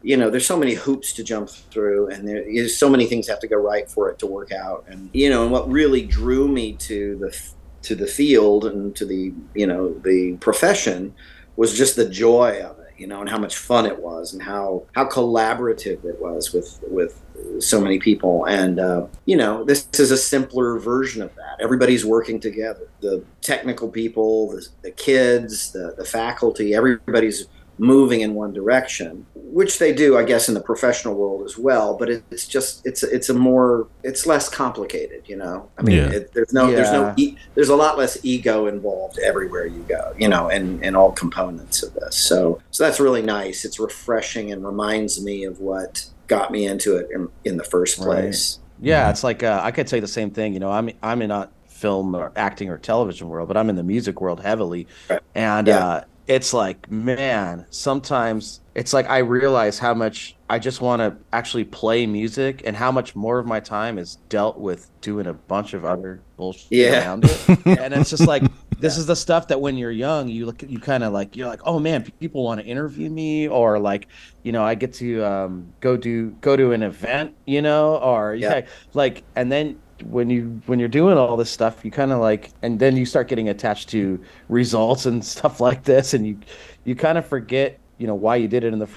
You 0.02 0.18
know, 0.18 0.28
there's 0.28 0.46
so 0.46 0.58
many 0.58 0.74
hoops 0.74 1.14
to 1.14 1.24
jump 1.24 1.48
through, 1.48 2.08
and 2.08 2.28
there 2.28 2.42
is 2.42 2.76
so 2.78 2.90
many 2.90 3.06
things 3.06 3.26
have 3.28 3.40
to 3.40 3.48
go 3.48 3.56
right 3.56 3.88
for 3.88 4.10
it 4.10 4.18
to 4.18 4.26
work 4.26 4.52
out. 4.52 4.84
And 4.86 5.08
you 5.12 5.30
know, 5.30 5.44
and 5.44 5.52
what 5.52 5.70
really 5.70 6.02
drew 6.02 6.46
me 6.46 6.74
to 6.74 7.16
the 7.16 7.38
to 7.82 7.94
the 7.94 8.06
field 8.06 8.66
and 8.66 8.94
to 8.96 9.06
the 9.06 9.32
you 9.54 9.66
know 9.66 9.94
the 10.00 10.36
profession 10.40 11.14
was 11.56 11.76
just 11.76 11.96
the 11.96 12.08
joy 12.08 12.60
of 12.62 12.78
it. 12.80 12.83
You 13.04 13.10
know, 13.10 13.20
and 13.20 13.28
how 13.28 13.36
much 13.36 13.58
fun 13.58 13.84
it 13.84 14.00
was, 14.00 14.32
and 14.32 14.42
how 14.42 14.86
how 14.94 15.04
collaborative 15.04 16.06
it 16.06 16.22
was 16.22 16.54
with 16.54 16.82
with 16.88 17.20
so 17.58 17.78
many 17.78 17.98
people. 17.98 18.46
And 18.46 18.80
uh, 18.80 19.08
you 19.26 19.36
know, 19.36 19.62
this 19.62 19.86
is 19.98 20.10
a 20.10 20.16
simpler 20.16 20.78
version 20.78 21.20
of 21.20 21.34
that. 21.34 21.58
Everybody's 21.60 22.06
working 22.06 22.40
together. 22.40 22.88
The 23.02 23.22
technical 23.42 23.90
people, 23.90 24.52
the, 24.52 24.66
the 24.80 24.90
kids, 24.90 25.72
the 25.72 25.94
the 25.98 26.04
faculty, 26.06 26.72
everybody's 26.72 27.46
moving 27.78 28.20
in 28.20 28.34
one 28.34 28.52
direction, 28.52 29.26
which 29.34 29.78
they 29.78 29.92
do, 29.92 30.16
I 30.16 30.24
guess, 30.24 30.48
in 30.48 30.54
the 30.54 30.60
professional 30.60 31.14
world 31.14 31.44
as 31.44 31.58
well. 31.58 31.96
But 31.96 32.08
it, 32.10 32.24
it's 32.30 32.46
just 32.46 32.86
it's 32.86 33.02
it's 33.02 33.28
a 33.28 33.34
more 33.34 33.86
it's 34.02 34.26
less 34.26 34.48
complicated, 34.48 35.22
you 35.26 35.36
know. 35.36 35.68
I 35.78 35.82
mean, 35.82 35.96
Yeah. 35.96 36.10
it, 36.10 36.32
there's 36.34 36.52
no 36.52 36.70
there's 36.70 36.92
no 36.92 37.12
e- 37.16 37.36
there's 37.54 37.68
a 37.70 37.76
lot 37.76 37.98
less 37.98 38.18
ego 38.24 38.66
involved 38.66 39.18
everywhere 39.18 39.66
you 39.66 39.84
go, 39.88 40.14
you 40.18 40.28
know, 40.28 40.48
and 40.48 40.84
and 40.84 40.96
all 40.96 41.12
components 41.12 41.82
of 41.82 41.94
this. 41.94 42.16
So 42.16 42.60
so 42.70 42.84
that's 42.84 43.00
really 43.00 43.22
nice. 43.22 43.64
It's 43.64 43.78
refreshing 43.80 44.52
and 44.52 44.64
reminds 44.64 45.22
me 45.22 45.44
of 45.44 45.60
what 45.60 46.06
got 46.26 46.50
me 46.50 46.66
into 46.66 46.96
it 46.96 47.08
in, 47.12 47.28
in 47.44 47.56
the 47.56 47.64
first 47.64 47.98
Right. 47.98 48.06
place. 48.22 48.58
Yeah, 48.80 49.10
it's 49.10 49.22
like 49.24 49.42
uh, 49.42 49.60
I 49.62 49.70
could 49.70 49.88
say 49.88 50.00
the 50.00 50.08
same 50.08 50.30
thing. 50.30 50.52
You 50.52 50.60
know, 50.60 50.70
I'm 50.70 50.90
I'm 51.02 51.22
in 51.22 51.28
not 51.28 51.52
film 51.68 52.14
or 52.14 52.32
acting 52.36 52.68
or 52.70 52.78
television 52.78 53.28
world, 53.28 53.46
but 53.48 53.56
I'm 53.56 53.68
in 53.68 53.76
the 53.76 53.82
music 53.82 54.20
world 54.20 54.40
heavily, 54.40 54.86
Right. 55.10 55.20
and 55.34 55.66
Yeah. 55.68 55.86
uh, 55.86 56.04
it's 56.26 56.52
like, 56.54 56.90
man, 56.90 57.66
sometimes 57.70 58.60
it's 58.74 58.92
like 58.92 59.08
I 59.08 59.18
realize 59.18 59.78
how 59.78 59.94
much 59.94 60.38
I 60.48 60.58
just 60.58 60.80
want 60.80 61.00
to 61.00 61.18
actually 61.32 61.64
play 61.64 62.06
music, 62.06 62.62
and 62.64 62.76
how 62.76 62.90
much 62.92 63.14
more 63.14 63.38
of 63.38 63.46
my 63.46 63.60
time 63.60 63.98
is 63.98 64.16
dealt 64.28 64.58
with 64.58 64.90
doing 65.00 65.26
a 65.26 65.34
bunch 65.34 65.74
of 65.74 65.84
other 65.84 66.24
bullshit 66.36 66.66
Yeah. 66.70 67.00
around 67.04 67.24
it, 67.24 67.40
and 67.66 67.94
it's 67.94 68.10
just 68.10 68.26
like. 68.26 68.42
This 68.76 68.98
is 68.98 69.06
the 69.06 69.14
stuff 69.14 69.46
that 69.48 69.60
when 69.60 69.76
you're 69.78 69.92
young, 69.92 70.28
you 70.28 70.46
look, 70.46 70.60
you 70.66 70.80
kind 70.80 71.04
of 71.04 71.12
like, 71.12 71.36
you're 71.36 71.46
like, 71.46 71.60
oh 71.64 71.78
man, 71.78 72.04
people 72.20 72.42
want 72.44 72.60
to 72.60 72.66
interview 72.66 73.08
me, 73.08 73.46
or 73.48 73.78
like, 73.78 74.08
you 74.42 74.50
know, 74.50 74.64
I 74.64 74.74
get 74.74 74.94
to 74.94 75.24
um, 75.24 75.74
go 75.80 75.96
do 75.96 76.32
go 76.40 76.56
to 76.56 76.72
an 76.72 76.82
event, 76.82 77.36
you 77.46 77.62
know, 77.62 77.96
or 77.98 78.34
Yeah. 78.34 78.56
yeah, 78.56 78.66
like, 78.92 79.24
and 79.36 79.50
then 79.50 79.80
when 80.04 80.30
you 80.30 80.60
when 80.66 80.78
you're 80.78 80.88
doing 80.88 81.16
all 81.18 81.36
this 81.36 81.50
stuff, 81.50 81.84
you 81.84 81.90
kind 81.90 82.12
of 82.12 82.20
like, 82.20 82.50
and 82.62 82.78
then 82.78 82.96
you 82.96 83.06
start 83.06 83.28
getting 83.28 83.48
attached 83.48 83.88
to 83.90 84.20
results 84.48 85.06
and 85.06 85.24
stuff 85.34 85.60
like 85.60 85.84
this, 85.84 86.14
and 86.14 86.26
you 86.26 86.38
you 86.84 86.94
kind 86.94 87.18
of 87.18 87.26
forget, 87.26 87.78
you 87.98 88.06
know, 88.06 88.14
why 88.14 88.36
you 88.36 88.48
did 88.48 88.64
it 88.64 88.72
in 88.72 88.78
the 88.78 88.88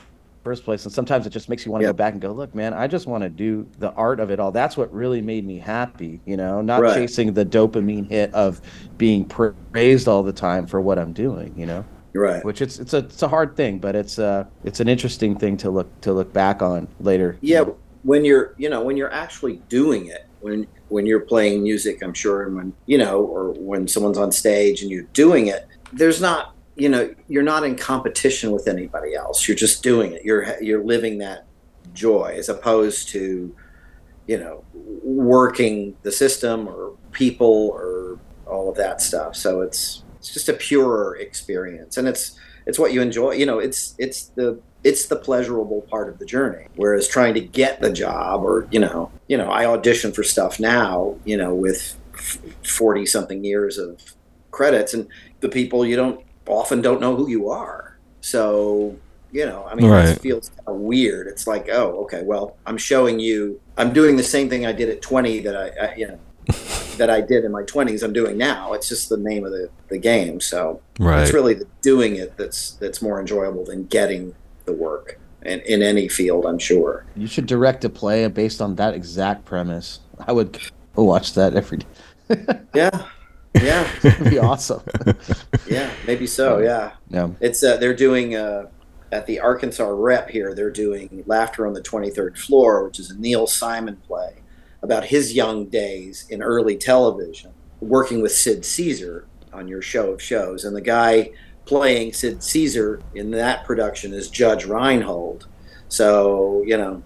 first 0.43 0.63
place, 0.63 0.85
and 0.85 0.93
sometimes 0.93 1.25
it 1.27 1.31
just 1.31 1.49
makes 1.49 1.65
you 1.65 1.71
want 1.71 1.81
to 1.81 1.85
Yeah. 1.85 1.89
go 1.89 1.97
back 1.97 2.13
and 2.13 2.21
go, 2.21 2.31
look, 2.31 2.55
man, 2.55 2.73
I 2.73 2.87
just 2.87 3.05
want 3.05 3.23
to 3.23 3.29
do 3.29 3.67
the 3.79 3.91
art 3.93 4.19
of 4.21 4.31
it 4.31 4.39
all. 4.39 4.51
That's 4.51 4.77
what 4.77 4.93
really 4.93 5.21
made 5.21 5.45
me 5.45 5.57
happy, 5.59 6.21
you 6.25 6.37
know, 6.37 6.61
not 6.61 6.81
Right. 6.81 6.93
chasing 6.95 7.33
the 7.33 7.45
dopamine 7.45 8.07
hit 8.09 8.33
of 8.33 8.61
being 8.97 9.25
praised 9.25 10.07
all 10.07 10.23
the 10.23 10.31
time 10.33 10.65
for 10.65 10.79
what 10.79 10.97
I'm 10.99 11.13
doing, 11.13 11.53
you 11.57 11.65
know. 11.65 11.85
Right. 12.13 12.43
which 12.43 12.61
it's 12.61 12.79
it's 12.79 12.93
a 12.93 12.99
it's 12.99 13.21
a 13.21 13.27
hard 13.27 13.55
thing, 13.55 13.77
but 13.79 13.95
it's 13.95 14.17
uh 14.17 14.45
it's 14.63 14.79
an 14.79 14.87
interesting 14.87 15.37
thing 15.37 15.55
to 15.57 15.69
look 15.69 16.01
to 16.01 16.13
look 16.13 16.33
back 16.33 16.61
on 16.63 16.87
later. 16.99 17.37
Yeah, 17.41 17.65
when 18.03 18.25
you're 18.25 18.53
you 18.57 18.69
know 18.69 18.81
when 18.81 18.97
you're 18.97 19.13
actually 19.13 19.57
doing 19.69 20.07
it, 20.07 20.26
when 20.41 20.67
when 20.89 21.05
you're 21.05 21.21
playing 21.21 21.63
music, 21.63 22.01
I'm 22.01 22.13
sure, 22.13 22.43
and 22.43 22.55
when 22.55 22.73
you 22.85 22.97
know, 22.97 23.21
or 23.21 23.51
when 23.53 23.87
someone's 23.87 24.17
on 24.17 24.31
stage 24.31 24.81
and 24.81 24.91
you're 24.91 25.03
doing 25.13 25.47
it, 25.47 25.67
there's 25.93 26.21
not 26.21 26.55
you 26.75 26.89
know 26.89 27.13
you're 27.27 27.43
not 27.43 27.63
in 27.63 27.75
competition 27.75 28.51
with 28.51 28.67
anybody 28.67 29.15
else. 29.15 29.47
You're 29.47 29.57
just 29.57 29.83
doing 29.83 30.13
it. 30.13 30.23
You're 30.23 30.61
you're 30.61 30.83
living 30.83 31.17
that 31.19 31.45
joy 31.93 32.35
as 32.37 32.49
opposed 32.49 33.09
to 33.09 33.55
you 34.27 34.37
know 34.37 34.63
working 34.73 35.95
the 36.03 36.11
system 36.11 36.67
or 36.67 36.95
people 37.11 37.71
or 37.73 38.19
all 38.45 38.69
of 38.69 38.75
that 38.77 39.01
stuff. 39.01 39.35
So 39.35 39.61
it's 39.61 40.03
it's 40.17 40.33
just 40.33 40.49
a 40.49 40.53
purer 40.53 41.17
experience, 41.17 41.97
and 41.97 42.07
it's 42.07 42.37
it's 42.65 42.77
what 42.77 42.93
you 42.93 43.01
enjoy. 43.01 43.31
You 43.31 43.45
know, 43.45 43.59
it's 43.59 43.95
it's 43.97 44.27
the 44.35 44.59
it's 44.83 45.07
the 45.07 45.15
pleasurable 45.15 45.81
part 45.83 46.09
of 46.09 46.19
the 46.19 46.25
journey. 46.25 46.67
Whereas 46.75 47.07
trying 47.07 47.33
to 47.33 47.41
get 47.41 47.81
the 47.81 47.91
job, 47.91 48.43
or 48.43 48.67
you 48.71 48.79
know, 48.79 49.11
you 49.27 49.37
know, 49.37 49.49
I 49.49 49.65
audition 49.65 50.11
for 50.11 50.23
stuff 50.23 50.59
now. 50.59 51.15
You 51.25 51.37
know, 51.37 51.53
with 51.55 51.95
forty 52.63 53.05
something 53.05 53.43
years 53.43 53.77
of 53.77 54.01
credits, 54.51 54.93
and 54.93 55.07
the 55.39 55.49
people 55.49 55.85
you 55.85 55.95
don't 55.95 56.23
often 56.47 56.81
don't 56.81 57.01
know 57.01 57.15
who 57.15 57.29
you 57.29 57.49
are. 57.49 57.97
So 58.21 58.95
you 59.31 59.45
know, 59.45 59.67
I 59.69 59.75
mean, 59.75 59.89
Right. 59.89 60.07
it 60.07 60.21
feels 60.21 60.49
kind 60.49 60.61
of 60.67 60.75
weird. 60.77 61.27
It's 61.27 61.45
like, 61.47 61.67
oh, 61.69 61.99
okay, 62.03 62.23
well, 62.23 62.55
I'm 62.65 62.77
showing 62.77 63.19
you, 63.19 63.59
I'm 63.77 63.91
doing 63.91 64.15
the 64.15 64.23
same 64.23 64.49
thing 64.49 64.65
I 64.65 64.71
did 64.71 64.87
at 64.89 65.01
20 65.01 65.39
that 65.41 65.55
I, 65.55 65.85
I 65.85 65.95
you 65.95 66.07
know, 66.07 66.19
that 66.97 67.09
I 67.09 67.19
did 67.19 67.43
in 67.43 67.51
my 67.51 67.63
20s. 67.63 68.03
I'm 68.03 68.13
doing 68.13 68.37
now. 68.37 68.71
It's 68.71 68.87
just 68.87 69.09
the 69.09 69.17
name 69.17 69.43
of 69.45 69.51
the, 69.51 69.69
the 69.89 69.97
game. 69.97 70.39
So 70.39 70.81
Right. 70.97 71.23
it's 71.23 71.33
really 71.33 71.53
the 71.55 71.67
doing 71.81 72.15
it 72.15 72.37
that's 72.37 72.71
that's 72.79 73.01
more 73.01 73.19
enjoyable 73.19 73.65
than 73.65 73.83
getting 73.87 74.33
the 74.67 74.73
work. 74.73 75.19
In, 75.43 75.61
in 75.61 75.81
any 75.81 76.09
field, 76.09 76.45
I'm 76.45 76.59
sure. 76.59 77.05
You 77.15 77.25
should 77.25 77.45
direct 77.45 77.85
a 77.85 77.89
play 77.89 78.27
based 78.27 78.61
on 78.61 78.75
that 78.75 78.93
exact 78.93 79.45
premise. 79.45 80.01
I 80.19 80.33
would 80.33 80.59
watch 80.95 81.33
that 81.33 81.55
every 81.55 81.79
day. 81.79 81.87
Yeah, 82.73 83.07
yeah, 83.63 83.89
It'd 84.03 84.29
be 84.29 84.39
awesome. 84.39 84.81
yeah. 85.67 85.89
Maybe 86.05 86.27
so. 86.27 86.59
Yeah. 86.59 86.91
yeah. 87.09 87.29
It's 87.39 87.63
uh, 87.63 87.77
they're 87.77 87.95
doing 87.95 88.35
uh, 88.35 88.67
at 89.11 89.25
the 89.25 89.39
Arkansas 89.39 89.87
Rep 89.87 90.29
here. 90.29 90.53
They're 90.53 90.71
doing 90.71 91.23
Laughter 91.27 91.65
on 91.65 91.73
the 91.73 91.81
Twenty 91.81 92.09
Third 92.09 92.37
Floor, 92.37 92.83
which 92.85 92.99
is 92.99 93.11
a 93.11 93.17
Neil 93.17 93.47
Simon 93.47 93.97
play 94.07 94.35
about 94.81 95.05
his 95.05 95.33
young 95.33 95.65
days 95.67 96.27
in 96.29 96.41
early 96.41 96.77
television, 96.77 97.51
working 97.79 98.21
with 98.21 98.31
Sid 98.31 98.63
Caesar 98.63 99.27
on 99.51 99.67
your 99.67 99.81
show 99.81 100.11
of 100.11 100.21
shows, 100.21 100.65
and 100.65 100.75
the 100.75 100.81
guy 100.81 101.31
playing 101.67 102.13
Sid 102.13 102.41
Caesar 102.41 103.01
in 103.13 103.31
that 103.31 103.65
production 103.65 104.13
is 104.13 104.29
Judge 104.29 104.65
Reinhold. 104.65 105.47
So 105.89 106.63
you 106.65 106.77
know. 106.77 107.03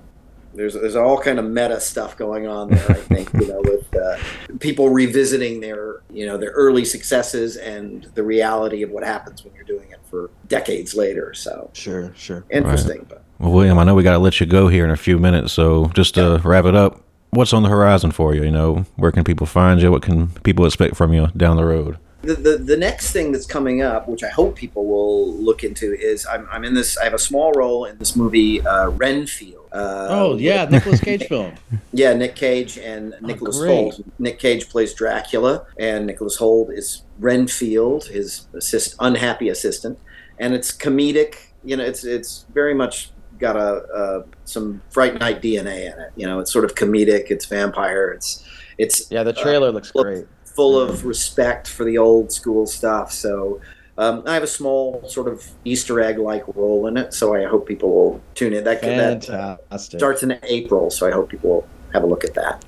There's, 0.53 0.73
there's 0.73 0.97
all 0.97 1.17
kind 1.17 1.39
of 1.39 1.45
meta 1.45 1.79
stuff 1.79 2.17
going 2.17 2.45
on 2.45 2.71
there. 2.71 2.89
I 2.89 2.95
think 2.95 3.31
you 3.35 3.47
know 3.47 3.61
with 3.63 3.95
uh, 3.95 4.17
people 4.59 4.89
revisiting 4.89 5.61
their 5.61 6.01
you 6.11 6.25
know 6.25 6.37
their 6.37 6.49
early 6.51 6.83
successes 6.83 7.55
and 7.55 8.03
the 8.15 8.23
reality 8.23 8.83
of 8.83 8.89
what 8.89 9.05
happens 9.05 9.45
when 9.45 9.53
you're 9.55 9.63
doing 9.63 9.89
it 9.91 9.99
for 10.09 10.29
decades 10.49 10.93
later. 10.93 11.33
So 11.33 11.69
Sure, 11.71 12.13
sure. 12.17 12.43
interesting, 12.49 13.05
but 13.07 13.23
Well, 13.39 13.53
William, 13.53 13.79
I 13.79 13.85
know 13.85 13.95
we 13.95 14.03
got 14.03 14.11
to 14.11 14.19
let 14.19 14.41
you 14.41 14.45
go 14.45 14.67
here 14.67 14.83
in 14.83 14.91
a 14.91 14.97
few 14.97 15.17
minutes. 15.17 15.53
So 15.53 15.85
just 15.95 16.15
to 16.15 16.41
wrap 16.43 16.65
it 16.65 16.75
up, 16.75 17.01
what's 17.29 17.53
on 17.53 17.63
the 17.63 17.69
horizon 17.69 18.11
for 18.11 18.35
you? 18.35 18.43
You 18.43 18.51
know, 18.51 18.85
where 18.97 19.13
can 19.13 19.23
people 19.23 19.47
find 19.47 19.81
you? 19.81 19.89
What 19.89 20.01
can 20.01 20.31
people 20.41 20.65
expect 20.65 20.97
from 20.97 21.13
you 21.13 21.27
down 21.37 21.55
the 21.55 21.65
road? 21.65 21.97
The, 22.23 22.35
the 22.35 22.57
the 22.57 22.77
next 22.77 23.11
thing 23.11 23.31
that's 23.31 23.47
coming 23.47 23.81
up, 23.81 24.07
which 24.07 24.23
I 24.23 24.29
hope 24.29 24.55
people 24.55 24.85
will 24.85 25.33
look 25.33 25.63
into, 25.63 25.93
is 25.93 26.25
I'm, 26.27 26.47
I'm 26.51 26.63
in 26.63 26.73
this. 26.75 26.97
I 26.97 27.03
have 27.05 27.15
a 27.15 27.19
small 27.19 27.51
role 27.53 27.85
in 27.85 27.97
this 27.97 28.15
movie, 28.15 28.61
uh, 28.61 28.89
Renfield. 28.91 29.65
Uh, 29.71 30.07
Oh 30.09 30.35
yeah, 30.37 30.65
Nicolas 30.69 30.99
Cage 30.99 31.27
film. 31.27 31.53
Yeah, 31.93 32.13
Nick 32.13 32.35
Cage 32.35 32.77
and 32.77 33.15
Nicholas 33.21 33.57
great. 33.57 33.93
Hoult. 33.95 34.03
Nick 34.19 34.37
Cage 34.37 34.69
plays 34.69 34.93
Dracula, 34.93 35.65
and 35.79 36.05
Nicholas 36.05 36.37
Hoult 36.37 36.71
is 36.71 37.01
Renfield, 37.19 38.05
his 38.05 38.45
assist, 38.53 38.95
unhappy 38.99 39.49
assistant, 39.49 39.97
and 40.37 40.53
it's 40.53 40.71
comedic. 40.71 41.35
You 41.63 41.77
know, 41.77 41.83
it's 41.83 42.03
it's 42.03 42.45
very 42.53 42.73
much 42.75 43.11
got 43.39 43.55
a, 43.55 44.23
some 44.45 44.81
Fright 44.91 45.19
Night 45.19 45.41
DNA 45.41 45.91
in 45.91 45.99
it. 45.99 46.11
You 46.15 46.27
know, 46.27 46.39
it's 46.39 46.51
sort 46.53 46.65
of 46.65 46.75
comedic. 46.75 47.31
It's 47.31 47.45
vampire. 47.45 48.11
It's 48.11 48.45
it's 48.77 49.09
Yeah, 49.11 49.23
the 49.23 49.33
trailer 49.33 49.71
looks 49.71 49.93
look- 49.95 50.05
great. 50.05 50.27
Full 50.55 50.79
of 50.79 51.05
respect 51.05 51.67
for 51.67 51.83
the 51.83 51.97
old 51.97 52.31
school 52.31 52.65
stuff. 52.65 53.11
So 53.11 53.61
um, 53.97 54.23
I 54.25 54.33
have 54.33 54.43
a 54.43 54.47
small 54.47 55.07
sort 55.07 55.27
of 55.27 55.45
Easter 55.65 55.99
egg 56.01 56.17
like 56.17 56.43
role 56.55 56.87
in 56.87 56.97
it. 56.97 57.13
So 57.13 57.35
I 57.35 57.45
hope 57.45 57.67
people 57.67 57.89
will 57.93 58.21
tune 58.35 58.53
in. 58.53 58.63
That, 58.63 58.81
that 58.81 59.25
Fantastic. 59.25 59.99
starts 59.99 60.23
in 60.23 60.37
April. 60.43 60.89
So 60.89 61.07
I 61.07 61.11
hope 61.11 61.29
people 61.29 61.49
will 61.49 61.67
have 61.93 62.03
a 62.03 62.07
look 62.07 62.23
at 62.23 62.33
that. 62.35 62.63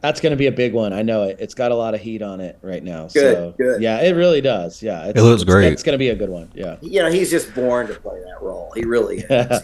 That's 0.00 0.18
going 0.18 0.30
to 0.30 0.36
be 0.36 0.46
a 0.46 0.52
big 0.52 0.72
one. 0.72 0.94
I 0.94 1.02
know 1.02 1.24
it. 1.24 1.36
It's 1.40 1.52
got 1.52 1.72
a 1.72 1.74
lot 1.74 1.92
of 1.92 2.00
heat 2.00 2.22
on 2.22 2.40
it 2.40 2.58
right 2.62 2.82
now. 2.82 3.02
Good, 3.08 3.34
so, 3.34 3.54
good. 3.58 3.82
Yeah, 3.82 4.00
it 4.00 4.12
really 4.12 4.40
does. 4.40 4.82
Yeah, 4.82 5.04
it's, 5.04 5.18
It 5.18 5.22
looks 5.22 5.42
it's- 5.42 5.54
great. 5.54 5.72
It's 5.74 5.82
going 5.82 5.92
to 5.92 5.98
be 5.98 6.08
a 6.08 6.14
good 6.14 6.30
one. 6.30 6.50
Yeah. 6.54 6.76
You 6.80 7.02
know, 7.02 7.10
he's 7.10 7.30
just 7.30 7.54
born 7.54 7.86
to 7.88 7.94
play 7.94 8.18
that 8.18 8.40
role. 8.40 8.72
He 8.74 8.82
really 8.84 9.18
is. 9.18 9.60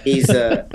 he's 0.02 0.28
a 0.28 0.66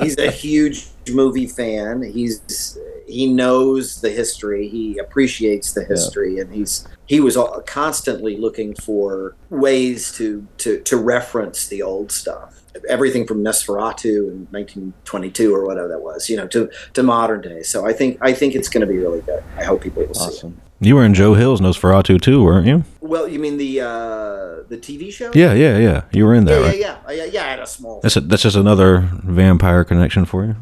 he's 0.00 0.16
a 0.16 0.30
huge 0.30 0.86
movie 1.12 1.46
fan. 1.46 2.02
He's 2.02 2.78
he 3.10 3.26
knows 3.32 4.00
the 4.00 4.10
history. 4.10 4.68
He 4.68 4.98
appreciates 4.98 5.72
the 5.72 5.84
history, 5.84 6.38
and 6.38 6.52
he's 6.54 6.86
he 7.06 7.20
was 7.20 7.36
constantly 7.66 8.36
looking 8.36 8.74
for 8.74 9.34
ways 9.50 10.12
to 10.16 10.46
to 10.58 10.80
to 10.80 10.96
reference 10.96 11.66
the 11.68 11.82
old 11.82 12.12
stuff. 12.12 12.56
Everything 12.88 13.26
from 13.26 13.42
Nosferatu 13.42 14.30
in 14.30 14.46
1922 14.52 15.54
or 15.54 15.66
whatever 15.66 15.88
that 15.88 16.00
was, 16.02 16.30
you 16.30 16.36
know, 16.36 16.46
to 16.48 16.70
to 16.94 17.02
modern 17.02 17.40
day. 17.40 17.62
So 17.62 17.84
I 17.86 17.92
think 17.92 18.18
I 18.20 18.32
think 18.32 18.54
it's 18.54 18.68
going 18.68 18.82
to 18.82 18.86
be 18.86 18.98
really 18.98 19.20
good. 19.22 19.42
I 19.56 19.64
hope 19.64 19.82
people 19.82 20.04
will 20.04 20.14
see 20.14 20.24
it. 20.24 20.28
awesome. 20.28 20.60
You 20.82 20.94
were 20.94 21.04
in 21.04 21.12
Joe 21.12 21.34
Hill's 21.34 21.60
NOS4A2 21.60 22.22
too, 22.22 22.42
weren't 22.42 22.66
you? 22.66 22.84
Well, 23.02 23.28
you 23.28 23.38
mean 23.38 23.58
the 23.58 23.82
uh, 23.82 24.62
the 24.68 24.78
TV 24.80 25.12
show? 25.12 25.30
Yeah, 25.34 25.52
yeah, 25.52 25.76
yeah. 25.76 26.02
You 26.12 26.24
were 26.24 26.34
in 26.34 26.46
there, 26.46 26.60
yeah, 26.60 26.66
right? 26.68 26.78
yeah, 26.80 26.96
Uh, 27.06 27.12
yeah, 27.12 27.24
yeah. 27.24 27.44
I 27.44 27.48
had 27.48 27.58
a 27.58 27.66
small 27.66 28.00
That's 28.00 28.16
a, 28.16 28.20
that's 28.22 28.42
just 28.44 28.56
another 28.56 29.00
vampire 29.24 29.84
connection 29.84 30.24
for 30.24 30.44
you. 30.46 30.56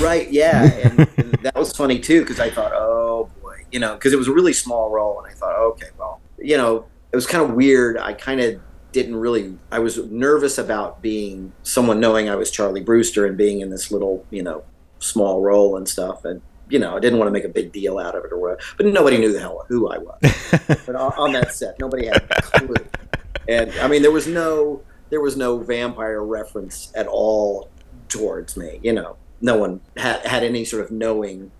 Right 0.00 0.30
yeah 0.30 0.64
and, 0.64 1.08
and 1.16 1.32
that 1.42 1.54
was 1.54 1.76
funny 1.76 1.98
too 1.98 2.20
because 2.20 2.40
i 2.40 2.50
thought 2.50 2.72
oh 2.74 3.30
boy 3.42 3.56
you 3.70 3.78
know 3.78 3.94
because 3.94 4.12
it 4.12 4.16
was 4.16 4.28
a 4.28 4.32
really 4.32 4.52
small 4.52 4.90
role 4.90 5.20
and 5.20 5.30
i 5.30 5.34
thought 5.34 5.56
okay 5.56 5.88
well 5.98 6.20
you 6.38 6.56
know 6.56 6.86
it 7.12 7.16
was 7.16 7.26
kind 7.26 7.42
of 7.44 7.54
weird 7.54 7.98
i 7.98 8.12
kind 8.12 8.40
of 8.40 8.60
didn't 8.92 9.16
really 9.16 9.56
i 9.72 9.78
was 9.78 9.98
nervous 10.10 10.56
about 10.58 11.02
being 11.02 11.52
someone 11.64 11.98
knowing 11.98 12.28
i 12.28 12.36
was 12.36 12.50
charlie 12.50 12.80
brewster 12.80 13.26
and 13.26 13.36
being 13.36 13.60
in 13.60 13.70
this 13.70 13.90
little 13.90 14.24
you 14.30 14.42
know 14.42 14.62
small 15.00 15.40
role 15.42 15.76
and 15.76 15.88
stuff 15.88 16.24
and 16.24 16.40
you 16.68 16.78
know 16.78 16.96
i 16.96 17.00
didn't 17.00 17.18
want 17.18 17.26
to 17.26 17.32
make 17.32 17.44
a 17.44 17.48
big 17.48 17.72
deal 17.72 17.98
out 17.98 18.14
of 18.14 18.24
it 18.24 18.32
or 18.32 18.38
whatever 18.38 18.60
but 18.76 18.86
nobody 18.86 19.18
knew 19.18 19.32
the 19.32 19.40
hell 19.40 19.64
who 19.68 19.88
i 19.88 19.98
was. 19.98 20.20
But 20.86 20.94
on, 20.96 21.12
on 21.18 21.32
that 21.32 21.52
set 21.52 21.78
nobody 21.78 22.06
had 22.06 22.22
a 22.30 22.42
clue. 22.42 22.74
And 23.48 23.72
i 23.80 23.88
mean 23.88 24.02
there 24.02 24.12
was 24.12 24.26
no 24.26 24.82
there 25.10 25.20
was 25.20 25.36
no 25.36 25.58
vampire 25.58 26.22
reference 26.22 26.92
at 26.94 27.06
all 27.06 27.68
towards 28.08 28.56
me 28.56 28.80
you 28.82 28.92
know 28.92 29.16
no 29.44 29.56
one 29.56 29.80
had 29.96 30.24
had 30.26 30.42
any 30.42 30.64
sort 30.64 30.82
of 30.82 30.90
knowing 30.90 31.50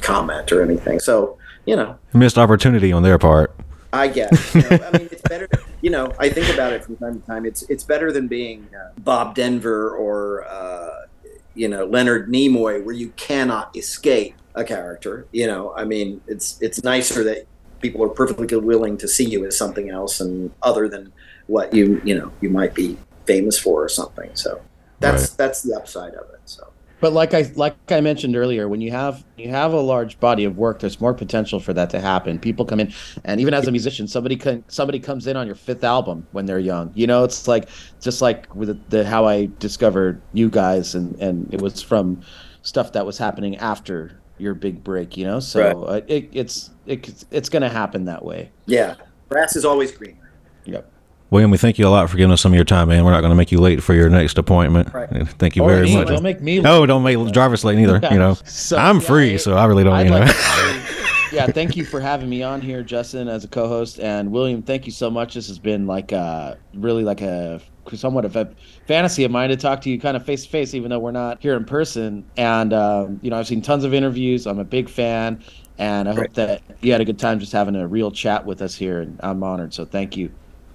comment 0.00 0.50
or 0.50 0.62
anything 0.62 0.98
so 0.98 1.38
you 1.66 1.76
know 1.76 1.96
Missed 2.12 2.38
opportunity 2.38 2.92
on 2.92 3.02
their 3.02 3.18
part. 3.18 3.54
I 3.94 4.08
guess. 4.08 4.54
You 4.54 4.62
know, 4.62 4.90
I 4.92 4.98
mean, 4.98 5.08
it's 5.10 5.22
better. 5.22 5.48
You 5.80 5.90
know, 5.90 6.12
I 6.18 6.28
think 6.28 6.52
about 6.52 6.72
it 6.72 6.84
from 6.84 6.96
time 6.96 7.20
to 7.20 7.26
time. 7.26 7.46
It's 7.46 7.62
it's 7.62 7.84
better 7.84 8.12
than 8.12 8.28
being 8.28 8.68
uh, 8.74 8.90
Bob 8.98 9.34
Denver 9.34 9.90
or 9.90 10.44
uh, 10.44 11.06
you 11.54 11.68
know 11.68 11.84
Leonard 11.84 12.28
Nimoy, 12.28 12.84
where 12.84 12.94
you 12.94 13.10
cannot 13.16 13.76
escape 13.76 14.34
a 14.54 14.64
character. 14.64 15.26
You 15.32 15.46
know, 15.46 15.74
I 15.76 15.84
mean, 15.84 16.20
it's 16.26 16.60
it's 16.60 16.82
nicer 16.82 17.22
that 17.24 17.46
people 17.80 18.02
are 18.02 18.08
perfectly 18.08 18.56
willing 18.56 18.96
to 18.98 19.08
see 19.08 19.24
you 19.24 19.44
as 19.46 19.56
something 19.56 19.90
else 19.90 20.20
and 20.20 20.50
other 20.62 20.88
than 20.88 21.12
what 21.46 21.72
you 21.74 22.00
you 22.04 22.14
know 22.18 22.32
you 22.40 22.50
might 22.50 22.74
be 22.74 22.96
famous 23.26 23.58
for 23.58 23.84
or 23.84 23.88
something. 23.88 24.30
So 24.34 24.60
that's 25.00 25.30
that's 25.30 25.62
the 25.62 25.74
upside 25.76 26.14
of 26.14 26.28
it. 26.30 26.40
So. 26.46 26.68
But 27.04 27.12
like 27.12 27.34
I 27.34 27.52
like 27.54 27.76
I 27.92 28.00
mentioned 28.00 28.34
earlier, 28.34 28.66
when 28.66 28.80
you 28.80 28.90
have 28.90 29.26
you 29.36 29.50
have 29.50 29.74
a 29.74 29.80
large 29.80 30.18
body 30.20 30.46
of 30.46 30.56
work, 30.56 30.80
there's 30.80 31.02
more 31.02 31.12
potential 31.12 31.60
for 31.60 31.74
that 31.74 31.90
to 31.90 32.00
happen. 32.00 32.38
People 32.38 32.64
come 32.64 32.80
in, 32.80 32.94
and 33.24 33.42
even 33.42 33.52
as 33.52 33.68
a 33.68 33.70
musician, 33.70 34.08
somebody 34.08 34.36
can 34.36 34.64
somebody 34.68 34.98
comes 34.98 35.26
in 35.26 35.36
on 35.36 35.44
your 35.44 35.54
fifth 35.54 35.84
album 35.84 36.26
when 36.32 36.46
they're 36.46 36.58
young. 36.58 36.92
You 36.94 37.06
know, 37.06 37.22
it's 37.22 37.46
like 37.46 37.68
just 38.00 38.22
like 38.22 38.54
with 38.54 38.88
the, 38.88 39.04
how 39.04 39.26
I 39.26 39.50
discovered 39.58 40.22
you 40.32 40.48
guys, 40.48 40.94
and 40.94 41.14
and 41.20 41.52
it 41.52 41.60
was 41.60 41.82
from 41.82 42.22
stuff 42.62 42.92
that 42.92 43.04
was 43.04 43.18
happening 43.18 43.58
after 43.58 44.18
your 44.38 44.54
big 44.54 44.82
break. 44.82 45.14
You 45.14 45.26
know, 45.26 45.40
so 45.40 45.84
uh, 45.84 46.00
it, 46.06 46.30
it's 46.32 46.70
it, 46.86 47.22
it's 47.30 47.50
going 47.50 47.60
to 47.60 47.68
happen 47.68 48.06
that 48.06 48.24
way. 48.24 48.50
Yeah, 48.64 48.94
grass 49.28 49.56
is 49.56 49.66
always 49.66 49.92
greener. 49.92 50.32
Yep. 50.64 50.90
William, 51.34 51.50
we 51.50 51.58
thank 51.58 51.80
you 51.80 51.88
a 51.88 51.90
lot 51.90 52.08
for 52.08 52.16
giving 52.16 52.30
us 52.32 52.40
some 52.40 52.52
of 52.52 52.54
your 52.54 52.64
time, 52.64 52.90
man. 52.90 53.04
We're 53.04 53.10
not 53.10 53.20
going 53.20 53.32
to 53.32 53.34
make 53.34 53.50
you 53.50 53.58
late 53.58 53.82
for 53.82 53.92
your 53.92 54.08
next 54.08 54.38
appointment. 54.38 54.94
Right. 54.94 55.08
Thank 55.30 55.56
you 55.56 55.64
Or 55.64 55.70
very 55.70 55.86
me, 55.86 55.96
much. 55.96 56.06
Don't 56.06 56.22
make 56.22 56.40
me. 56.40 56.60
No, 56.60 56.86
don't 56.86 57.02
make 57.02 57.32
drivers 57.32 57.64
late 57.64 57.76
either. 57.80 57.98
You 58.12 58.20
know, 58.20 58.34
So, 58.44 58.76
I'm 58.76 59.00
yeah, 59.00 59.06
free, 59.08 59.34
I- 59.34 59.38
so 59.38 59.56
I 59.56 59.64
really 59.64 59.82
don't. 59.82 59.94
I'd 59.94 60.04
You 60.04 60.10
know, 60.10 60.18
like 60.20 60.28
to- 60.28 61.32
yeah, 61.32 61.46
thank 61.48 61.76
you 61.76 61.84
for 61.84 61.98
having 61.98 62.28
me 62.28 62.44
on 62.44 62.60
here, 62.60 62.84
Justin, 62.84 63.26
as 63.26 63.42
a 63.42 63.48
co-host, 63.48 63.98
and 63.98 64.30
William. 64.30 64.62
Thank 64.62 64.86
you 64.86 64.92
so 64.92 65.10
much. 65.10 65.34
This 65.34 65.48
has 65.48 65.58
been 65.58 65.88
like 65.88 66.12
a 66.12 66.56
really 66.72 67.02
like 67.02 67.20
a 67.20 67.60
somewhat 67.94 68.24
of 68.24 68.36
a 68.36 68.48
fantasy 68.86 69.24
of 69.24 69.32
mine 69.32 69.48
to 69.48 69.56
talk 69.56 69.80
to 69.80 69.90
you 69.90 69.98
kind 69.98 70.16
of 70.16 70.24
face 70.24 70.44
to 70.44 70.48
face, 70.50 70.72
even 70.72 70.88
though 70.88 71.00
we're 71.00 71.10
not 71.10 71.42
here 71.42 71.56
in 71.56 71.64
person. 71.64 72.24
And 72.36 72.72
um, 72.72 73.18
you 73.22 73.30
know, 73.30 73.40
I've 73.40 73.48
seen 73.48 73.60
tons 73.60 73.82
of 73.82 73.92
interviews. 73.92 74.46
I'm 74.46 74.60
a 74.60 74.64
big 74.64 74.88
fan, 74.88 75.42
and 75.78 76.08
I 76.08 76.14
hope 76.14 76.32
that 76.34 76.62
you 76.80 76.92
had 76.92 77.00
a 77.00 77.04
good 77.04 77.18
time 77.18 77.40
just 77.40 77.50
having 77.50 77.74
a 77.74 77.88
real 77.88 78.12
chat 78.12 78.46
with 78.46 78.62
us 78.62 78.76
here. 78.76 79.00
And 79.00 79.18
I'm 79.20 79.42
honored. 79.42 79.74
So 79.74 79.84
thank 79.84 80.16
you. 80.16 80.30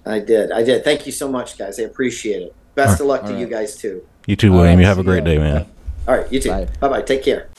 I 0.10 0.20
did. 0.20 0.52
I 0.52 0.64
did. 0.64 0.84
Thank 0.84 1.06
you 1.06 1.12
so 1.12 1.30
much, 1.30 1.58
guys. 1.58 1.80
I 1.80 1.84
appreciate 1.84 2.42
it. 2.42 2.56
Best 2.76 3.00
of 3.02 3.08
luck 3.08 3.26
to 3.26 3.38
you 3.38 3.46
guys 3.46 3.76
too. 3.76 4.06
You 4.26 4.36
too, 4.36 4.52
William. 4.52 4.76
right, 4.76 4.82
you 4.82 4.86
have 4.86 5.00
a 5.00 5.04
great 5.04 5.20
ya. 5.20 5.26
day, 5.26 5.38
man. 5.38 5.66
All 6.08 6.18
right, 6.18 6.32
you 6.32 6.40
too. 6.40 6.50
Bye. 6.50 6.68
Bye 6.80 6.88
bye. 6.88 7.02
Take 7.02 7.24
care. 7.24 7.50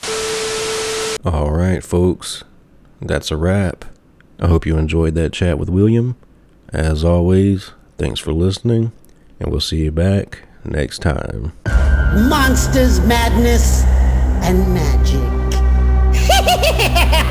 All 1.23 1.51
right, 1.51 1.83
folks. 1.83 2.43
That's 3.01 3.31
a 3.31 3.37
wrap. 3.37 3.85
I 4.39 4.47
hope 4.47 4.65
you 4.65 4.77
enjoyed 4.77 5.13
that 5.15 5.33
chat 5.33 5.59
with 5.59 5.69
William. 5.69 6.15
As 6.73 7.03
always, 7.03 7.71
thanks 7.97 8.19
for 8.19 8.33
listening, 8.33 8.91
and 9.39 9.51
we'll 9.51 9.59
see 9.59 9.83
you 9.83 9.91
back 9.91 10.43
next 10.65 10.99
time. 10.99 11.53
Monsters, 12.29 12.99
madness, 13.05 13.83
and 14.43 14.73
magic. 14.73 15.21